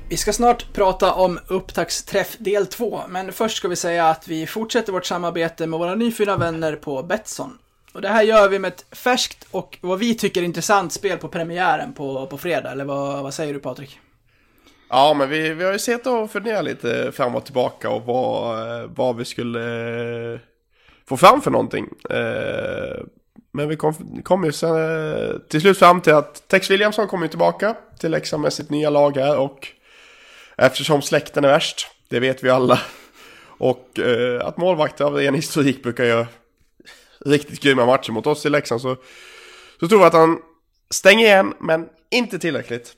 Vi 0.09 0.17
ska 0.17 0.33
snart 0.33 0.73
prata 0.73 1.13
om 1.13 1.39
upptaktsträff 1.47 2.37
del 2.39 2.67
2, 2.67 3.03
men 3.09 3.33
först 3.33 3.57
ska 3.57 3.69
vi 3.69 3.77
säga 3.77 4.09
att 4.09 4.29
vi 4.29 4.47
fortsätter 4.47 4.93
vårt 4.93 5.07
samarbete 5.07 5.67
med 5.67 5.79
våra 5.79 5.95
nyfina 5.95 6.37
vänner 6.37 6.77
på 6.77 7.03
Betsson. 7.03 7.59
Och 7.93 8.01
det 8.03 8.09
här 8.09 8.23
gör 8.23 8.49
vi 8.49 8.59
med 8.59 8.73
ett 8.73 8.85
färskt 8.97 9.47
och 9.51 9.79
vad 9.81 9.99
vi 9.99 10.15
tycker 10.15 10.43
intressant 10.43 10.93
spel 10.93 11.19
på 11.19 11.29
premiären 11.29 11.93
på, 11.93 12.27
på 12.27 12.39
fredag, 12.39 12.73
eller 12.73 12.85
vad, 12.85 13.23
vad 13.23 13.35
säger 13.35 13.55
du 13.55 13.61
Patrik? 13.61 14.01
Ja, 14.89 15.15
men 15.15 15.29
vi, 15.29 15.55
vi 15.55 15.65
har 15.65 15.73
ju 15.73 15.79
sett 15.79 16.07
och 16.07 16.31
funderat 16.31 16.65
lite 16.65 17.13
fram 17.13 17.35
och 17.35 17.45
tillbaka 17.45 17.91
och 17.91 18.03
vad, 18.03 18.91
vad 18.91 19.17
vi 19.17 19.25
skulle 19.25 20.33
eh, 20.33 20.41
få 21.09 21.17
fram 21.17 21.41
för 21.43 21.51
någonting. 21.51 21.89
Eh, 22.11 23.05
men 23.53 23.69
vi 23.69 23.77
kom, 23.77 24.23
kom 24.23 24.45
ju 24.45 24.53
sen, 24.53 24.77
eh, 24.77 25.39
till 25.49 25.61
slut 25.61 25.79
fram 25.79 26.01
till 26.01 26.13
att 26.13 26.49
Tex 26.49 26.71
Williamson 26.71 27.09
kommer 27.09 27.25
ju 27.25 27.29
tillbaka 27.29 27.77
till 27.99 28.11
Leksand 28.11 28.43
med 28.43 28.53
sitt 28.53 28.71
nya 28.71 28.91
lag 28.91 29.17
här 29.17 29.39
och 29.39 29.69
eftersom 30.57 31.03
släkten 31.03 31.45
är 31.45 31.49
värst, 31.49 31.87
det 32.09 32.21
vet 32.21 32.45
vi 32.45 32.51
alla. 32.51 32.81
Och 33.59 33.99
att 34.41 34.57
målvakter 34.57 35.05
av 35.05 35.15
ren 35.15 35.35
historik 35.35 35.83
brukar 35.83 36.05
göra 36.05 36.27
riktigt 37.21 37.61
grymma 37.61 37.87
matcher 37.87 38.13
mot 38.13 38.27
oss 38.27 38.47
i 38.47 38.51
Leksand 38.51 38.81
så, 38.81 38.97
så 39.81 39.89
tror 39.89 39.99
vi 39.99 40.05
att 40.05 40.13
han 40.13 40.39
stänger 40.91 41.27
igen, 41.27 41.55
men 41.61 41.89
inte 42.11 42.39
tillräckligt. 42.39 42.97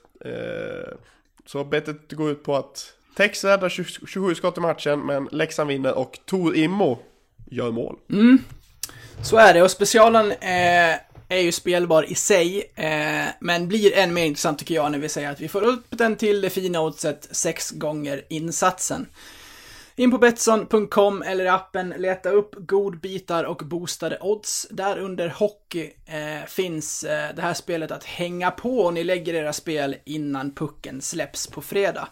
Så 1.51 1.63
bettet 1.63 2.11
går 2.11 2.31
ut 2.31 2.43
på 2.43 2.55
att 2.55 2.93
Tex 3.17 3.43
räddar 3.43 3.69
27 3.69 4.35
skott 4.35 4.57
i 4.57 4.61
matchen, 4.61 5.05
men 5.05 5.29
Leksand 5.31 5.69
vinner 5.69 5.97
och 5.97 6.19
Tor 6.25 6.55
Immo 6.55 6.99
gör 7.51 7.71
mål. 7.71 7.95
Mm. 8.09 8.39
Så 9.23 9.37
är 9.37 9.53
det, 9.53 9.61
och 9.61 9.71
specialen 9.71 10.31
eh, 10.31 10.95
är 11.29 11.39
ju 11.41 11.51
spelbar 11.51 12.11
i 12.11 12.15
sig, 12.15 12.71
eh, 12.75 13.25
men 13.39 13.67
blir 13.67 13.93
än 13.93 14.13
mer 14.13 14.25
intressant 14.25 14.59
tycker 14.59 14.75
jag 14.75 14.91
när 14.91 14.99
vi 14.99 15.09
säger 15.09 15.31
att 15.31 15.41
vi 15.41 15.47
får 15.47 15.61
upp 15.61 15.85
den 15.89 16.15
till 16.15 16.41
det 16.41 16.49
fina 16.49 16.81
oddset 16.81 17.27
sex 17.31 17.71
gånger 17.71 18.21
insatsen. 18.29 19.05
In 19.99 20.11
på 20.11 20.17
Betsson.com 20.17 21.21
eller 21.21 21.45
i 21.45 21.47
appen, 21.47 21.93
leta 21.97 22.29
upp 22.29 22.55
godbitar 22.57 23.43
och 23.43 23.57
boostade 23.65 24.17
odds. 24.21 24.67
Där 24.71 24.99
under 24.99 25.29
hockey 25.29 25.91
eh, 26.05 26.45
finns 26.47 27.03
eh, 27.03 27.35
det 27.35 27.41
här 27.41 27.53
spelet 27.53 27.91
att 27.91 28.03
hänga 28.03 28.51
på 28.51 28.79
och 28.79 28.93
ni 28.93 29.03
lägger 29.03 29.33
era 29.33 29.53
spel 29.53 29.95
innan 30.05 30.55
pucken 30.55 31.01
släpps 31.01 31.47
på 31.47 31.61
fredag. 31.61 32.07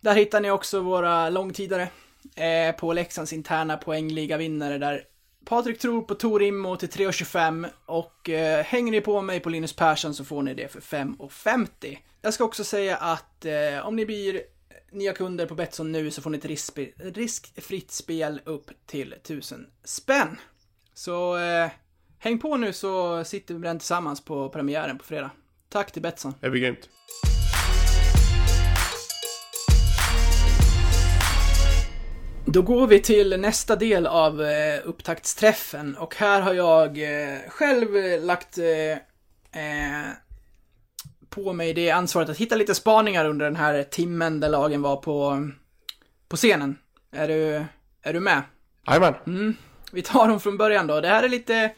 Där 0.00 0.14
hittar 0.14 0.40
ni 0.40 0.50
också 0.50 0.80
våra 0.80 1.30
långtidare 1.30 1.88
eh, 2.36 2.76
på 2.76 2.92
Leksands 2.92 3.32
interna 3.32 3.76
poängliga 3.76 4.36
vinnare 4.36 4.78
där 4.78 5.04
Patrik 5.44 5.78
tror 5.78 6.02
på 6.02 6.14
Tor 6.14 6.42
Immo 6.42 6.76
till 6.76 6.88
3,25 6.88 7.68
och 7.86 8.30
eh, 8.30 8.64
hänger 8.64 8.92
ni 8.92 9.00
på 9.00 9.22
mig 9.22 9.40
på 9.40 9.48
Linus 9.48 9.76
Persson 9.76 10.14
så 10.14 10.24
får 10.24 10.42
ni 10.42 10.54
det 10.54 10.72
för 10.72 10.80
5,50. 10.80 11.98
Jag 12.22 12.34
ska 12.34 12.44
också 12.44 12.64
säga 12.64 12.96
att 12.96 13.44
eh, 13.44 13.86
om 13.86 13.96
ni 13.96 14.06
blir 14.06 14.40
nya 14.94 15.12
kunder 15.12 15.46
på 15.46 15.54
Betsson 15.54 15.92
nu 15.92 16.10
så 16.10 16.22
får 16.22 16.30
ni 16.30 16.38
ett 16.38 16.44
riskspe- 16.44 17.12
riskfritt 17.14 17.90
spel 17.90 18.40
upp 18.44 18.70
till 18.86 19.12
1000 19.12 19.66
spänn. 19.84 20.36
Så 20.94 21.36
eh, 21.38 21.70
häng 22.18 22.38
på 22.38 22.56
nu 22.56 22.72
så 22.72 23.24
sitter 23.24 23.54
vi 23.54 23.60
den 23.60 23.78
tillsammans 23.78 24.24
på 24.24 24.48
premiären 24.48 24.98
på 24.98 25.04
fredag. 25.04 25.30
Tack 25.68 25.92
till 25.92 26.02
Betsson. 26.02 26.34
Det 26.40 26.50
blir 26.50 26.60
grymt. 26.60 26.88
Då 32.46 32.62
går 32.62 32.86
vi 32.86 33.00
till 33.00 33.40
nästa 33.40 33.76
del 33.76 34.06
av 34.06 34.42
eh, 34.42 34.80
upptaktsträffen 34.84 35.96
och 35.96 36.14
här 36.14 36.40
har 36.40 36.54
jag 36.54 36.98
eh, 37.02 37.38
själv 37.48 37.88
lagt 38.24 38.58
eh, 38.58 38.92
eh, 39.62 40.10
på 41.34 41.52
mig 41.52 41.74
det 41.74 41.90
ansvaret 41.90 42.28
att 42.28 42.36
hitta 42.36 42.56
lite 42.56 42.74
spaningar 42.74 43.24
under 43.24 43.44
den 43.44 43.56
här 43.56 43.82
timmen 43.82 44.40
där 44.40 44.48
lagen 44.48 44.82
var 44.82 44.96
på, 44.96 45.48
på 46.28 46.36
scenen. 46.36 46.78
Är 47.12 47.28
du, 47.28 47.64
är 48.02 48.12
du 48.12 48.20
med? 48.20 48.42
Jajamän. 48.86 49.56
Vi 49.92 50.02
tar 50.02 50.28
dem 50.28 50.40
från 50.40 50.56
början 50.56 50.86
då. 50.86 51.00
Det 51.00 51.08
här 51.08 51.22
är 51.22 51.28
lite, 51.28 51.72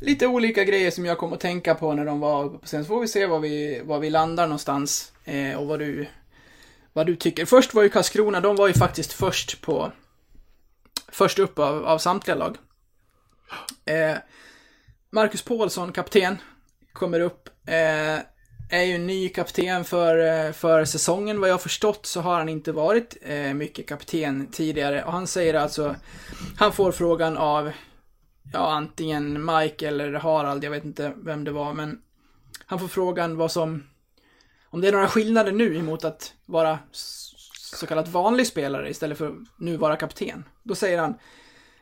lite 0.00 0.26
olika 0.26 0.64
grejer 0.64 0.90
som 0.90 1.06
jag 1.06 1.18
kom 1.18 1.32
att 1.32 1.40
tänka 1.40 1.74
på 1.74 1.92
när 1.92 2.04
de 2.04 2.20
var 2.20 2.48
på 2.48 2.66
scenen. 2.66 2.84
Så 2.84 2.88
får 2.88 3.00
vi 3.00 3.08
se 3.08 3.26
var 3.26 3.40
vi, 3.40 3.82
var 3.84 3.98
vi 3.98 4.10
landar 4.10 4.46
någonstans 4.46 5.12
eh, 5.24 5.56
och 5.56 5.66
vad 5.66 5.78
du, 5.78 6.06
vad 6.92 7.06
du 7.06 7.16
tycker. 7.16 7.44
Först 7.44 7.74
var 7.74 7.82
ju 7.82 7.88
Karlskrona, 7.88 8.40
de 8.40 8.56
var 8.56 8.68
ju 8.68 8.74
faktiskt 8.74 9.12
först 9.12 9.60
på 9.60 9.92
först 11.08 11.38
upp 11.38 11.58
av, 11.58 11.86
av 11.86 11.98
samtliga 11.98 12.36
lag. 12.36 12.56
Eh, 13.84 14.16
Marcus 15.10 15.42
Paulsson, 15.42 15.92
kapten, 15.92 16.38
kommer 16.92 17.20
upp. 17.20 17.48
Eh, 17.66 18.18
är 18.68 18.82
ju 18.82 18.98
ny 18.98 19.28
kapten 19.28 19.84
för, 19.84 20.46
eh, 20.46 20.52
för 20.52 20.84
säsongen. 20.84 21.40
Vad 21.40 21.48
jag 21.48 21.54
har 21.54 21.58
förstått 21.58 22.06
så 22.06 22.20
har 22.20 22.38
han 22.38 22.48
inte 22.48 22.72
varit 22.72 23.16
eh, 23.22 23.54
mycket 23.54 23.88
kapten 23.88 24.46
tidigare. 24.46 25.04
Och 25.04 25.12
han 25.12 25.26
säger 25.26 25.54
alltså, 25.54 25.96
han 26.56 26.72
får 26.72 26.92
frågan 26.92 27.36
av, 27.36 27.72
ja 28.52 28.72
antingen 28.72 29.44
Mike 29.44 29.88
eller 29.88 30.12
Harald, 30.12 30.64
jag 30.64 30.70
vet 30.70 30.84
inte 30.84 31.12
vem 31.16 31.44
det 31.44 31.50
var, 31.50 31.74
men 31.74 32.02
han 32.66 32.78
får 32.78 32.88
frågan 32.88 33.36
vad 33.36 33.52
som, 33.52 33.82
om 34.70 34.80
det 34.80 34.88
är 34.88 34.92
några 34.92 35.08
skillnader 35.08 35.52
nu 35.52 35.76
emot 35.76 36.04
att 36.04 36.32
vara 36.46 36.78
så 36.92 37.86
kallat 37.86 38.08
vanlig 38.08 38.46
spelare 38.46 38.90
istället 38.90 39.18
för 39.18 39.34
nu 39.56 39.76
vara 39.76 39.96
kapten. 39.96 40.44
Då 40.62 40.74
säger 40.74 40.98
han, 40.98 41.14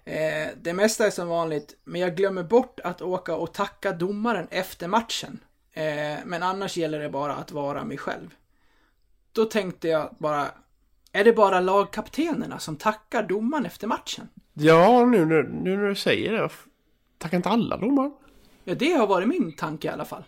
eh, 0.04 0.48
det 0.62 0.72
mesta 0.72 1.06
är 1.06 1.10
som 1.10 1.28
vanligt, 1.28 1.74
men 1.84 2.00
jag 2.00 2.16
glömmer 2.16 2.42
bort 2.42 2.80
att 2.80 3.02
åka 3.02 3.34
och 3.34 3.54
tacka 3.54 3.92
domaren 3.92 4.48
efter 4.50 4.88
matchen. 4.88 5.40
Eh, 5.72 6.18
men 6.24 6.42
annars 6.42 6.76
gäller 6.76 6.98
det 6.98 7.08
bara 7.08 7.34
att 7.34 7.52
vara 7.52 7.84
mig 7.84 7.98
själv. 7.98 8.34
Då 9.32 9.44
tänkte 9.44 9.88
jag 9.88 10.14
bara, 10.18 10.46
är 11.12 11.24
det 11.24 11.32
bara 11.32 11.60
lagkaptenerna 11.60 12.58
som 12.58 12.76
tackar 12.76 13.22
domaren 13.22 13.66
efter 13.66 13.86
matchen? 13.86 14.28
Ja, 14.52 15.04
nu, 15.04 15.24
nu, 15.24 15.42
nu 15.42 15.76
när 15.76 15.88
du 15.88 15.94
säger 15.94 16.32
det. 16.32 16.48
Tackar 17.18 17.36
inte 17.36 17.48
alla 17.48 17.76
domare? 17.76 18.10
Ja, 18.64 18.74
det 18.74 18.92
har 18.92 19.06
varit 19.06 19.28
min 19.28 19.56
tanke 19.56 19.88
i 19.88 19.90
alla 19.90 20.04
fall. 20.04 20.24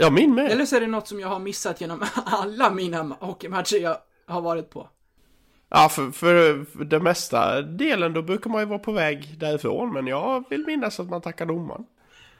Ja, 0.00 0.10
min 0.10 0.34
med. 0.34 0.50
Eller 0.50 0.66
så 0.66 0.76
är 0.76 0.80
det 0.80 0.86
något 0.86 1.08
som 1.08 1.20
jag 1.20 1.28
har 1.28 1.38
missat 1.38 1.80
genom 1.80 2.04
alla 2.24 2.70
mina 2.70 3.02
hockeymatcher 3.02 3.76
jag 3.76 3.96
har 4.26 4.40
varit 4.40 4.70
på. 4.70 4.88
Ja, 5.68 5.88
för, 5.88 6.10
för, 6.10 6.64
för 6.64 6.84
den 6.84 7.02
mesta 7.02 7.62
delen 7.62 8.12
då 8.12 8.22
brukar 8.22 8.50
man 8.50 8.60
ju 8.62 8.66
vara 8.66 8.78
på 8.78 8.92
väg 8.92 9.38
därifrån. 9.38 9.92
Men 9.92 10.06
jag 10.06 10.44
vill 10.50 10.66
minnas 10.66 11.00
att 11.00 11.10
man 11.10 11.20
tackar 11.20 11.46
domaren. 11.46 11.86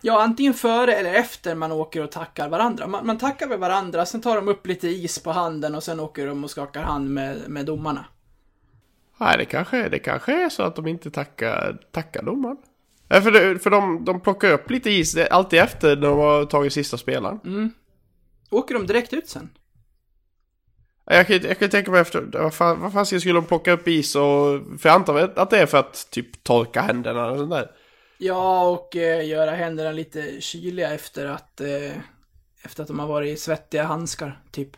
Ja, 0.07 0.23
antingen 0.23 0.55
före 0.55 0.95
eller 0.95 1.15
efter 1.15 1.55
man 1.55 1.73
åker 1.73 2.03
och 2.03 2.13
tackar 2.13 2.49
varandra. 2.49 2.87
Man, 2.87 3.07
man 3.07 3.19
tackar 3.19 3.47
med 3.47 3.59
varandra, 3.59 4.07
sen 4.07 4.21
tar 4.21 4.37
de 4.37 4.49
upp 4.49 4.67
lite 4.67 4.89
is 4.89 5.19
på 5.19 5.33
handen 5.33 5.75
och 5.75 5.83
sen 5.83 6.01
åker 6.01 6.27
de 6.27 6.45
och 6.45 6.51
skakar 6.51 6.83
hand 6.83 7.11
med, 7.11 7.49
med 7.49 7.67
domarna. 7.67 8.05
Nej, 9.19 9.39
det 9.39 9.45
kanske, 9.45 9.89
det 9.89 9.99
kanske 9.99 10.45
är 10.45 10.49
så 10.49 10.63
att 10.63 10.77
de 10.77 10.87
inte 10.87 11.11
tackar, 11.11 11.79
tackar 11.93 12.23
domaren. 12.23 12.57
Nej, 13.09 13.23
för, 13.23 13.31
det, 13.31 13.59
för 13.59 13.71
de, 13.71 14.05
de 14.05 14.21
plockar 14.21 14.53
upp 14.53 14.71
lite 14.71 14.91
is 14.91 15.17
alltid 15.17 15.59
efter 15.59 15.97
när 15.97 16.09
de 16.09 16.19
har 16.19 16.45
tagit 16.45 16.73
sista 16.73 16.97
spelaren. 16.97 17.73
Åker 18.51 18.75
de 18.75 18.87
direkt 18.87 19.13
ut 19.13 19.29
sen? 19.29 19.51
Jag 21.05 21.27
kan, 21.27 21.43
jag 21.43 21.59
kan 21.59 21.71
tänka 21.71 21.91
mig 21.91 22.01
efter, 22.01 22.29
vad 22.33 22.55
fan, 22.55 22.81
vad 22.81 22.93
fan 22.93 23.07
skulle 23.07 23.35
de 23.35 23.45
plocka 23.45 23.73
upp 23.73 23.89
is 23.89 24.17
och... 24.17 24.61
För 24.79 24.89
jag 24.89 24.95
antar 24.95 25.33
att 25.37 25.51
det 25.51 25.59
är 25.59 25.67
för 25.67 25.79
att 25.79 26.11
typ 26.11 26.45
torka 26.45 26.81
händerna 26.81 27.31
och 27.31 27.39
sånt 27.39 27.51
där. 27.51 27.71
Ja, 28.19 28.69
och 28.69 28.97
eh, 28.97 29.27
göra 29.29 29.51
händerna 29.51 29.93
lite 29.93 30.41
kyliga 30.41 30.95
efter 30.95 31.27
att, 31.27 31.61
eh, 31.61 31.93
efter 32.63 32.83
att 32.83 32.89
de 32.89 32.99
har 32.99 33.07
varit 33.07 33.37
i 33.37 33.41
svettiga 33.41 33.85
handskar, 33.85 34.43
typ. 34.51 34.77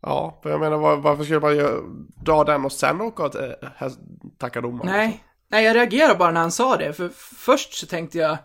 Ja, 0.00 0.38
för 0.42 0.50
jag 0.50 0.60
menar 0.60 0.76
var, 0.76 0.96
varför 0.96 1.24
skulle 1.24 1.40
man 1.40 1.56
göra, 1.56 1.80
dra 2.24 2.44
den 2.44 2.64
och 2.64 2.72
sen 2.72 3.00
åka 3.00 3.22
och 3.22 3.36
äh, 3.36 3.52
här- 3.76 3.92
tacka 4.38 4.60
domaren? 4.60 4.92
Nej, 4.92 5.24
nej, 5.48 5.64
jag 5.64 5.76
reagerade 5.76 6.14
bara 6.18 6.30
när 6.30 6.40
han 6.40 6.52
sa 6.52 6.76
det, 6.76 6.92
för 6.92 7.08
först 7.36 7.74
så 7.74 7.86
tänkte 7.86 8.18
jag 8.18 8.38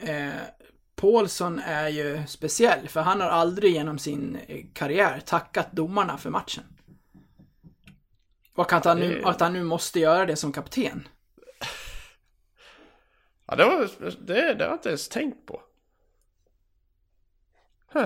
eh, 0.00 0.30
Paulsson 0.96 1.58
är 1.58 1.88
ju 1.88 2.26
speciell, 2.26 2.88
för 2.88 3.00
han 3.00 3.20
har 3.20 3.28
aldrig 3.28 3.72
genom 3.72 3.98
sin 3.98 4.38
eh, 4.46 4.64
karriär 4.72 5.20
tackat 5.26 5.72
domarna 5.72 6.18
för 6.18 6.30
matchen. 6.30 6.64
Och 8.54 8.72
att 8.72 8.84
han, 8.84 8.98
nu, 8.98 9.22
att 9.24 9.40
han 9.40 9.52
nu 9.52 9.62
måste 9.62 10.00
göra 10.00 10.26
det 10.26 10.36
som 10.36 10.52
kapten. 10.52 11.08
Ja, 13.48 13.56
det 13.56 13.64
var 13.64 13.88
det, 14.26 14.54
det 14.54 14.64
har 14.64 14.70
jag 14.70 14.74
inte 14.74 14.88
ens 14.88 15.08
tänkt 15.08 15.46
på. 15.46 15.62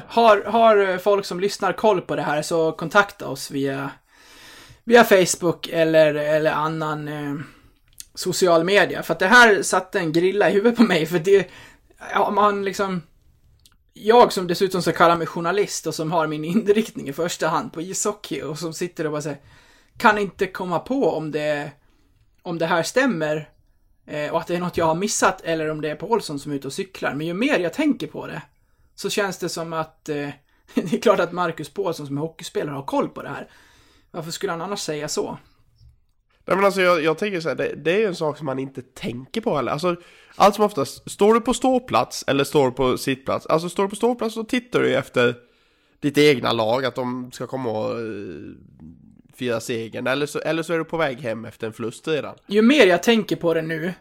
Har, 0.07 0.45
har 0.45 0.99
folk 0.99 1.25
som 1.25 1.41
lyssnar 1.41 1.73
koll 1.73 2.01
på 2.01 2.17
det 2.17 2.23
här 2.23 2.43
så 2.43 2.73
kontakta 2.73 3.29
oss 3.29 3.51
via, 3.51 3.91
via 4.85 5.05
Facebook 5.05 5.69
eller, 5.69 6.15
eller 6.15 6.51
annan 6.51 7.09
eh, 7.09 7.35
social 8.15 8.65
media. 8.65 9.03
För 9.03 9.13
att 9.13 9.19
det 9.19 9.27
här 9.27 9.63
satte 9.63 9.99
en 9.99 10.13
grilla 10.13 10.51
i 10.51 10.53
huvudet 10.53 10.77
på 10.77 10.83
mig 10.83 11.07
för 11.07 11.19
det, 11.19 11.51
ja 12.13 12.31
man 12.31 12.65
liksom, 12.65 13.03
jag 13.93 14.33
som 14.33 14.47
dessutom 14.47 14.83
så 14.83 14.93
kallar 14.93 15.17
mig 15.17 15.27
journalist 15.27 15.87
och 15.87 15.95
som 15.95 16.13
har 16.13 16.27
min 16.27 16.45
inriktning 16.45 17.09
i 17.09 17.13
första 17.13 17.49
hand 17.49 17.73
på 17.73 17.83
ishockey 17.83 18.43
och 18.43 18.59
som 18.59 18.75
sitter 18.75 19.05
och 19.05 19.13
bara 19.13 19.23
säger, 19.23 19.41
kan 19.97 20.19
inte 20.19 20.47
komma 20.47 20.79
på 20.79 21.11
om 21.11 21.31
det, 21.31 21.73
om 22.43 22.59
det 22.59 22.67
här 22.67 22.83
stämmer 22.83 23.52
Eh, 24.13 24.33
och 24.33 24.41
att 24.41 24.47
det 24.47 24.57
är 24.57 24.61
något 24.61 24.77
jag 24.77 24.85
har 24.85 24.95
missat 24.95 25.41
eller 25.41 25.71
om 25.71 25.81
det 25.81 25.91
är 25.91 25.95
Paulsson 25.95 26.39
som 26.39 26.53
är 26.53 26.57
ute 26.57 26.67
och 26.67 26.73
cyklar. 26.73 27.15
Men 27.15 27.27
ju 27.27 27.35
mer 27.35 27.59
jag 27.59 27.73
tänker 27.73 28.07
på 28.07 28.27
det 28.27 28.43
så 28.95 29.11
känns 29.11 29.39
det 29.39 29.49
som 29.49 29.73
att 29.73 30.09
eh, 30.09 30.29
det 30.75 30.93
är 30.93 31.01
klart 31.01 31.21
att 31.21 31.33
Marcus 31.33 31.69
Paulsson 31.69 32.07
som 32.07 32.17
är 32.17 32.21
hockeyspelare 32.21 32.75
har 32.75 32.83
koll 32.83 33.09
på 33.09 33.23
det 33.23 33.29
här. 33.29 33.49
Varför 34.11 34.31
skulle 34.31 34.53
han 34.53 34.63
annars 34.63 34.81
säga 34.81 35.09
så? 35.09 35.39
Nej 36.45 36.57
men 36.57 36.65
alltså 36.65 36.81
jag, 36.81 37.03
jag 37.03 37.19
tänker 37.19 37.41
så 37.41 37.49
här, 37.49 37.57
det, 37.57 37.75
det 37.75 37.93
är 37.93 37.99
ju 37.99 38.07
en 38.07 38.15
sak 38.15 38.37
som 38.37 38.47
man 38.47 38.59
inte 38.59 38.83
tänker 38.83 39.41
på 39.41 39.57
heller. 39.57 39.73
Alltså, 39.73 39.97
allt 40.37 40.55
som 40.55 40.65
oftast, 40.65 41.11
står 41.11 41.35
du 41.35 41.41
på 41.41 41.55
ståplats 41.55 42.25
eller 42.27 42.45
står 42.45 42.65
du 42.65 42.73
på 42.73 42.99
sittplats? 42.99 43.47
Alltså 43.47 43.69
står 43.69 43.83
du 43.83 43.89
på 43.89 43.97
ståplats 43.97 44.35
så 44.35 44.45
tittar 44.45 44.81
du 44.81 44.89
ju 44.89 44.95
efter 44.95 45.35
ditt 46.01 46.19
egna 46.19 46.53
lag, 46.53 46.85
att 46.85 46.95
de 46.95 47.33
ska 47.33 47.47
komma 47.47 47.71
och 47.71 48.01
eh, 48.01 48.07
fira 49.37 49.61
segern. 49.61 50.07
Eller 50.07 50.27
så, 50.27 50.39
eller 50.39 50.63
så 50.63 50.73
är 50.73 50.79
du 50.79 50.85
på 50.85 50.97
väg 50.97 51.21
hem 51.21 51.45
efter 51.45 51.67
en 51.67 51.73
förlust 51.73 52.09
redan. 52.09 52.35
Ju 52.47 52.63
mer 52.63 52.87
jag 52.87 53.03
tänker 53.03 53.37
på 53.37 53.55
det 53.55 53.63
nu 53.63 53.95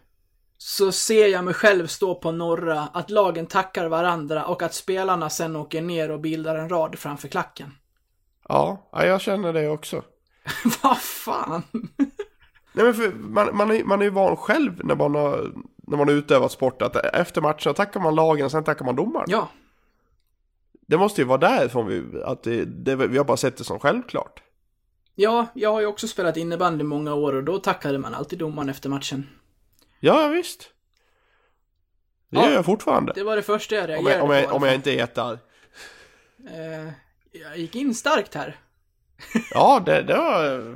så 0.58 0.92
ser 0.92 1.28
jag 1.28 1.44
mig 1.44 1.54
själv 1.54 1.88
stå 1.88 2.16
på 2.16 2.32
norra, 2.32 2.80
att 2.80 3.10
lagen 3.10 3.46
tackar 3.46 3.88
varandra 3.88 4.46
och 4.46 4.62
att 4.62 4.74
spelarna 4.74 5.30
sen 5.30 5.56
åker 5.56 5.82
ner 5.82 6.12
och 6.12 6.20
bildar 6.20 6.56
en 6.56 6.70
rad 6.70 7.00
framför 7.00 7.28
klacken. 7.28 7.74
Ja, 8.48 8.90
ja 8.92 9.06
jag 9.06 9.22
känner 9.22 9.54
det 9.54 9.68
också. 9.70 10.04
Vad 10.84 10.98
fan? 10.98 11.64
Nej 12.74 12.86
men 12.86 12.94
för 12.94 13.12
man, 13.12 13.58
man, 13.58 13.72
är, 13.72 13.84
man 13.84 14.00
är 14.02 14.06
ju 14.06 14.10
van 14.12 14.38
själv 14.38 14.86
när 14.86 14.96
man 14.96 15.16
har, 15.16 15.52
när 15.88 15.98
man 15.98 16.08
har 16.08 16.16
utövat 16.16 16.52
sport 16.52 16.82
att 16.82 16.96
efter 16.96 17.42
matcherna 17.42 17.74
tackar 17.76 18.00
man 18.00 18.16
lagen 18.16 18.46
och 18.46 18.52
sen 18.52 18.64
tackar 18.64 18.86
man 18.86 18.96
domaren. 18.96 19.26
Ja, 19.30 19.50
Det 20.88 20.98
måste 20.98 21.22
ju 21.22 21.28
vara 21.28 21.38
därifrån 21.38 21.88
vi, 21.88 22.24
att 22.24 22.44
det, 22.44 22.66
det, 22.66 22.96
vi 22.96 23.18
har 23.18 23.26
bara 23.26 23.38
sett 23.38 23.58
det 23.58 23.64
som 23.64 23.80
självklart. 23.80 24.42
Ja, 25.16 25.48
jag 25.54 25.72
har 25.72 25.80
ju 25.82 25.86
också 25.88 26.08
spelat 26.08 26.38
innebandy 26.38 26.84
många 26.84 27.14
år 27.14 27.34
och 27.36 27.44
då 27.44 27.58
tackade 27.60 27.98
man 27.98 28.14
alltid 28.14 28.40
domaren 28.40 28.70
efter 28.70 28.90
matchen. 28.90 29.28
Ja, 30.00 30.28
visst. 30.28 30.70
Det 32.30 32.38
Ja. 32.40 32.46
gör 32.48 32.54
jag 32.56 32.66
fortfarande. 32.66 33.14
Det 33.16 33.24
var 33.24 33.36
det 33.36 33.42
första 33.42 33.76
jag 33.76 33.84
Om 33.84 33.88
reagerade 33.90 34.14
jag, 34.18 34.24
om, 34.24 34.28
på. 34.30 34.34
i 34.34 34.38
jag, 34.38 34.46
alla 34.46 34.56
om 34.56 34.64
jag 34.64 34.76
inte 34.76 34.92
är 34.92 34.96
jättearg. 34.96 35.40
Eh, 36.50 36.92
jag 37.32 37.58
gick 37.58 37.76
in 37.76 37.96
starkt 37.96 38.36
här. 38.36 38.56
Ja, 39.54 39.84
det, 39.86 40.02
det 40.02 40.14
var 40.18 40.76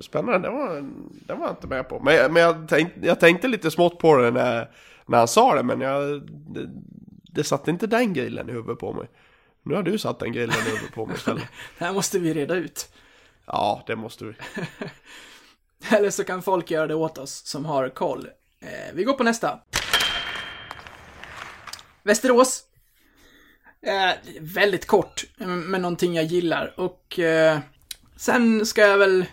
spännande. 0.00 0.48
Det 0.48 0.54
var, 0.54 0.90
det 1.26 1.34
var 1.34 1.46
jag 1.46 1.52
inte 1.52 1.66
med 1.66 1.88
på. 1.88 2.00
Men, 2.00 2.32
men 2.32 2.42
jag, 2.42 2.68
tänkte, 2.68 3.00
jag 3.06 3.20
tänkte 3.20 3.48
lite 3.48 3.70
smått 3.70 3.98
på 3.98 4.16
det 4.16 4.30
när, 4.30 4.70
när 5.06 5.18
han 5.18 5.28
sa 5.28 5.54
det, 5.54 5.62
men 5.62 5.80
jag, 5.80 6.22
det, 6.28 6.70
det 7.32 7.44
satte 7.44 7.70
inte 7.70 7.86
den 7.86 8.12
grillen 8.12 8.48
i 8.48 8.52
huvudet 8.52 8.78
på 8.78 8.92
mig. 8.92 9.08
Nu 9.62 9.74
har 9.74 9.82
du 9.82 9.98
satt 9.98 10.18
den 10.18 10.32
grillen 10.32 10.56
i 10.66 10.70
huvudet 10.70 10.94
på 10.94 11.06
mig 11.06 11.16
istället. 11.16 11.44
Det 11.78 11.84
här 11.84 11.92
måste 11.92 12.18
vi 12.18 12.34
reda 12.34 12.54
ut. 12.54 12.92
Ja, 13.46 13.82
det 13.86 13.96
måste 13.96 14.24
vi. 14.24 14.34
Eller 15.96 16.10
så 16.10 16.24
kan 16.24 16.42
folk 16.42 16.70
göra 16.70 16.86
det 16.86 16.94
åt 16.94 17.18
oss 17.18 17.46
som 17.46 17.64
har 17.64 17.88
koll. 17.88 18.28
Eh, 18.60 18.94
vi 18.94 19.04
går 19.04 19.12
på 19.14 19.24
nästa. 19.24 19.60
Västerås. 22.02 22.64
Eh, 23.86 24.12
väldigt 24.40 24.86
kort, 24.86 25.24
men 25.36 25.82
någonting 25.82 26.14
jag 26.14 26.24
gillar. 26.24 26.74
Och 26.76 27.18
eh, 27.18 27.58
sen 28.16 28.66
ska 28.66 28.80
jag 28.80 28.98
väl 28.98 29.26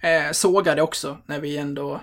eh, 0.00 0.32
såga 0.32 0.74
det 0.74 0.82
också, 0.82 1.18
när 1.26 1.40
vi 1.40 1.56
ändå 1.56 2.00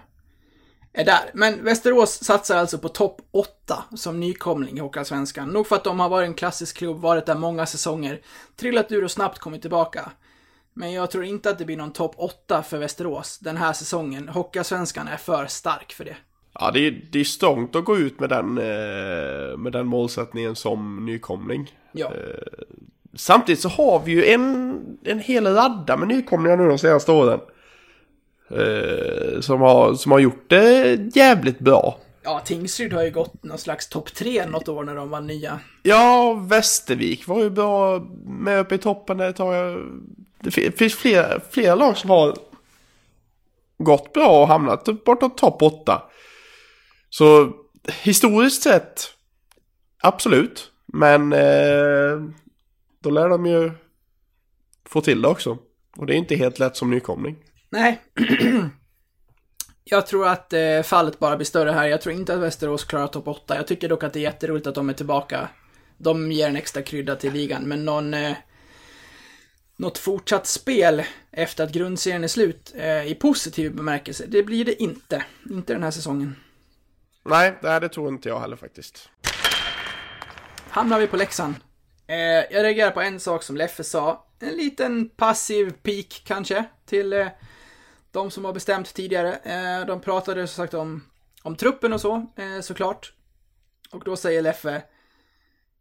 är 0.94 1.06
där. 1.06 1.32
Men 1.34 1.64
Västerås 1.64 2.24
satsar 2.24 2.58
alltså 2.58 2.78
på 2.78 2.90
topp 2.90 3.22
8 3.32 3.84
som 3.96 4.20
nykomling 4.20 4.78
i 4.78 4.82
Hockeyallsvenskan. 4.82 5.50
Nog 5.50 5.68
för 5.68 5.76
att 5.76 5.84
de 5.84 6.00
har 6.00 6.10
varit 6.10 6.28
en 6.28 6.34
klassisk 6.34 6.78
klubb, 6.78 7.02
varit 7.02 7.26
där 7.26 7.36
många 7.36 7.66
säsonger, 7.66 8.22
trillat 8.56 8.92
ur 8.92 9.04
och 9.04 9.12
snabbt 9.12 9.40
kommit 9.40 9.62
tillbaka. 9.62 10.12
Men 10.74 10.92
jag 10.92 11.12
tror 11.12 11.24
inte 11.24 11.50
att 11.50 11.58
det 11.58 11.66
blir 11.66 11.78
någon 11.78 11.92
topp 11.92 12.14
8 12.18 12.64
för 12.64 12.78
Västerås 12.78 13.40
den 13.40 13.58
här 13.58 13.74
säsongen. 13.74 14.30
Hockeyallsvenskan 14.30 15.08
är 15.08 15.18
för 15.18 15.46
stark 15.46 15.92
för 15.92 16.06
det. 16.06 16.16
Ja, 16.54 16.72
det 16.72 16.80
är, 16.80 17.02
det 17.12 17.20
är 17.20 17.24
strångt 17.24 17.76
att 17.76 17.86
gå 17.86 17.98
ut 17.98 18.20
med 18.20 18.30
den, 18.30 18.58
eh, 18.58 19.58
med 19.58 19.72
den 19.72 19.88
målsättningen 19.88 20.56
som 20.56 21.06
nykomling. 21.06 21.76
Ja. 21.92 22.12
Samtidigt 23.14 23.62
så 23.62 23.70
har 23.70 24.02
vi 24.06 24.12
ju 24.12 24.26
en, 24.26 24.80
en 25.04 25.20
hel 25.20 25.48
radda 25.48 25.98
med 25.98 26.08
nykomlingar 26.08 26.58
nu 26.58 26.68
de 26.68 26.78
senaste 26.78 27.12
åren. 27.12 27.40
Eh, 28.50 29.40
som, 29.40 29.62
har, 29.62 29.94
som 29.94 30.12
har 30.12 30.20
gjort 30.20 30.50
det 30.50 31.00
jävligt 31.16 31.60
bra. 31.60 31.98
Ja, 32.24 32.42
Tingsryd 32.46 32.94
har 32.94 33.04
ju 33.04 33.12
gått 33.12 33.44
någon 33.44 33.58
slags 33.58 33.90
topp 33.90 34.14
3 34.14 34.46
något 34.46 34.68
år 34.68 34.84
när 34.84 34.96
de 34.96 35.10
var 35.10 35.22
nya. 35.22 35.60
Ja, 35.84 36.34
Västervik 36.34 37.28
var 37.28 37.44
ju 37.44 37.50
bra 37.50 38.00
med 38.26 38.60
uppe 38.60 38.76
i 38.76 38.78
toppen 38.78 39.18
där 39.18 39.30
ett 39.30 39.36
tag. 39.36 39.78
Det 40.44 40.52
finns 40.52 40.96
flera, 40.96 41.40
flera 41.52 41.76
lag 41.76 41.98
som 41.98 42.10
har 42.10 42.38
gått 43.78 44.14
bra 44.14 44.42
och 44.42 44.48
hamnat 44.48 45.04
bortåt 45.06 45.38
topp 45.38 45.62
8. 45.62 46.02
Så 47.10 47.54
historiskt 48.04 48.64
sett, 48.64 49.14
absolut. 50.02 50.72
Men 50.86 51.34
eh, 51.34 52.22
då 53.00 53.10
lär 53.10 53.30
de 53.30 53.46
ju 53.46 53.72
få 54.86 55.02
till 55.02 55.22
det 55.22 55.28
också. 55.28 55.58
Och 55.98 56.06
det 56.06 56.14
är 56.14 56.18
inte 56.18 56.36
helt 56.36 56.60
lätt 56.60 56.76
som 56.76 56.92
nykomling. 56.92 57.38
Nej. 57.70 58.02
jag 59.84 60.08
tror 60.08 60.28
att 60.28 60.54
eh, 60.54 60.82
fallet 60.84 61.20
bara 61.20 61.36
blir 61.36 61.46
större 61.46 61.72
här. 61.72 61.88
Jag 61.88 62.02
tror 62.02 62.16
inte 62.16 62.34
att 62.34 62.40
Västerås 62.40 62.84
klarar 62.84 63.08
topp 63.08 63.28
8. 63.28 63.56
Jag 63.56 63.68
tycker 63.68 63.90
dock 63.90 64.04
att 64.04 64.14
det 64.14 64.20
är 64.20 64.24
jätteroligt 64.24 64.68
att 64.68 64.76
de 64.76 64.90
är 64.90 64.94
tillbaka. 64.94 65.50
De 65.98 66.32
ger 66.32 66.48
en 66.48 66.56
extra 66.56 66.82
krydda 66.82 67.16
till 67.16 67.34
ligan, 67.34 67.64
men 67.64 67.86
någon... 67.86 68.14
Eh, 68.14 68.36
något 69.82 69.98
fortsatt 69.98 70.48
spel 70.48 71.04
efter 71.32 71.64
att 71.64 71.72
grundserien 71.72 72.24
är 72.24 72.28
slut 72.28 72.74
eh, 72.76 73.06
i 73.08 73.16
positiv 73.16 73.76
bemärkelse, 73.76 74.26
det 74.28 74.44
blir 74.44 74.66
det 74.66 74.84
inte. 74.84 75.26
Inte 75.50 75.74
den 75.74 75.84
här 75.84 75.92
säsongen. 75.92 76.36
Nej, 77.24 77.58
det, 77.62 77.90
tror 77.90 78.08
inte 78.10 78.30
jag 78.30 78.40
heller 78.40 78.56
faktiskt. 78.56 79.10
Hamnar 80.70 81.00
vi 81.00 81.08
på 81.08 81.18
Leksand. 81.18 81.56
Eh, 82.08 82.18
jag 82.18 82.64
reagerar 82.64 82.92
på 82.92 83.02
en 83.02 83.20
sak 83.20 83.44
som 83.44 83.58
Leffe 83.58 83.84
sa. 83.84 84.28
En 84.40 84.56
liten 84.56 85.10
passiv 85.10 85.72
peak 85.84 86.22
kanske 86.26 86.66
till 86.86 87.14
eh, 87.14 87.28
de 88.12 88.32
som 88.32 88.46
har 88.46 88.54
bestämt 88.54 88.94
tidigare. 88.94 89.36
Eh, 89.36 89.86
de 89.86 90.02
pratade 90.02 90.48
som 90.48 90.64
sagt 90.64 90.74
om, 90.74 91.04
om 91.44 91.56
truppen 91.56 91.94
och 91.94 92.02
så, 92.02 92.16
eh, 92.16 92.62
såklart. 92.62 93.14
Och 93.92 94.04
då 94.04 94.16
säger 94.16 94.42
Leffe 94.42 94.84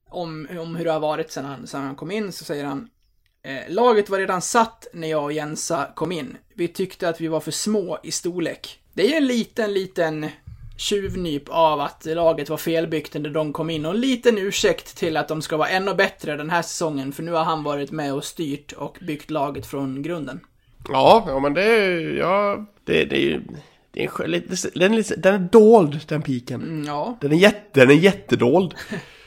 om, 0.09 0.49
om 0.59 0.77
hur 0.77 0.85
det 0.85 0.93
har 0.93 1.01
varit 1.01 1.31
sen 1.31 1.45
han, 1.45 1.67
sen 1.67 1.83
han 1.83 1.97
kom 1.97 2.11
in, 2.11 2.33
så 2.33 2.45
säger 2.45 2.65
han 2.65 2.91
eh, 3.43 3.73
Laget 3.73 4.11
var 4.11 4.19
redan 4.19 4.43
satt 4.43 4.87
när 4.93 5.09
jag 5.09 5.25
och 5.25 5.33
Jensa 5.33 5.89
kom 5.95 6.13
in. 6.13 6.37
Vi 6.55 6.69
tyckte 6.69 7.09
att 7.09 7.21
vi 7.21 7.29
var 7.29 7.41
för 7.41 7.51
små 7.51 7.99
i 8.03 8.11
storlek. 8.11 8.81
Det 8.93 9.03
är 9.03 9.09
ju 9.09 9.15
en 9.15 9.27
liten, 9.27 9.73
liten 9.73 10.27
tjuvnyp 10.77 11.49
av 11.49 11.81
att 11.81 12.05
laget 12.05 12.49
var 12.49 12.57
felbyggt 12.57 13.15
när 13.15 13.31
de 13.31 13.53
kom 13.53 13.71
in 13.71 13.87
och 13.87 13.95
en 13.95 14.01
liten 14.01 14.39
ursäkt 14.39 14.97
till 14.97 15.17
att 15.17 15.29
de 15.29 15.43
ska 15.43 15.57
vara 15.57 15.69
ännu 15.69 15.95
bättre 15.95 16.37
den 16.37 16.51
här 16.51 16.63
säsongen 16.63 17.13
för 17.13 17.23
nu 17.23 17.33
har 17.33 17.45
han 17.45 17.63
varit 17.63 17.91
med 17.91 18.15
och 18.15 18.25
styrt 18.25 18.73
och 18.73 18.99
byggt 19.01 19.31
laget 19.31 19.67
från 19.67 20.03
grunden. 20.03 20.41
Ja, 20.89 21.25
ja 21.27 21.39
men 21.39 21.55
det 21.55 21.63
är 21.63 22.17
ja, 22.17 22.67
det, 22.85 23.05
det 23.05 23.17
är 23.17 23.21
ju... 23.21 23.41
Det 23.93 24.05
är 24.05 24.25
en, 24.25 24.41
den, 24.75 24.95
är 24.95 25.17
den 25.17 25.35
är 25.35 25.49
dold, 25.53 26.01
den 26.09 26.23
piken. 26.23 26.63
Mm, 26.63 26.85
ja, 26.85 27.19
Den 27.21 27.33
är, 27.33 27.37
jätte, 27.37 27.81
den 27.81 27.91
är 27.91 27.95
jättedold. 27.95 28.75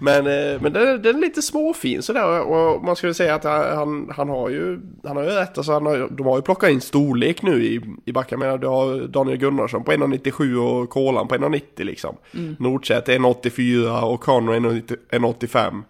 Men, 0.00 0.26
eh, 0.26 0.62
men 0.62 0.72
den, 0.72 1.02
den 1.02 1.16
är 1.16 1.20
lite 1.20 1.42
småfin 1.42 2.02
sådär 2.02 2.40
och 2.40 2.84
man 2.84 2.96
skulle 2.96 3.14
säga 3.14 3.34
att 3.34 3.44
han, 3.44 4.12
han 4.16 4.28
har 4.28 4.48
ju 4.48 4.80
Han 5.04 5.16
har 5.16 5.24
ju 5.24 5.30
rätt, 5.30 5.58
alltså 5.58 5.72
han 5.72 5.86
har, 5.86 6.08
de 6.10 6.26
har 6.26 6.36
ju 6.36 6.42
plockat 6.42 6.70
in 6.70 6.80
storlek 6.80 7.42
nu 7.42 7.64
i, 7.64 7.80
i 8.04 8.12
backen. 8.12 8.40
Jag 8.40 8.46
menar, 8.46 8.58
du 8.58 8.66
har 8.66 9.08
Daniel 9.08 9.38
Gunnarsson 9.38 9.84
på 9.84 9.92
1,97 9.92 10.56
och 10.56 10.90
Kolan 10.90 11.28
på 11.28 11.34
1,90 11.34 11.84
liksom. 11.84 12.16
Mm. 12.34 12.56
Nordsäter 12.58 13.18
1,84 13.18 14.02
och 14.02 14.20
Conor 14.20 14.54
1,85. 14.54 15.82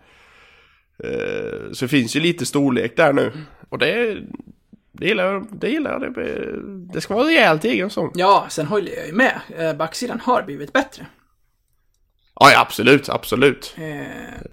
Eh, 1.05 1.73
så 1.73 1.85
det 1.85 1.89
finns 1.89 2.17
ju 2.17 2.21
lite 2.21 2.47
storlek 2.47 2.97
där 2.97 3.13
nu. 3.13 3.33
Och 3.69 3.79
det, 3.79 4.17
det 4.93 5.07
gillar 5.07 5.25
jag. 5.25 5.47
Det, 5.51 5.69
gillar 5.69 5.91
jag. 5.91 6.15
det, 6.15 6.53
det 6.93 7.01
ska 7.01 7.15
vara 7.15 7.27
rejält 7.27 7.65
egen 7.65 7.91
sång. 7.91 8.11
ja 8.15 8.47
sen 8.49 8.67
håller 8.67 8.93
jag 8.93 9.07
ju 9.07 9.13
med. 9.13 9.41
Eh, 9.59 9.75
Backsidan 9.77 10.21
har 10.21 10.43
blivit 10.43 10.73
bättre. 10.73 11.07
Ja, 12.41 12.51
ja, 12.53 12.61
absolut, 12.61 13.09
absolut. 13.09 13.75
Eh, 13.79 14.07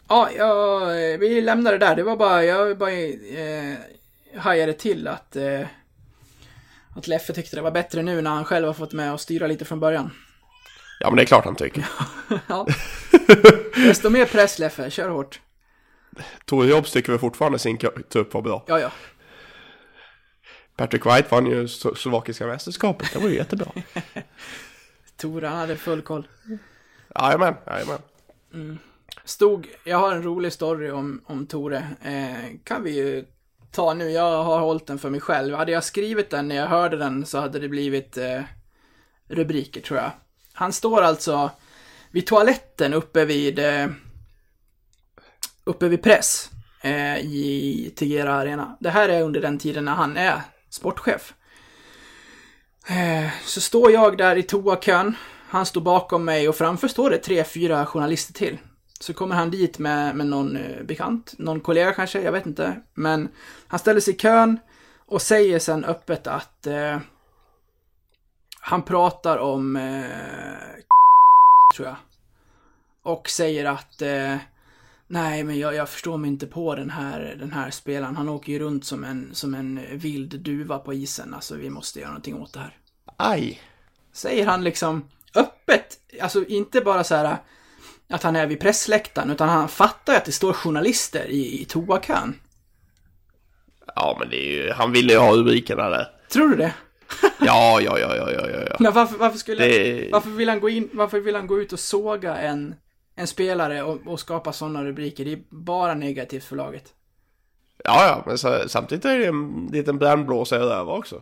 ja, 0.10 0.30
ja, 0.38 0.82
eh, 0.96 1.18
vi 1.20 1.42
lämnar 1.42 1.72
det 1.72 1.78
där. 1.78 1.96
Det 1.96 2.04
var 2.04 2.16
bara, 2.16 2.44
jag 2.44 2.78
bara 2.78 2.92
eh, 2.92 3.78
hajade 4.38 4.74
till 4.74 5.08
att, 5.08 5.36
eh, 5.36 5.62
att 6.96 7.08
Leffe 7.08 7.34
tyckte 7.34 7.56
det 7.56 7.62
var 7.62 7.72
bättre 7.72 8.02
nu 8.02 8.22
när 8.22 8.32
han 8.32 8.46
själv 8.46 8.68
har 8.68 8.74
fått 8.74 8.94
med 8.94 9.14
och 9.14 9.22
styra 9.22 9.48
lite 9.48 9.66
från 9.66 9.80
början. 9.80 10.12
Ja, 11.00 11.10
men 11.10 11.16
det 11.18 11.24
är 11.24 11.26
klart 11.26 11.46
han 11.46 11.56
tycker. 11.56 11.86
ja. 12.48 12.68
Desto 13.76 14.10
mer 14.10 14.26
press 14.26 14.60
Leffe, 14.60 14.90
kör 14.90 15.10
hårt. 15.10 15.40
Tore 16.46 16.68
Jobs 16.68 16.92
tycker 16.92 17.12
väl 17.12 17.20
fortfarande 17.20 17.60
sin 17.60 17.78
tupp 18.10 18.34
var 18.34 18.42
bra. 18.42 18.64
Ja, 18.68 18.80
ja. 18.80 18.92
Patrick 20.78 21.06
White 21.06 21.28
vann 21.30 21.46
ju 21.46 21.66
Slo- 21.66 21.96
slovakiska 21.96 22.48
mästerskapet, 22.48 23.14
det 23.14 23.20
var 23.20 23.30
ju 23.30 23.36
jättebra. 23.36 23.68
Tore, 25.18 25.48
han 25.48 25.58
hade 25.58 25.76
full 25.78 26.02
koll. 26.02 26.28
Jajamän, 27.20 27.56
jajamän. 27.68 28.00
Mm. 28.54 28.78
Stod, 29.24 29.68
jag 29.84 29.98
har 29.98 30.16
en 30.16 30.24
rolig 30.24 30.54
story 30.54 30.92
om, 30.92 31.22
om 31.26 31.48
Tore. 31.48 31.88
Eh, 32.02 32.58
kan 32.64 32.84
vi 32.84 32.96
ju 32.96 33.26
ta 33.72 33.94
nu. 33.94 34.12
Jag 34.12 34.44
har 34.44 34.60
hållit 34.60 34.88
den 34.88 35.00
för 35.00 35.10
mig 35.10 35.22
själv. 35.22 35.56
Hade 35.56 35.72
jag 35.72 35.84
skrivit 35.84 36.30
den 36.30 36.48
när 36.48 36.56
jag 36.56 36.68
hörde 36.68 36.98
den 36.98 37.26
så 37.26 37.40
hade 37.40 37.60
det 37.60 37.70
blivit 37.70 38.18
eh, 38.18 38.42
rubriker 39.28 39.82
tror 39.82 40.00
jag. 40.00 40.12
Han 40.54 40.74
står 40.74 41.02
alltså 41.02 41.52
vid 42.12 42.28
toaletten 42.28 42.94
uppe 42.94 43.26
vid 43.26 43.60
eh, 43.60 43.88
uppe 45.64 45.88
vid 45.88 46.04
press 46.04 46.50
eh, 46.82 47.18
i 47.18 47.94
Tegera 47.96 48.34
Arena. 48.34 48.78
Det 48.80 48.90
här 48.90 49.10
är 49.10 49.22
under 49.22 49.42
den 49.42 49.60
tiden 49.60 49.86
när 49.86 49.96
han 49.96 50.18
är 50.18 50.42
sportchef. 50.70 51.34
Eh, 52.88 53.30
så 53.46 53.62
står 53.62 53.92
jag 53.92 54.18
där 54.18 54.36
i 54.36 54.44
toakön. 54.44 55.16
Han 55.56 55.66
står 55.66 55.82
bakom 55.82 56.26
mig 56.26 56.50
och 56.50 56.56
framför 56.56 56.88
står 56.88 57.10
det 57.10 57.18
tre, 57.18 57.44
fyra 57.44 57.86
journalister 57.86 58.34
till. 58.34 58.58
Så 59.00 59.14
kommer 59.14 59.36
han 59.36 59.52
dit 59.52 59.80
med, 59.80 60.16
med 60.16 60.28
någon 60.28 60.58
eh, 60.58 60.84
bekant, 60.84 61.34
någon 61.38 61.60
kollega 61.60 61.94
kanske, 61.94 62.22
jag 62.22 62.32
vet 62.32 62.46
inte. 62.46 62.82
Men 62.94 63.30
han 63.68 63.80
ställer 63.80 64.00
sig 64.00 64.14
i 64.14 64.18
kön 64.18 64.60
och 65.06 65.22
säger 65.22 65.60
sen 65.60 65.86
öppet 65.86 66.28
att 66.28 66.68
eh, 66.68 67.00
han 68.60 68.82
pratar 68.82 69.38
om 69.38 69.76
eh, 69.76 70.82
tror 71.76 71.88
jag. 71.88 71.96
Och 73.04 73.30
säger 73.30 73.66
att 73.66 74.02
eh, 74.02 74.38
nej, 75.08 75.44
men 75.44 75.60
jag, 75.60 75.76
jag 75.76 75.90
förstår 75.90 76.18
mig 76.18 76.30
inte 76.30 76.48
på 76.48 76.76
den 76.76 76.90
här, 76.90 77.36
den 77.40 77.52
här 77.52 77.70
spelaren. 77.72 78.16
Han 78.16 78.30
åker 78.30 78.52
ju 78.54 78.60
runt 78.60 78.86
som 78.86 79.04
en, 79.04 79.30
som 79.34 79.54
en 79.54 79.80
vild 79.92 80.40
duva 80.40 80.80
på 80.80 80.94
isen. 80.94 81.34
Alltså, 81.34 81.56
vi 81.56 81.70
måste 81.70 82.00
göra 82.00 82.10
någonting 82.10 82.42
åt 82.42 82.54
det 82.54 82.60
här 82.60 82.78
Aj. 83.18 83.62
säger 84.14 84.46
han 84.46 84.64
liksom 84.64 85.04
öppet, 85.36 85.98
alltså 86.22 86.46
inte 86.46 86.82
bara 86.82 87.04
så 87.04 87.16
här 87.16 87.38
att 88.10 88.24
han 88.24 88.36
är 88.36 88.48
vid 88.48 88.60
pressläktaren, 88.60 89.32
utan 89.32 89.50
han 89.50 89.68
fattar 89.68 90.14
ju 90.14 90.18
att 90.18 90.26
det 90.26 90.32
står 90.32 90.54
journalister 90.54 91.26
i, 91.28 91.62
i 91.62 91.66
toakön. 91.66 92.40
Ja, 93.96 94.18
men 94.20 94.30
det 94.30 94.36
är 94.38 94.64
ju, 94.66 94.72
han 94.72 94.92
ville 94.92 95.14
ju 95.14 95.20
ha 95.20 95.32
rubrikerna 95.36 95.90
där. 95.90 96.08
Tror 96.30 96.50
du 96.50 96.56
det? 96.56 96.74
Ja, 97.40 97.82
ja, 97.82 98.00
ja, 98.00 98.16
ja, 98.16 98.32
ja, 98.32 98.48
ja. 98.70 98.76
Men 98.80 98.94
varför, 98.94 99.18
varför 99.18 99.38
skulle, 99.38 99.66
Det- 99.66 100.10
varför 100.12 100.30
vill 100.30 100.50
han 100.50 100.60
gå 100.60 100.70
in, 100.70 100.90
varför 100.94 101.20
vill 101.20 101.36
han 101.36 101.48
gå 101.48 101.62
ut 101.62 101.74
och 101.74 101.80
såga 101.80 102.38
en, 102.38 102.76
en 103.16 103.28
spelare 103.28 103.84
och, 103.84 104.08
och 104.08 104.20
skapa 104.20 104.54
sådana 104.54 104.84
rubriker? 104.84 105.26
Det 105.26 105.32
är 105.34 105.40
bara 105.50 105.94
negativt 105.94 106.44
för 106.44 106.56
laget. 106.56 106.94
Ja, 107.84 108.08
ja, 108.08 108.24
men 108.26 108.38
så, 108.38 108.64
samtidigt 108.70 109.06
är 109.06 109.20
det 109.20 109.26
en 109.26 109.70
liten 109.72 109.98
brännblåsare 109.98 110.64
över 110.64 110.92
också. 110.94 111.22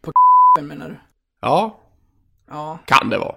menar 0.62 0.88
du? 0.88 0.96
Ja, 1.40 1.80
Ja. 2.50 2.78
kan 2.84 3.10
det 3.10 3.18
vara. 3.18 3.34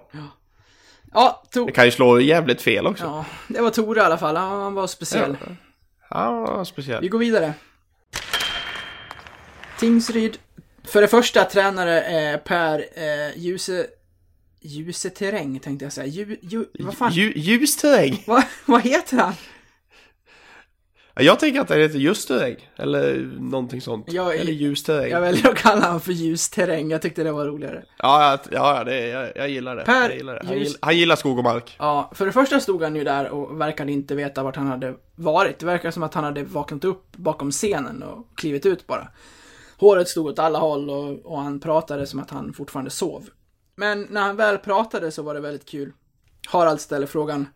Ja, 1.12 1.42
to- 1.54 1.66
Det 1.66 1.72
kan 1.72 1.84
ju 1.84 1.90
slå 1.90 2.20
jävligt 2.20 2.62
fel 2.62 2.86
också. 2.86 3.04
ja, 3.04 3.24
det 3.48 3.60
var 3.60 3.70
Tore 3.70 4.00
i 4.00 4.04
alla 4.04 4.18
fall. 4.18 4.36
Han 4.36 4.60
han 4.60 4.74
var 4.74 4.86
speciell. 4.86 5.36
Ja, 6.10 6.58
Vi 6.58 6.64
speciellt. 6.64 7.10
går 7.10 7.18
vidare. 7.18 7.52
Tingsryd. 9.78 10.38
För 10.84 11.00
det 11.00 11.08
första 11.08 11.44
tränare 11.44 12.00
är 12.02 12.38
Per 12.38 12.78
eh, 12.94 13.38
Ljuse... 13.38 13.86
Ljuseterräng 14.62 15.58
tänkte 15.60 15.84
jag 15.84 15.92
säga. 15.92 16.06
Ju, 16.06 16.36
ju, 16.42 16.64
vad 16.78 16.96
fan? 16.96 17.12
Lju, 17.12 17.32
ljus 17.36 17.76
terräng. 17.76 18.24
vad, 18.26 18.42
vad 18.66 18.82
heter 18.82 19.16
han? 19.16 19.34
Jag 21.22 21.38
tänker 21.40 21.60
att 21.60 21.68
det 21.68 21.76
heter 21.78 21.98
just 21.98 22.28
terräng. 22.28 22.56
Eller 22.76 23.16
någonting 23.38 23.80
sånt. 23.80 24.06
Ja, 24.12 24.32
eller 24.32 24.52
ljus 24.52 24.82
terräng. 24.82 25.10
Jag 25.10 25.20
väljer 25.20 25.48
att 25.48 25.56
kalla 25.56 25.84
honom 25.86 26.00
för 26.00 26.12
ljusterräng. 26.12 26.90
Jag 26.90 27.02
tyckte 27.02 27.22
det 27.24 27.32
var 27.32 27.44
roligare. 27.46 27.84
Ja, 27.98 28.38
ja, 28.50 28.74
ja 28.76 28.84
det, 28.84 29.06
jag, 29.08 29.32
jag 29.36 29.48
gillar 29.48 29.76
det. 29.76 29.84
Per, 29.84 30.08
jag 30.08 30.16
gillar 30.16 30.34
det. 30.34 30.46
Han, 30.46 30.54
ljus- 30.56 30.64
gillar, 30.64 30.78
han 30.82 30.96
gillar 30.96 31.16
skog 31.16 31.38
och 31.38 31.44
mark. 31.44 31.76
Ja, 31.78 32.10
för 32.14 32.26
det 32.26 32.32
första 32.32 32.60
stod 32.60 32.82
han 32.82 32.96
ju 32.96 33.04
där 33.04 33.28
och 33.30 33.60
verkade 33.60 33.92
inte 33.92 34.14
veta 34.14 34.42
vart 34.42 34.56
han 34.56 34.66
hade 34.66 34.94
varit. 35.14 35.58
Det 35.58 35.66
verkar 35.66 35.90
som 35.90 36.02
att 36.02 36.14
han 36.14 36.24
hade 36.24 36.42
vaknat 36.42 36.84
upp 36.84 37.16
bakom 37.16 37.50
scenen 37.50 38.02
och 38.02 38.26
klivit 38.36 38.66
ut 38.66 38.86
bara. 38.86 39.08
Håret 39.76 40.08
stod 40.08 40.26
åt 40.26 40.38
alla 40.38 40.58
håll 40.58 40.90
och, 40.90 41.26
och 41.32 41.40
han 41.42 41.60
pratade 41.60 42.06
som 42.06 42.20
att 42.20 42.30
han 42.30 42.52
fortfarande 42.52 42.90
sov. 42.90 43.28
Men 43.76 44.06
när 44.10 44.20
han 44.20 44.36
väl 44.36 44.58
pratade 44.58 45.10
så 45.10 45.22
var 45.22 45.34
det 45.34 45.40
väldigt 45.40 45.66
kul. 45.68 45.92
Harald 46.48 46.80
ställer 46.80 47.06
frågan 47.06 47.46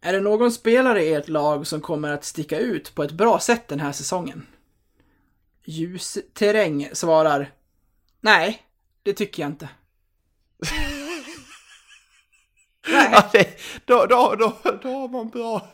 Är 0.00 0.12
det 0.12 0.20
någon 0.20 0.52
spelare 0.52 1.04
i 1.04 1.14
ert 1.14 1.28
lag 1.28 1.66
som 1.66 1.80
kommer 1.80 2.12
att 2.12 2.24
sticka 2.24 2.58
ut 2.58 2.94
på 2.94 3.02
ett 3.02 3.12
bra 3.12 3.40
sätt 3.40 3.68
den 3.68 3.80
här 3.80 3.92
säsongen? 3.92 4.46
Ljusterräng 5.64 6.88
svarar 6.92 7.52
Nej, 8.20 8.62
det 9.02 9.12
tycker 9.12 9.42
jag 9.42 9.50
inte. 9.50 9.68
Nej. 12.88 13.08
Ja, 13.12 13.28
det, 13.32 13.48
då, 13.84 14.06
då, 14.06 14.34
då, 14.38 14.56
då 14.82 14.88
har 14.88 15.08
man 15.08 15.28
bra... 15.28 15.68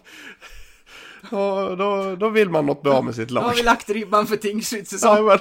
Då, 1.31 1.77
då, 1.77 2.17
då 2.17 2.29
vill 2.29 2.51
man 2.51 2.67
något 2.67 2.83
bra 2.83 3.03
med 3.03 3.15
sitt 3.15 3.29
Då 3.29 3.41
har 3.41 3.49
lag. 3.49 3.55
vi 3.57 3.63
lagt 3.63 3.91
ribban 3.91 4.27
för 4.27 4.37
Tingsryds 4.37 4.91
säsong. 4.91 5.17
Ja, 5.17 5.23
men... 5.23 5.39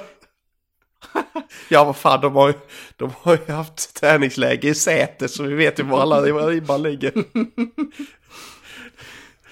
ja, 1.68 1.84
vad 1.84 1.96
fan, 1.96 2.20
de 2.20 2.34
har, 2.34 2.48
ju, 2.48 2.54
de 2.96 3.12
har 3.20 3.38
ju 3.46 3.52
haft 3.52 3.94
träningsläge 3.94 4.68
i 4.68 4.74
Säter 4.74 5.28
så 5.28 5.42
vi 5.42 5.54
vet 5.54 5.78
ju 5.78 5.82
var 5.82 6.00
alla 6.00 6.20
ribban 6.22 6.82
ligger. 6.82 7.12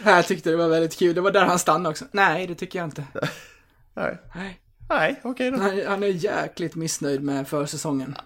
Jag 0.05 0.27
tyckte 0.27 0.51
det 0.51 0.57
var 0.57 0.69
väldigt 0.69 0.99
kul. 0.99 1.15
Det 1.15 1.21
var 1.21 1.31
där 1.31 1.45
han 1.45 1.59
stannade 1.59 1.89
också. 1.89 2.05
Nej, 2.13 2.47
det 2.47 2.55
tycker 2.55 2.79
jag 2.79 2.87
inte. 2.87 3.05
Nej, 3.95 4.19
Nej. 4.35 4.61
Nej 4.89 5.21
okej 5.25 5.51
då. 5.51 5.59
Han, 5.59 5.87
han 5.87 6.03
är 6.03 6.07
jäkligt 6.07 6.75
missnöjd 6.75 7.23
med 7.23 7.49
försäsongen. 7.49 8.17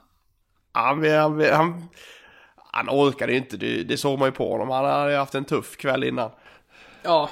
Han, 0.72 1.04
han, 1.10 1.40
han, 1.52 1.88
han 2.72 2.88
orkade 2.88 3.32
ju 3.32 3.38
inte, 3.38 3.56
det, 3.56 3.82
det 3.82 3.96
såg 3.96 4.18
man 4.18 4.28
ju 4.28 4.32
på 4.32 4.52
honom. 4.52 4.70
Han 4.70 4.84
hade 4.84 5.10
ju 5.10 5.16
haft 5.18 5.34
en 5.34 5.44
tuff 5.44 5.76
kväll 5.76 6.04
innan. 6.04 6.30
Ja, 7.02 7.30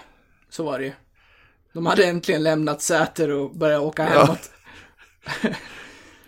så 0.50 0.64
var 0.64 0.78
det 0.78 0.84
ju. 0.84 0.92
De 1.72 1.86
hade 1.86 2.04
äntligen 2.04 2.42
lämnat 2.42 2.82
Säter 2.82 3.30
och 3.30 3.56
börjat 3.56 3.82
åka 3.82 4.04
hemåt. 4.04 4.50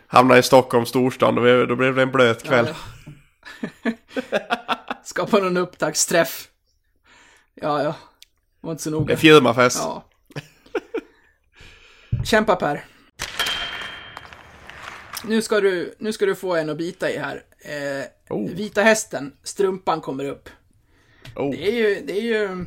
Hamnade 0.06 0.40
i 0.40 0.42
Stockholm 0.42 0.86
storstan, 0.86 1.34
då 1.34 1.42
blev, 1.42 1.68
då 1.68 1.76
blev 1.76 1.94
det 1.94 2.02
en 2.02 2.12
blöt 2.12 2.42
kväll. 2.42 2.68
Skapa 5.02 5.38
någon 5.38 5.56
upptaktsträff. 5.56 6.48
Ja, 7.60 7.82
ja. 7.82 7.94
Var 8.60 8.70
inte 8.72 8.82
så 8.82 8.90
Det 8.90 8.96
noga. 8.96 9.12
är 9.12 9.16
firmafest. 9.18 9.78
Ja. 9.78 10.04
Kämpa 12.24 12.56
Per. 12.56 12.84
Nu 15.24 15.42
ska 15.42 15.60
du, 15.60 15.94
nu 15.98 16.12
ska 16.12 16.26
du 16.26 16.34
få 16.34 16.54
en 16.56 16.70
att 16.70 16.76
bita 16.76 17.10
i 17.10 17.18
här. 17.18 17.42
Eh, 17.58 18.06
Oh. 18.28 18.50
Vita 18.50 18.82
hästen, 18.82 19.32
strumpan 19.42 20.00
kommer 20.00 20.24
upp. 20.24 20.48
Oh, 21.36 21.50
Det 21.50 21.68
är 21.68 21.72
ju, 21.72 22.00
det 22.06 22.12
är 22.18 22.22
ju, 22.22 22.66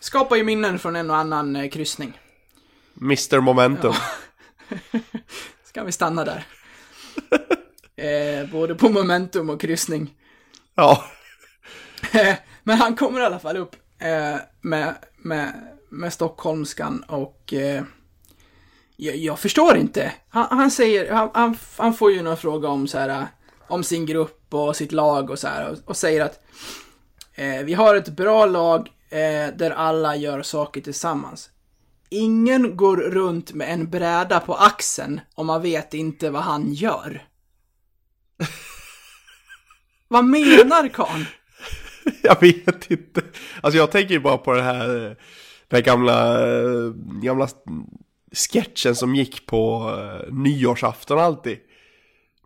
skapar 0.00 0.36
ju 0.36 0.44
minnen 0.44 0.78
från 0.78 0.96
en 0.96 1.10
och 1.10 1.16
annan 1.16 1.56
eh, 1.56 1.68
kryssning. 1.70 2.20
Mr 3.00 3.40
Momentum. 3.40 3.94
Ska 5.64 5.84
vi 5.84 5.92
stanna 5.92 6.24
där. 6.24 6.46
eh, 8.42 8.50
både 8.50 8.74
på 8.74 8.88
momentum 8.88 9.50
och 9.50 9.60
kryssning. 9.60 10.14
Ja. 10.74 11.04
Men 12.62 12.78
han 12.78 12.96
kommer 12.96 13.20
i 13.20 13.24
alla 13.24 13.38
fall 13.38 13.56
upp 13.56 13.76
eh, 14.00 14.36
med, 14.60 14.94
med, 15.16 15.52
med 15.88 16.12
stockholmskan 16.12 17.04
och 17.08 17.52
eh, 17.52 17.82
jag, 18.96 19.16
jag 19.16 19.38
förstår 19.38 19.76
inte. 19.76 20.12
Han, 20.28 20.46
han 20.50 20.70
säger, 20.70 21.12
han, 21.12 21.30
han, 21.34 21.56
han 21.76 21.94
får 21.94 22.12
ju 22.12 22.22
någon 22.22 22.36
fråga 22.36 22.68
om 22.68 22.88
så 22.88 22.98
här, 22.98 23.26
om 23.68 23.84
sin 23.84 24.06
grupp 24.06 24.54
och 24.54 24.76
sitt 24.76 24.92
lag 24.92 25.30
och 25.30 25.38
så 25.38 25.48
här 25.48 25.70
och, 25.70 25.78
och 25.84 25.96
säger 25.96 26.24
att 26.24 26.40
eh, 27.34 27.62
vi 27.64 27.74
har 27.74 27.94
ett 27.94 28.08
bra 28.08 28.46
lag 28.46 28.88
eh, 29.08 29.54
där 29.56 29.70
alla 29.70 30.16
gör 30.16 30.42
saker 30.42 30.80
tillsammans. 30.80 31.50
Ingen 32.08 32.76
går 32.76 32.96
runt 32.96 33.52
med 33.52 33.72
en 33.72 33.90
bräda 33.90 34.40
på 34.40 34.54
axeln 34.54 35.20
och 35.34 35.46
man 35.46 35.62
vet 35.62 35.94
inte 35.94 36.30
vad 36.30 36.42
han 36.42 36.72
gör. 36.72 37.26
vad 40.08 40.24
menar 40.24 40.88
karln? 40.88 41.26
Jag 42.22 42.40
vet 42.40 42.90
inte. 42.90 43.22
Alltså 43.60 43.78
jag 43.78 43.90
tänker 43.90 44.14
ju 44.14 44.20
bara 44.20 44.38
på 44.38 44.52
det 44.52 44.62
här, 44.62 44.96
eh, 44.96 45.12
den 45.68 45.76
här 45.76 45.80
gamla, 45.80 46.48
eh, 46.50 46.92
gamla 47.22 47.48
sketchen 48.32 48.96
som 48.96 49.14
gick 49.14 49.46
på 49.46 49.90
uh, 49.90 50.32
nyårsafton 50.34 51.18
alltid. 51.18 51.58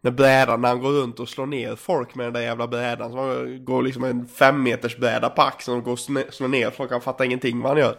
När 0.00 0.10
brädan, 0.10 0.60
när 0.60 0.68
han 0.68 0.80
går 0.80 0.90
runt 0.90 1.20
och 1.20 1.28
slår 1.28 1.46
ner 1.46 1.76
folk 1.76 2.14
med 2.14 2.26
den 2.26 2.32
där 2.32 2.40
jävla 2.40 2.68
brädan. 2.68 3.10
Så 3.10 3.16
man 3.16 3.64
går 3.64 3.82
liksom 3.82 4.04
en 4.04 4.28
fem 4.28 4.62
meters 4.62 4.96
bräda 4.96 5.30
på 5.30 5.42
axeln 5.42 5.78
och 5.78 5.84
går 5.84 5.92
och 5.92 5.98
slår 6.34 6.48
ner 6.48 6.70
folk. 6.70 6.90
Han 6.90 7.00
fattar 7.00 7.24
ingenting 7.24 7.60
vad 7.60 7.70
han 7.70 7.80
gör. 7.80 7.98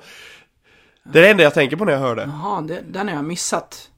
Det 1.03 1.19
är 1.19 1.23
det 1.23 1.29
enda 1.29 1.43
jag 1.43 1.53
tänker 1.53 1.77
på 1.77 1.85
när 1.85 1.93
jag 1.93 1.99
hör 1.99 2.15
det. 2.15 2.21
Jaha, 2.21 2.61
det, 2.61 2.83
den 2.89 3.07
har 3.07 3.15
jag 3.15 3.25
missat. 3.25 3.91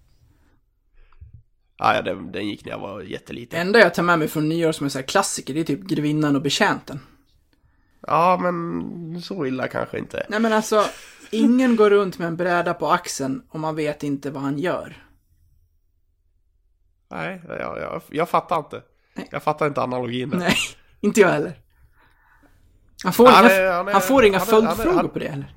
Ah, 1.77 1.95
ja, 1.95 2.01
den, 2.01 2.31
den 2.31 2.47
gick 2.47 2.65
när 2.65 2.71
jag 2.71 2.79
var 2.79 3.01
jätteliten. 3.01 3.57
Det 3.57 3.61
enda 3.61 3.79
jag 3.79 3.93
tar 3.93 4.03
med 4.03 4.19
mig 4.19 4.27
från 4.27 4.49
nyår 4.49 4.71
som 4.71 4.85
är 4.85 4.89
så 4.89 4.97
här 4.97 5.05
klassiker, 5.05 5.53
det 5.53 5.59
är 5.59 5.63
typ 5.63 5.83
Grevinnan 5.83 6.35
och 6.35 6.41
Betjänten. 6.41 6.99
Ja, 8.07 8.37
men 8.41 9.21
så 9.21 9.45
illa 9.45 9.67
kanske 9.67 9.99
inte. 9.99 10.25
Nej 10.29 10.39
men 10.39 10.53
alltså, 10.53 10.85
ingen 11.31 11.75
går 11.75 11.89
runt 11.89 12.19
med 12.19 12.27
en 12.27 12.37
bräda 12.37 12.73
på 12.73 12.87
axeln 12.91 13.41
och 13.49 13.59
man 13.59 13.75
vet 13.75 14.03
inte 14.03 14.31
vad 14.31 14.41
han 14.43 14.59
gör. 14.59 15.03
Nej, 17.09 17.41
jag, 17.47 17.77
jag, 17.79 18.01
jag 18.09 18.29
fattar 18.29 18.57
inte. 18.57 18.81
Jag 19.31 19.43
fattar 19.43 19.67
inte 19.67 19.81
analogin 19.81 20.29
där. 20.29 20.37
Nej, 20.37 20.55
inte 21.01 21.21
jag 21.21 21.29
heller. 21.29 21.59
Han 23.03 23.13
får 23.13 23.27
Han 23.27 23.45
inga, 23.45 23.53
är- 23.53 23.71
han 23.71 23.87
är- 23.87 23.93
han 23.93 24.01
får 24.01 24.25
inga 24.25 24.37
han 24.37 24.47
följdfrågor 24.47 25.07
på 25.07 25.19
det 25.19 25.27
heller. 25.29 25.53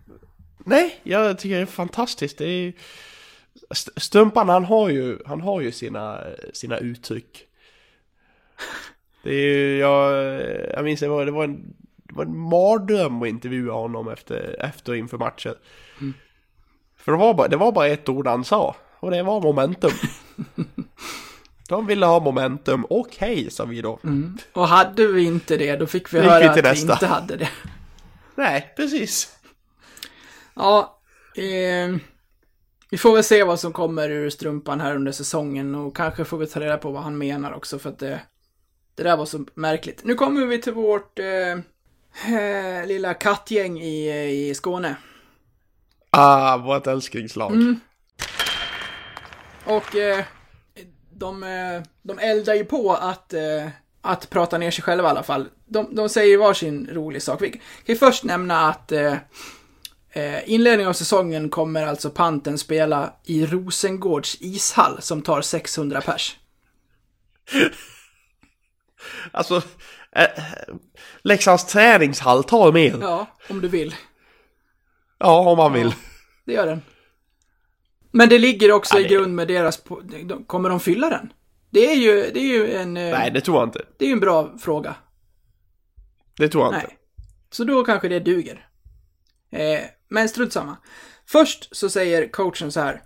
Nej, 0.58 1.00
jag 1.02 1.38
tycker 1.38 1.56
det 1.56 1.62
är 1.62 1.66
fantastiskt. 1.66 2.38
Det 2.38 2.44
är... 2.46 2.72
St- 3.70 4.00
Stumpan, 4.00 4.48
han 4.48 4.64
har 4.64 4.88
ju, 4.88 5.18
han 5.26 5.40
har 5.40 5.60
ju 5.60 5.72
sina, 5.72 6.20
sina 6.52 6.78
uttryck. 6.78 7.46
Det 9.22 9.30
är 9.30 9.56
ju, 9.56 9.78
jag, 9.78 10.12
jag 10.74 10.84
minns 10.84 11.00
det 11.00 11.08
var, 11.08 11.24
det 11.24 11.30
var 11.30 11.44
en, 11.44 11.74
det 12.10 12.16
var 12.16 12.24
en 12.24 12.38
mardröm 12.38 13.22
att 13.22 13.28
intervjua 13.28 13.72
honom 13.72 14.08
efter, 14.08 14.56
efter 14.60 14.94
inför 14.94 15.18
matchen. 15.18 15.54
För 16.96 17.12
det 17.12 17.18
var, 17.18 17.34
bara, 17.34 17.48
det 17.48 17.56
var 17.56 17.72
bara 17.72 17.86
ett 17.86 18.08
ord 18.08 18.26
han 18.26 18.44
sa, 18.44 18.76
och 19.00 19.10
det 19.10 19.22
var 19.22 19.40
momentum. 19.40 19.90
De 21.68 21.86
ville 21.86 22.06
ha 22.06 22.20
momentum, 22.20 22.86
okej 22.90 23.50
sa 23.50 23.64
vi 23.64 23.82
då. 23.82 23.98
Och 24.52 24.68
hade 24.68 25.06
vi 25.06 25.24
inte 25.24 25.56
det, 25.56 25.76
då 25.76 25.86
fick 25.86 26.14
vi 26.14 26.18
gick 26.18 26.26
höra 26.26 26.40
vi 26.40 26.48
att 26.48 26.64
nästa. 26.64 26.86
vi 26.86 26.92
inte 26.92 27.06
hade 27.06 27.36
det. 27.36 27.48
Nej, 28.34 28.72
precis. 28.76 29.36
Ja, 30.54 31.00
eh, 31.36 31.96
vi 32.90 32.98
får 32.98 33.14
väl 33.14 33.24
se 33.24 33.44
vad 33.44 33.60
som 33.60 33.72
kommer 33.72 34.10
ur 34.10 34.30
strumpan 34.30 34.80
här 34.80 34.96
under 34.96 35.12
säsongen 35.12 35.74
och 35.74 35.96
kanske 35.96 36.24
får 36.24 36.38
vi 36.38 36.46
ta 36.46 36.60
reda 36.60 36.76
på 36.76 36.90
vad 36.90 37.02
han 37.02 37.18
menar 37.18 37.52
också 37.52 37.78
för 37.78 37.90
att 37.90 37.98
det, 37.98 38.20
det 38.94 39.02
där 39.02 39.16
var 39.16 39.26
så 39.26 39.44
märkligt. 39.54 40.04
Nu 40.04 40.14
kommer 40.14 40.46
vi 40.46 40.60
till 40.60 40.72
vårt 40.72 41.18
eh, 41.18 41.24
eh, 42.24 42.86
lilla 42.86 43.14
kattgäng 43.14 43.80
i, 43.80 44.10
i 44.48 44.54
Skåne. 44.54 44.96
Ah, 46.10 46.56
vårt 46.56 46.86
älsklingslag. 46.86 47.52
Och 49.64 49.96
eh, 49.96 50.24
de, 51.10 51.42
eh, 51.42 51.82
de 52.02 52.18
eldar 52.18 52.54
ju 52.54 52.64
på 52.64 52.92
att, 52.94 53.32
eh, 53.32 53.68
att 54.00 54.30
prata 54.30 54.58
ner 54.58 54.70
sig 54.70 54.84
själva 54.84 55.08
i 55.08 55.10
alla 55.10 55.22
fall. 55.22 55.48
De, 55.66 55.94
de 55.94 56.08
säger 56.08 56.38
varsin 56.38 56.88
rolig 56.92 57.22
sak. 57.22 57.42
Vi 57.42 57.50
kan 57.50 57.60
ju 57.86 57.96
först 57.96 58.24
nämna 58.24 58.68
att 58.68 58.92
eh, 58.92 59.14
eh, 60.10 60.50
inledningen 60.50 60.88
av 60.88 60.92
säsongen 60.92 61.48
kommer 61.50 61.86
alltså 61.86 62.10
Panten 62.10 62.58
spela 62.58 63.12
i 63.24 63.46
Rosengårds 63.46 64.36
ishall 64.40 65.02
som 65.02 65.22
tar 65.22 65.42
600 65.42 66.00
pers. 66.00 66.36
Alltså, 69.32 69.62
eh, 70.16 70.28
Leksands 71.22 71.64
träningshall 71.66 72.44
tar 72.44 72.72
mer. 72.72 72.98
Ja, 73.00 73.26
om 73.50 73.60
du 73.60 73.68
vill. 73.68 73.94
Ja, 75.18 75.50
om 75.50 75.56
man 75.56 75.72
vill. 75.72 75.94
Det 76.46 76.52
gör 76.52 76.66
den. 76.66 76.82
Men 78.12 78.28
det 78.28 78.38
ligger 78.38 78.72
också 78.72 78.94
Ja, 78.94 79.00
i 79.00 79.02
det- 79.02 79.08
grund 79.08 79.34
med 79.34 79.48
deras... 79.48 79.82
Kommer 80.46 80.68
de 80.70 80.80
fylla 80.80 81.08
den? 81.10 81.32
Det 81.70 81.90
är 81.90 81.94
ju, 81.94 82.30
det 82.34 82.40
är 82.40 82.44
ju 82.44 82.72
en... 82.72 82.96
eh, 82.96 83.10
Nej, 83.18 83.30
det 83.30 83.40
tror 83.40 83.56
jag 83.56 83.66
inte. 83.66 83.84
Det 83.98 84.04
är 84.04 84.08
ju 84.08 84.12
en 84.12 84.20
bra 84.20 84.58
fråga. 84.58 84.94
Det 86.36 86.48
tror 86.48 86.64
jag 86.64 86.74
inte. 86.74 86.86
Nej. 86.86 86.96
Så 87.50 87.64
då 87.64 87.84
kanske 87.84 88.08
det 88.08 88.20
duger. 88.20 88.68
Eh, 89.52 89.80
men 90.08 90.28
strunt 90.28 90.52
samma. 90.52 90.76
Först 91.26 91.76
så 91.76 91.90
säger 91.90 92.28
coachen 92.28 92.72
så 92.72 92.80
här. 92.80 93.02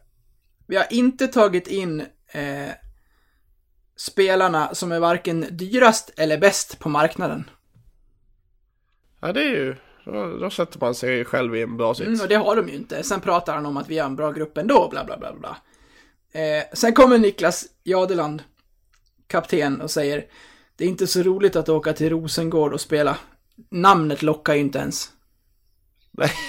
Vi 0.67 0.77
har 0.77 0.87
inte 0.91 1.29
tagit 1.29 1.67
in 1.67 2.01
eh, 2.33 2.69
spelarna 3.97 4.75
som 4.75 4.93
är 4.93 5.01
varken 5.01 5.47
dyrast 5.51 6.11
eller 6.17 6.39
bäst 6.39 6.79
på 6.79 6.89
marknaden. 6.89 7.51
Ja, 9.21 9.33
det 9.33 9.41
är 9.41 9.51
ju... 9.51 9.77
Då, 10.05 10.37
då 10.37 10.51
sätter 10.51 10.81
man 10.81 10.95
sig 10.95 11.25
själv 11.25 11.57
i 11.57 11.63
en 11.63 11.77
bra 11.77 11.95
sits. 11.95 12.07
Mm, 12.07 12.21
och 12.21 12.29
det 12.29 12.35
har 12.35 12.57
de 12.57 12.69
ju 12.69 12.75
inte. 12.75 13.03
Sen 13.03 13.21
pratar 13.21 13.55
han 13.55 13.67
om 13.67 13.77
att 13.77 13.89
vi 13.89 13.99
har 13.99 14.07
en 14.07 14.17
bra 14.17 14.33
grupp 14.33 14.59
ändå, 14.59 14.89
bla 14.91 15.05
bla 15.05 15.19
bla 15.19 15.33
bla. 15.33 15.57
Eh, 16.33 16.65
sen 16.73 16.93
kommer 16.93 17.19
Niklas 17.19 17.67
Jadeland, 17.85 18.43
kapten, 19.27 19.81
och 19.81 19.91
säger 19.91 20.25
Det 20.77 20.85
är 20.85 20.89
inte 20.89 21.07
så 21.07 21.23
roligt 21.23 21.57
att 21.57 21.69
åka 21.69 21.93
till 21.93 22.11
Rosengård 22.11 22.73
och 22.73 22.81
spela. 22.81 23.17
Namnet 23.71 24.23
lockar 24.23 24.55
ju 24.55 24.61
inte 24.61 24.79
ens. 24.79 25.11
Nej. 26.11 26.31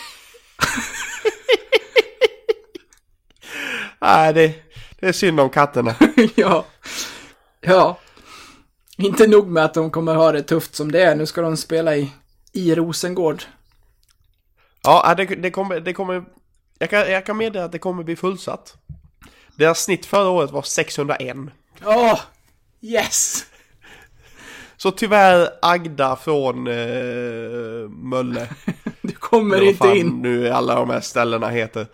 Nej, 4.01 4.33
det, 4.33 4.53
det 4.99 5.07
är 5.07 5.11
synd 5.11 5.39
om 5.39 5.49
katterna. 5.49 5.95
ja. 6.35 6.65
Ja. 7.66 7.99
Inte 8.97 9.28
nog 9.28 9.47
med 9.47 9.66
att 9.66 9.74
de 9.74 9.91
kommer 9.91 10.16
ha 10.16 10.32
det 10.32 10.43
tufft 10.43 10.76
som 10.76 10.91
det 10.91 11.03
är, 11.03 11.16
nu 11.16 11.26
ska 11.26 11.41
de 11.41 11.57
spela 11.57 11.95
i, 11.95 12.11
i 12.53 12.76
Rosengård. 12.76 13.43
Ja, 14.84 15.16
det, 15.18 15.26
det 15.26 15.51
kommer... 15.51 15.80
Det 15.80 15.93
kommer 15.93 16.24
jag, 16.80 16.89
kan, 16.89 17.11
jag 17.11 17.26
kan 17.26 17.38
meddela 17.38 17.66
att 17.66 17.72
det 17.72 17.80
kommer 17.80 18.03
bli 18.03 18.16
fullsatt. 18.16 18.78
Deras 19.55 19.84
snitt 19.84 20.05
förra 20.05 20.30
året 20.30 20.51
var 20.51 20.61
601. 20.61 21.38
Åh! 21.86 22.20
yes! 22.82 23.45
Så 24.78 24.91
tyvärr 24.91 25.49
Agda 25.61 26.16
från 26.16 26.68
eh, 26.68 27.89
Mölle. 27.89 28.47
Du 29.01 29.13
kommer 29.13 29.61
inte 29.61 29.78
fan 29.78 29.97
in. 29.97 30.22
nu 30.22 30.49
alla 30.49 30.76
de 30.76 30.89
här 30.89 31.01
ställena 31.01 31.49
heter. 31.49 31.88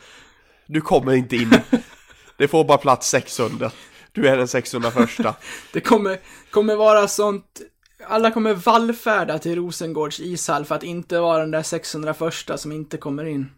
Du 0.65 0.81
kommer 0.81 1.13
inte 1.13 1.35
in. 1.35 1.53
Det 2.37 2.47
får 2.47 2.63
bara 2.63 2.77
plats 2.77 3.09
600. 3.09 3.71
Du 4.11 4.27
är 4.27 4.37
den 4.37 4.47
600 4.47 4.91
första. 4.91 5.35
Det 5.73 5.81
kommer, 5.81 6.19
kommer 6.51 6.75
vara 6.75 7.07
sånt... 7.07 7.61
Alla 8.07 8.31
kommer 8.31 8.53
vallfärda 8.53 9.39
till 9.39 9.55
Rosengårds 9.55 10.19
ishall 10.19 10.65
för 10.65 10.75
att 10.75 10.83
inte 10.83 11.19
vara 11.19 11.37
den 11.39 11.51
där 11.51 11.63
601 11.63 12.33
som 12.55 12.71
inte 12.71 12.97
kommer 12.97 13.25
in. 13.25 13.51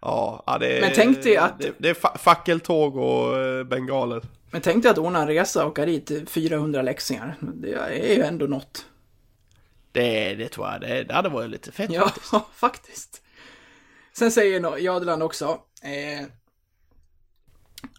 Ja, 0.00 0.56
det 0.60 0.76
är... 0.76 0.80
Men 0.80 0.92
tänk 0.94 1.22
dig 1.22 1.36
att- 1.36 1.58
Det, 1.58 1.72
det 1.78 1.88
är 1.88 1.94
fa- 1.94 2.18
fackeltåg 2.18 2.96
och 2.96 3.38
eh, 3.38 3.64
bengaler. 3.64 4.22
Men 4.50 4.60
tänk 4.60 4.82
dig 4.82 4.90
att 4.92 4.98
ordna 4.98 5.20
en 5.22 5.26
resa 5.28 5.64
och 5.64 5.70
åka 5.70 5.86
dit 5.86 6.06
till 6.06 6.26
400 6.28 6.82
läxingar. 6.82 7.36
Det 7.40 7.72
är 8.12 8.14
ju 8.16 8.22
ändå 8.22 8.46
något. 8.46 8.86
Det, 9.92 10.34
det 10.34 10.48
tror 10.48 10.66
jag. 10.68 10.80
Det, 10.80 11.02
det 11.04 11.14
hade 11.14 11.28
varit 11.28 11.50
lite 11.50 11.72
fett 11.72 11.90
Ja, 11.92 12.08
faktiskt. 12.08 12.34
faktiskt. 12.54 13.22
Sen 14.12 14.30
säger 14.32 14.78
Jadeland 14.78 15.22
också, 15.22 15.58
eh, 15.82 16.26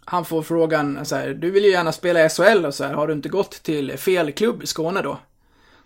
han 0.04 0.24
får 0.24 0.42
frågan 0.42 1.06
så 1.06 1.16
här, 1.16 1.28
du 1.34 1.50
vill 1.50 1.64
ju 1.64 1.70
gärna 1.70 1.92
spela 1.92 2.24
i 2.24 2.28
SHL 2.28 2.66
och 2.66 2.74
så 2.74 2.84
här, 2.84 2.94
har 2.94 3.06
du 3.06 3.12
inte 3.12 3.28
gått 3.28 3.62
till 3.62 3.98
fel 3.98 4.32
klubb 4.32 4.62
i 4.62 4.66
Skåne 4.66 5.02
då? 5.02 5.18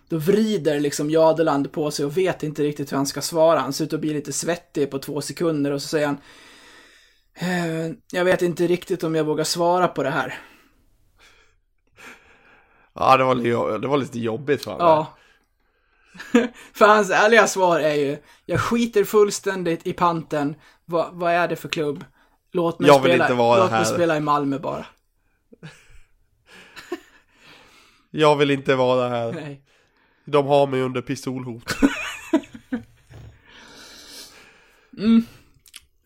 Då 0.09 0.17
vrider 0.17 0.79
liksom 0.79 1.09
Jadeland 1.09 1.71
på 1.71 1.91
sig 1.91 2.05
och 2.05 2.17
vet 2.17 2.43
inte 2.43 2.63
riktigt 2.63 2.91
hur 2.91 2.97
han 2.97 3.05
ska 3.05 3.21
svara. 3.21 3.59
Han 3.59 3.73
ser 3.73 3.85
ut 3.85 3.93
att 3.93 3.99
bli 3.99 4.13
lite 4.13 4.33
svettig 4.33 4.91
på 4.91 4.99
två 4.99 5.21
sekunder 5.21 5.71
och 5.71 5.81
så 5.81 5.87
säger 5.87 6.07
han, 6.07 6.17
eh, 7.35 7.95
jag 8.11 8.25
vet 8.25 8.41
inte 8.41 8.67
riktigt 8.67 9.03
om 9.03 9.15
jag 9.15 9.23
vågar 9.23 9.43
svara 9.43 9.87
på 9.87 10.03
det 10.03 10.09
här. 10.09 10.39
Ja, 12.93 13.17
det 13.17 13.23
var, 13.23 13.35
li- 13.35 13.79
det 13.81 13.87
var 13.87 13.97
lite 13.97 14.19
jobbigt 14.19 14.63
för 14.63 14.71
honom. 14.71 14.87
Ja. 14.87 15.13
för 16.73 16.87
hans 16.87 17.11
ärliga 17.11 17.47
svar 17.47 17.79
är 17.79 17.93
ju, 17.93 18.17
jag 18.45 18.59
skiter 18.61 19.03
fullständigt 19.03 19.87
i 19.87 19.93
panten. 19.93 20.55
Va, 20.85 21.09
vad 21.13 21.33
är 21.33 21.47
det 21.47 21.55
för 21.55 21.69
klubb? 21.69 22.05
Låt 22.53 22.79
mig, 22.79 22.87
Jag 22.87 22.99
vill 23.01 23.11
spela, 23.11 23.23
inte 23.25 23.33
vara 23.33 23.59
låt 23.59 23.71
här." 23.71 23.77
mig 23.77 23.85
spela 23.93 24.17
i 24.17 24.19
Malmö 24.19 24.59
bara. 24.59 24.85
Jag 28.11 28.35
vill 28.35 28.51
inte 28.51 28.75
vara 28.75 29.09
här. 29.09 29.33
Nej. 29.33 29.61
De 30.25 30.45
har 30.47 30.67
mig 30.67 30.81
under 30.81 31.01
pistolhot. 31.01 31.75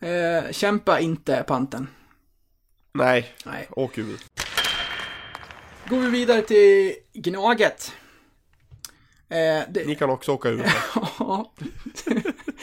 Eh, 0.00 0.52
kämpa 0.52 1.00
inte 1.00 1.44
panten. 1.46 1.88
Nej, 2.92 3.34
Nej. 3.46 3.68
åk 3.70 3.98
ut. 3.98 4.24
Går 5.88 5.98
vi 6.00 6.10
vidare 6.10 6.42
till 6.42 6.94
Gnaget. 7.14 7.92
Eh, 9.28 9.62
det, 9.70 9.86
Ni 9.86 9.94
kan 9.94 10.10
också 10.10 10.32
åka 10.32 10.48
ut. 10.48 10.62
Ja, 11.18 11.52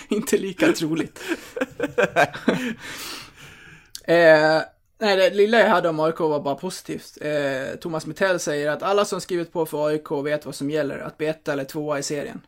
inte 0.07 0.37
lika 0.37 0.71
troligt 0.71 1.23
eh, 4.07 4.61
nej, 4.99 5.17
det 5.17 5.29
lilla 5.29 5.59
jag 5.59 5.69
hade 5.69 5.89
om 5.89 5.99
AIK 5.99 6.19
var 6.19 6.39
bara 6.39 6.55
positivt. 6.55 7.17
Eh, 7.21 7.75
Thomas 7.79 8.05
Mittell 8.05 8.39
säger 8.39 8.71
att 8.71 8.83
alla 8.83 9.05
som 9.05 9.21
skrivit 9.21 9.53
på 9.53 9.65
för 9.65 9.87
AIK 9.87 10.11
vet 10.11 10.45
vad 10.45 10.55
som 10.55 10.69
gäller, 10.69 10.99
att 10.99 11.17
bli 11.17 11.27
etta 11.27 11.53
eller 11.53 11.63
tvåa 11.63 11.99
i 11.99 12.03
serien. 12.03 12.41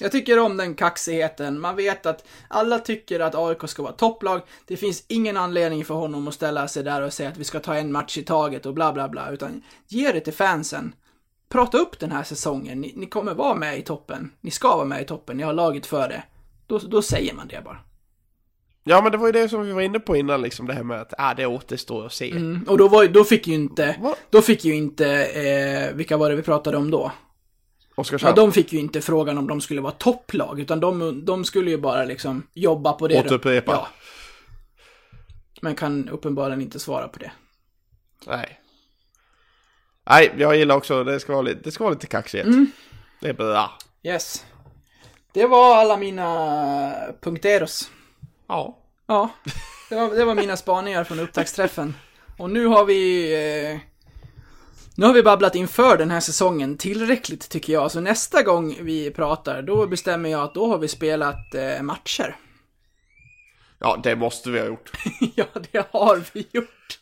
Jag 0.00 0.12
tycker 0.12 0.38
om 0.38 0.56
den 0.56 0.74
kaxigheten. 0.74 1.60
Man 1.60 1.76
vet 1.76 2.06
att 2.06 2.24
alla 2.48 2.78
tycker 2.78 3.20
att 3.20 3.34
AIK 3.34 3.68
ska 3.68 3.82
vara 3.82 3.92
topplag. 3.92 4.40
Det 4.66 4.76
finns 4.76 5.04
ingen 5.08 5.36
anledning 5.36 5.84
för 5.84 5.94
honom 5.94 6.28
att 6.28 6.34
ställa 6.34 6.68
sig 6.68 6.82
där 6.82 7.02
och 7.02 7.12
säga 7.12 7.28
att 7.28 7.36
vi 7.36 7.44
ska 7.44 7.60
ta 7.60 7.74
en 7.74 7.92
match 7.92 8.18
i 8.18 8.22
taget 8.22 8.66
och 8.66 8.74
bla 8.74 8.92
bla 8.92 9.08
bla, 9.08 9.30
utan 9.30 9.62
ge 9.88 10.12
det 10.12 10.20
till 10.20 10.32
fansen 10.32 10.94
prata 11.54 11.78
upp 11.78 11.98
den 11.98 12.12
här 12.12 12.22
säsongen. 12.22 12.80
Ni, 12.80 12.92
ni 12.96 13.06
kommer 13.06 13.34
vara 13.34 13.54
med 13.54 13.78
i 13.78 13.82
toppen. 13.82 14.30
Ni 14.40 14.50
ska 14.50 14.76
vara 14.76 14.84
med 14.84 15.02
i 15.02 15.04
toppen. 15.04 15.36
Ni 15.36 15.42
har 15.42 15.52
laget 15.52 15.86
för 15.86 16.08
det. 16.08 16.22
Då, 16.66 16.78
då 16.78 17.02
säger 17.02 17.34
man 17.34 17.48
det 17.48 17.64
bara. 17.64 17.78
Ja, 18.86 19.02
men 19.02 19.12
det 19.12 19.18
var 19.18 19.26
ju 19.26 19.32
det 19.32 19.48
som 19.48 19.66
vi 19.66 19.72
var 19.72 19.80
inne 19.82 20.00
på 20.00 20.16
innan, 20.16 20.42
liksom 20.42 20.66
det 20.66 20.72
här 20.72 20.82
med 20.82 21.00
att 21.00 21.14
ah, 21.18 21.34
det 21.34 21.46
återstår 21.46 22.06
att 22.06 22.12
se. 22.12 22.30
Mm, 22.30 22.64
och 22.68 22.78
då, 22.78 22.88
var, 22.88 23.06
då 23.06 23.24
fick 23.24 23.46
ju 23.46 23.54
inte, 23.54 23.96
Va? 24.00 24.16
då 24.30 24.42
fick 24.42 24.64
ju 24.64 24.74
inte, 24.74 25.26
eh, 25.26 25.94
vilka 25.94 26.16
var 26.16 26.30
det 26.30 26.36
vi 26.36 26.42
pratade 26.42 26.76
om 26.76 26.90
då? 26.90 27.12
Ja, 27.96 28.00
Oskarshamn. 28.00 28.36
de 28.36 28.52
fick 28.52 28.72
ju 28.72 28.78
inte 28.78 29.00
frågan 29.00 29.38
om 29.38 29.46
de 29.46 29.60
skulle 29.60 29.80
vara 29.80 29.92
topplag, 29.92 30.60
utan 30.60 30.80
de, 30.80 31.24
de 31.24 31.44
skulle 31.44 31.70
ju 31.70 31.78
bara 31.78 32.04
liksom 32.04 32.46
jobba 32.54 32.92
på 32.92 33.08
det. 33.08 33.20
Återupprepa. 33.20 33.72
Ja. 33.72 33.88
Men 35.60 35.74
kan 35.74 36.08
uppenbarligen 36.08 36.60
inte 36.60 36.78
svara 36.80 37.08
på 37.08 37.18
det. 37.18 37.32
Nej. 38.26 38.60
Nej, 40.10 40.32
jag 40.38 40.56
gillar 40.56 40.76
också, 40.76 41.04
det 41.04 41.20
ska 41.20 41.32
vara 41.32 41.42
lite, 41.42 41.60
det 41.64 41.70
ska 41.70 41.84
vara 41.84 41.94
lite 41.94 42.06
kaxighet. 42.06 42.46
Mm. 42.46 42.66
Det 43.20 43.28
är 43.28 43.34
bra. 43.34 43.78
Yes. 44.02 44.44
Det 45.32 45.46
var 45.46 45.76
alla 45.76 45.96
mina 45.96 46.92
punkteros. 47.20 47.90
Ja. 48.48 48.78
Ja, 49.06 49.30
det 49.88 49.94
var, 49.94 50.14
det 50.14 50.24
var 50.24 50.34
mina 50.34 50.56
spaningar 50.56 51.04
från 51.04 51.20
upptaktsträffen. 51.20 51.94
Och 52.38 52.50
nu 52.50 52.66
har 52.66 52.84
vi... 52.84 53.32
Eh, 53.72 53.78
nu 54.96 55.06
har 55.06 55.12
vi 55.12 55.22
babblat 55.22 55.54
inför 55.54 55.98
den 55.98 56.10
här 56.10 56.20
säsongen 56.20 56.78
tillräckligt 56.78 57.48
tycker 57.48 57.72
jag. 57.72 57.90
Så 57.90 58.00
nästa 58.00 58.42
gång 58.42 58.78
vi 58.80 59.10
pratar, 59.10 59.62
då 59.62 59.86
bestämmer 59.86 60.28
jag 60.28 60.42
att 60.42 60.54
då 60.54 60.66
har 60.66 60.78
vi 60.78 60.88
spelat 60.88 61.54
eh, 61.54 61.82
matcher. 61.82 62.36
Ja, 63.78 64.00
det 64.02 64.16
måste 64.16 64.50
vi 64.50 64.58
ha 64.58 64.66
gjort. 64.66 64.92
ja, 65.34 65.46
det 65.72 65.86
har 65.90 66.22
vi 66.32 66.46
gjort. 66.50 66.98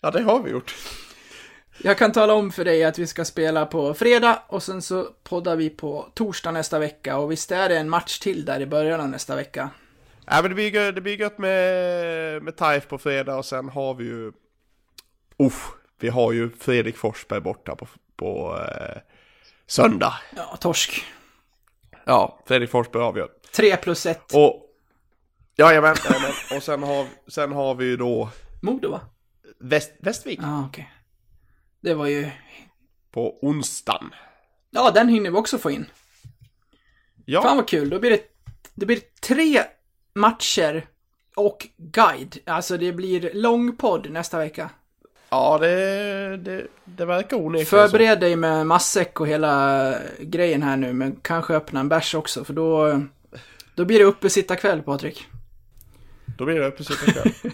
Ja, 0.00 0.10
det 0.10 0.22
har 0.22 0.42
vi 0.42 0.50
gjort. 0.50 0.74
Jag 1.82 1.98
kan 1.98 2.12
tala 2.12 2.34
om 2.34 2.52
för 2.52 2.64
dig 2.64 2.84
att 2.84 2.98
vi 2.98 3.06
ska 3.06 3.24
spela 3.24 3.66
på 3.66 3.94
fredag 3.94 4.42
och 4.48 4.62
sen 4.62 4.82
så 4.82 5.04
poddar 5.04 5.56
vi 5.56 5.70
på 5.70 6.08
torsdag 6.14 6.50
nästa 6.50 6.78
vecka. 6.78 7.18
Och 7.18 7.32
visst 7.32 7.52
är 7.52 7.68
det 7.68 7.78
en 7.78 7.88
match 7.88 8.18
till 8.18 8.44
där 8.44 8.60
i 8.60 8.66
början 8.66 9.00
av 9.00 9.08
nästa 9.08 9.36
vecka. 9.36 9.70
Ja, 10.30 10.42
men 10.42 10.50
det 10.50 10.54
blir, 10.54 10.70
gö- 10.70 10.92
det 10.92 11.00
blir 11.00 11.16
gött 11.20 11.38
med, 11.38 12.42
med 12.42 12.56
TAIF 12.56 12.88
på 12.88 12.98
fredag 12.98 13.36
och 13.36 13.44
sen 13.44 13.68
har 13.68 13.94
vi 13.94 14.04
ju... 14.04 14.32
Uff, 15.38 15.70
vi 16.00 16.08
har 16.08 16.32
ju 16.32 16.50
Fredrik 16.50 16.96
Forsberg 16.96 17.40
borta 17.40 17.76
på, 17.76 17.86
på 18.16 18.58
eh, 18.58 19.00
söndag. 19.66 20.14
Ja, 20.36 20.56
torsk. 20.60 21.04
Ja, 22.04 22.42
Fredrik 22.46 22.70
Forsberg 22.70 23.02
avgör. 23.02 23.28
3 23.56 23.76
plus 23.76 24.06
1. 24.06 24.34
Och... 24.34 24.66
Jajamän, 25.56 25.96
jajamän. 26.08 26.32
Och 26.56 26.62
sen 26.62 26.82
har, 26.82 27.06
sen 27.28 27.52
har 27.52 27.74
vi 27.74 27.84
ju 27.84 27.96
då 27.96 28.30
Modo 28.62 28.90
va? 28.90 29.00
Väst, 29.58 29.92
Västvik 30.00 30.40
Ja, 30.42 30.64
okej. 30.68 30.92
Det 31.80 31.94
var 31.94 32.06
ju... 32.06 32.30
på 33.10 33.38
onsdagen. 33.46 34.14
Ja, 34.70 34.90
den 34.90 35.08
hinner 35.08 35.30
vi 35.30 35.36
också 35.36 35.58
få 35.58 35.70
in. 35.70 35.86
Ja, 37.24 37.42
Fan 37.42 37.56
vad 37.56 37.68
kul, 37.68 37.90
då 37.90 37.98
blir 37.98 38.10
det, 38.10 38.22
det 38.74 38.86
blir 38.86 39.00
tre 39.20 39.62
matcher 40.14 40.86
och 41.36 41.66
guide. 41.76 42.38
Alltså 42.46 42.76
det 42.76 42.92
blir 42.92 43.30
lång 43.34 43.76
podd 43.76 44.10
nästa 44.10 44.38
vecka. 44.38 44.70
ja 45.30 45.58
det, 45.58 46.36
det, 46.36 46.66
det 46.84 47.04
verkar 47.04 47.36
onekligen 47.36 47.66
så. 47.66 47.76
Förbered 47.76 48.20
dig 48.20 48.36
med 48.36 48.66
matsäck 48.66 49.20
och 49.20 49.28
hela 49.28 49.94
grejen 50.18 50.62
här 50.62 50.76
nu, 50.76 50.92
men 50.92 51.16
kanske 51.22 51.54
öppna 51.54 51.80
en 51.80 51.88
bärs 51.88 52.14
också, 52.14 52.44
för 52.44 52.52
då, 52.52 53.02
då 53.74 53.84
blir 53.84 53.98
det 53.98 54.04
uppe 54.04 54.30
sitta 54.30 54.56
kväll 54.56 54.82
Patrik. 54.82 55.26
Då 56.38 56.44
blir 56.44 56.60
det 56.60 56.66
uppesittarkväll. 56.66 57.32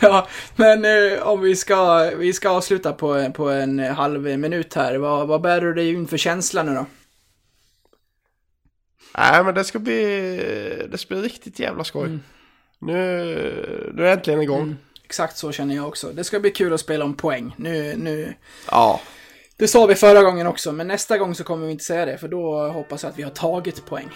Ja, 0.00 0.28
men 0.56 0.84
eh, 0.84 1.22
om 1.22 1.40
vi 1.40 1.56
ska, 1.56 2.10
vi 2.16 2.32
ska 2.32 2.48
avsluta 2.48 2.92
på, 2.92 3.32
på 3.32 3.50
en 3.50 3.78
halv 3.78 4.22
minut 4.22 4.74
här. 4.74 4.98
Vad, 4.98 5.28
vad 5.28 5.40
bär 5.40 5.60
du 5.60 5.74
dig 5.74 5.92
in 5.92 6.08
för 6.08 6.16
känsla 6.16 6.62
nu 6.62 6.74
då? 6.74 6.86
Nej 9.18 9.44
men 9.44 9.54
det 9.54 9.64
ska 9.64 9.78
bli, 9.78 10.86
det 10.90 10.98
ska 10.98 11.14
bli 11.14 11.24
riktigt 11.24 11.58
jävla 11.58 11.84
skoj. 11.84 12.06
Mm. 12.06 12.20
Nu, 12.78 12.92
nu 13.94 14.02
är 14.02 14.06
det 14.06 14.12
äntligen 14.12 14.42
igång. 14.42 14.76
Exakt 15.04 15.36
så 15.36 15.52
känner 15.52 15.76
jag 15.76 15.88
också. 15.88 16.12
Det 16.12 16.24
ska 16.24 16.40
bli 16.40 16.50
kul 16.50 16.72
att 16.72 16.80
spela 16.80 17.04
om 17.04 17.14
poäng. 17.14 17.54
Nu, 17.56 17.94
nu... 17.96 18.34
Ja. 18.70 19.00
Det 19.56 19.68
sa 19.68 19.86
vi 19.86 19.94
förra 19.94 20.22
gången 20.22 20.46
också, 20.46 20.72
men 20.72 20.88
nästa 20.88 21.18
gång 21.18 21.34
så 21.34 21.44
kommer 21.44 21.66
vi 21.66 21.72
inte 21.72 21.84
säga 21.84 22.06
det, 22.06 22.18
för 22.18 22.28
då 22.28 22.68
hoppas 22.68 23.02
jag 23.02 23.10
att 23.10 23.18
vi 23.18 23.22
har 23.22 23.30
tagit 23.30 23.86
poäng. 23.86 24.08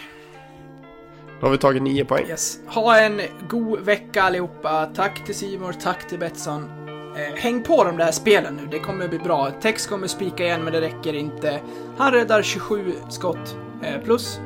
Då 1.39 1.45
har 1.47 1.51
vi 1.51 1.57
tagit 1.57 1.81
nio 1.81 2.05
poäng. 2.05 2.27
Yes. 2.27 2.59
Ha 2.67 2.99
en 2.99 3.21
god 3.49 3.79
vecka 3.79 4.23
allihopa. 4.23 4.85
Tack 4.95 5.25
till 5.25 5.35
Simor, 5.35 5.73
tack 5.73 6.07
till 6.07 6.19
Betsson. 6.19 6.69
Eh, 7.17 7.35
häng 7.35 7.63
på 7.63 7.83
de 7.83 7.97
där 7.97 8.11
spelen 8.11 8.55
nu, 8.55 8.67
det 8.71 8.79
kommer 8.79 9.07
bli 9.07 9.19
bra. 9.19 9.51
Tex 9.61 9.87
kommer 9.87 10.07
spika 10.07 10.43
igen, 10.43 10.63
men 10.63 10.73
det 10.73 10.81
räcker 10.81 11.13
inte. 11.13 11.61
Han 11.97 12.11
räddar 12.11 12.41
27 12.41 12.93
skott 13.09 13.55
eh, 13.83 14.01
plus. 14.03 14.39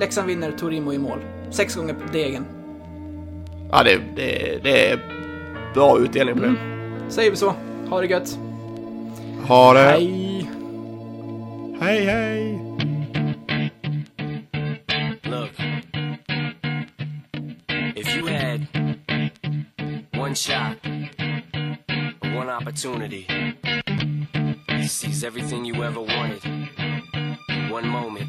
Leksand 0.00 0.26
vinner, 0.28 0.52
Torimo 0.52 0.92
i 0.92 0.98
mål. 0.98 1.18
Sex 1.50 1.74
gånger 1.76 1.94
på 1.94 2.12
degen. 2.12 2.44
Ja 3.70 3.82
det, 3.82 4.00
det, 4.16 4.58
det 4.62 4.90
är 4.90 4.98
bra 5.74 5.98
utdelning 5.98 6.34
på 6.34 6.42
det. 6.42 6.54
Säger 7.08 7.30
vi 7.30 7.36
så. 7.36 7.54
Ha 7.88 8.00
det 8.00 8.06
gött. 8.06 8.38
Ha 9.46 9.72
det. 9.74 9.80
Hej! 9.80 10.50
Hej 11.80 12.04
hej. 12.04 12.60
Look, 15.24 15.50
if 17.96 18.16
you 18.16 18.26
had 18.26 18.66
one 20.18 20.34
shot, 20.34 20.76
one 22.22 22.48
opportunity 22.48 23.26
to 24.68 24.88
seize 24.88 25.24
everything 25.24 25.64
you 25.64 25.82
ever 25.82 26.00
wanted, 26.00 26.44
one 27.70 27.88
moment, 27.88 28.28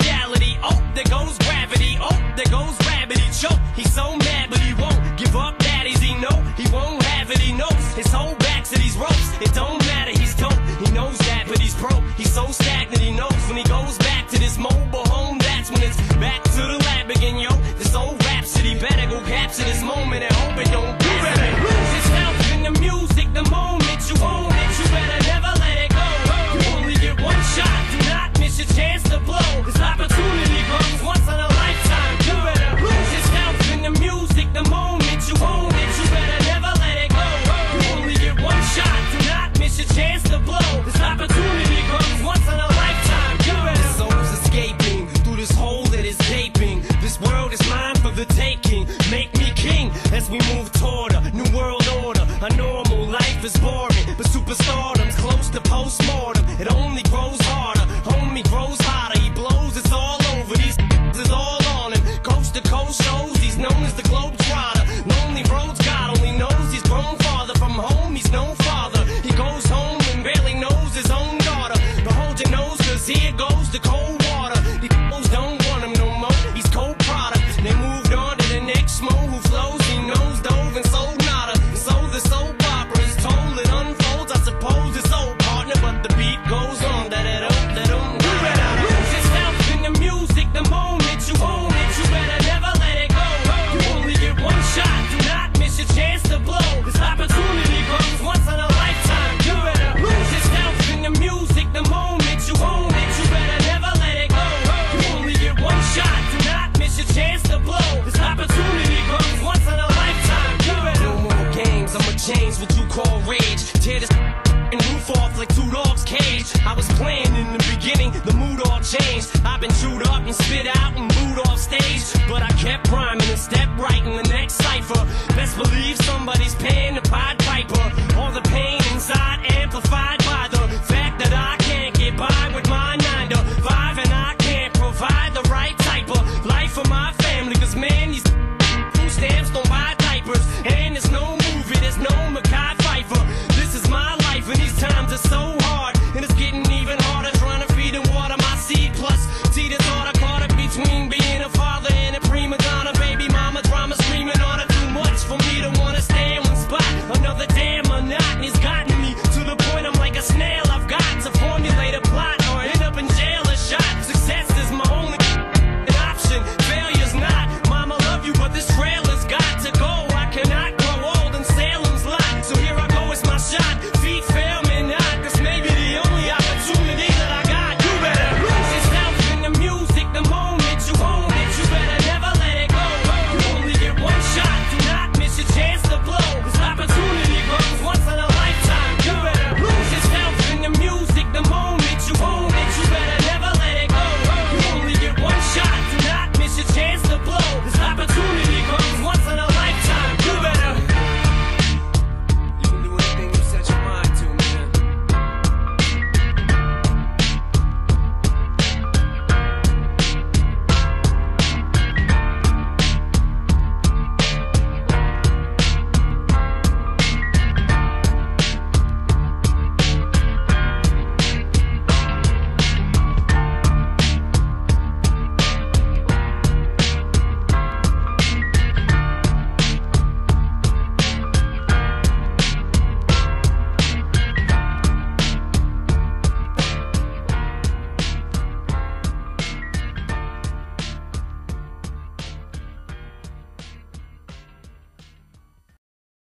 reality. 0.00 0.56
Oh, 0.62 0.76
there 0.94 1.08
goes 1.16 1.36
gravity. 1.38 1.98
Oh, 2.00 2.16
there 2.36 2.50
goes 2.50 2.76
gravity. 2.86 3.26
Choke. 3.40 3.60
He's 3.74 3.92
so 3.92 4.16
mad, 4.16 4.50
but 4.50 4.60
he 4.60 4.72
won't 4.74 5.00
give 5.18 5.34
up. 5.36 5.58
Daddies, 5.58 6.00
he 6.00 6.14
know 6.24 6.36
he 6.56 6.66
won't 6.72 7.02
have 7.02 7.30
it. 7.30 7.38
He 7.38 7.52
knows 7.52 7.84
his 7.94 8.10
whole 8.12 8.34
back 8.36 8.64
to 8.64 8.76
these 8.78 8.96
ropes. 8.96 9.28
It 9.40 9.52
don't 9.54 9.80
matter. 9.86 10.12
He's 10.12 10.34
dope. 10.34 10.60
He 10.84 10.88
knows 10.92 11.18
that, 11.28 11.44
but 11.48 11.58
he's 11.58 11.74
broke. 11.74 12.04
He's 12.16 12.32
so 12.32 12.46
stagnant. 12.48 13.02
He 13.02 13.12
knows 13.12 13.40
when 13.48 13.56
he 13.56 13.64
goes 13.64 13.98
back 13.98 14.28
to 14.28 14.38
this 14.38 14.58
mobile 14.58 15.06
home. 15.14 15.38
That's 15.38 15.70
when 15.70 15.82
it's 15.82 15.98
back 16.24 16.42
to 16.56 16.62
the 16.72 16.78
lab 16.86 17.10
again, 17.10 17.38
yo. 17.38 17.50
This 17.80 17.94
old 17.94 18.22
rhapsody 18.24 18.78
better 18.78 19.06
go 19.10 19.20
capture 19.26 19.64
this 19.64 19.82
moment 19.82 19.95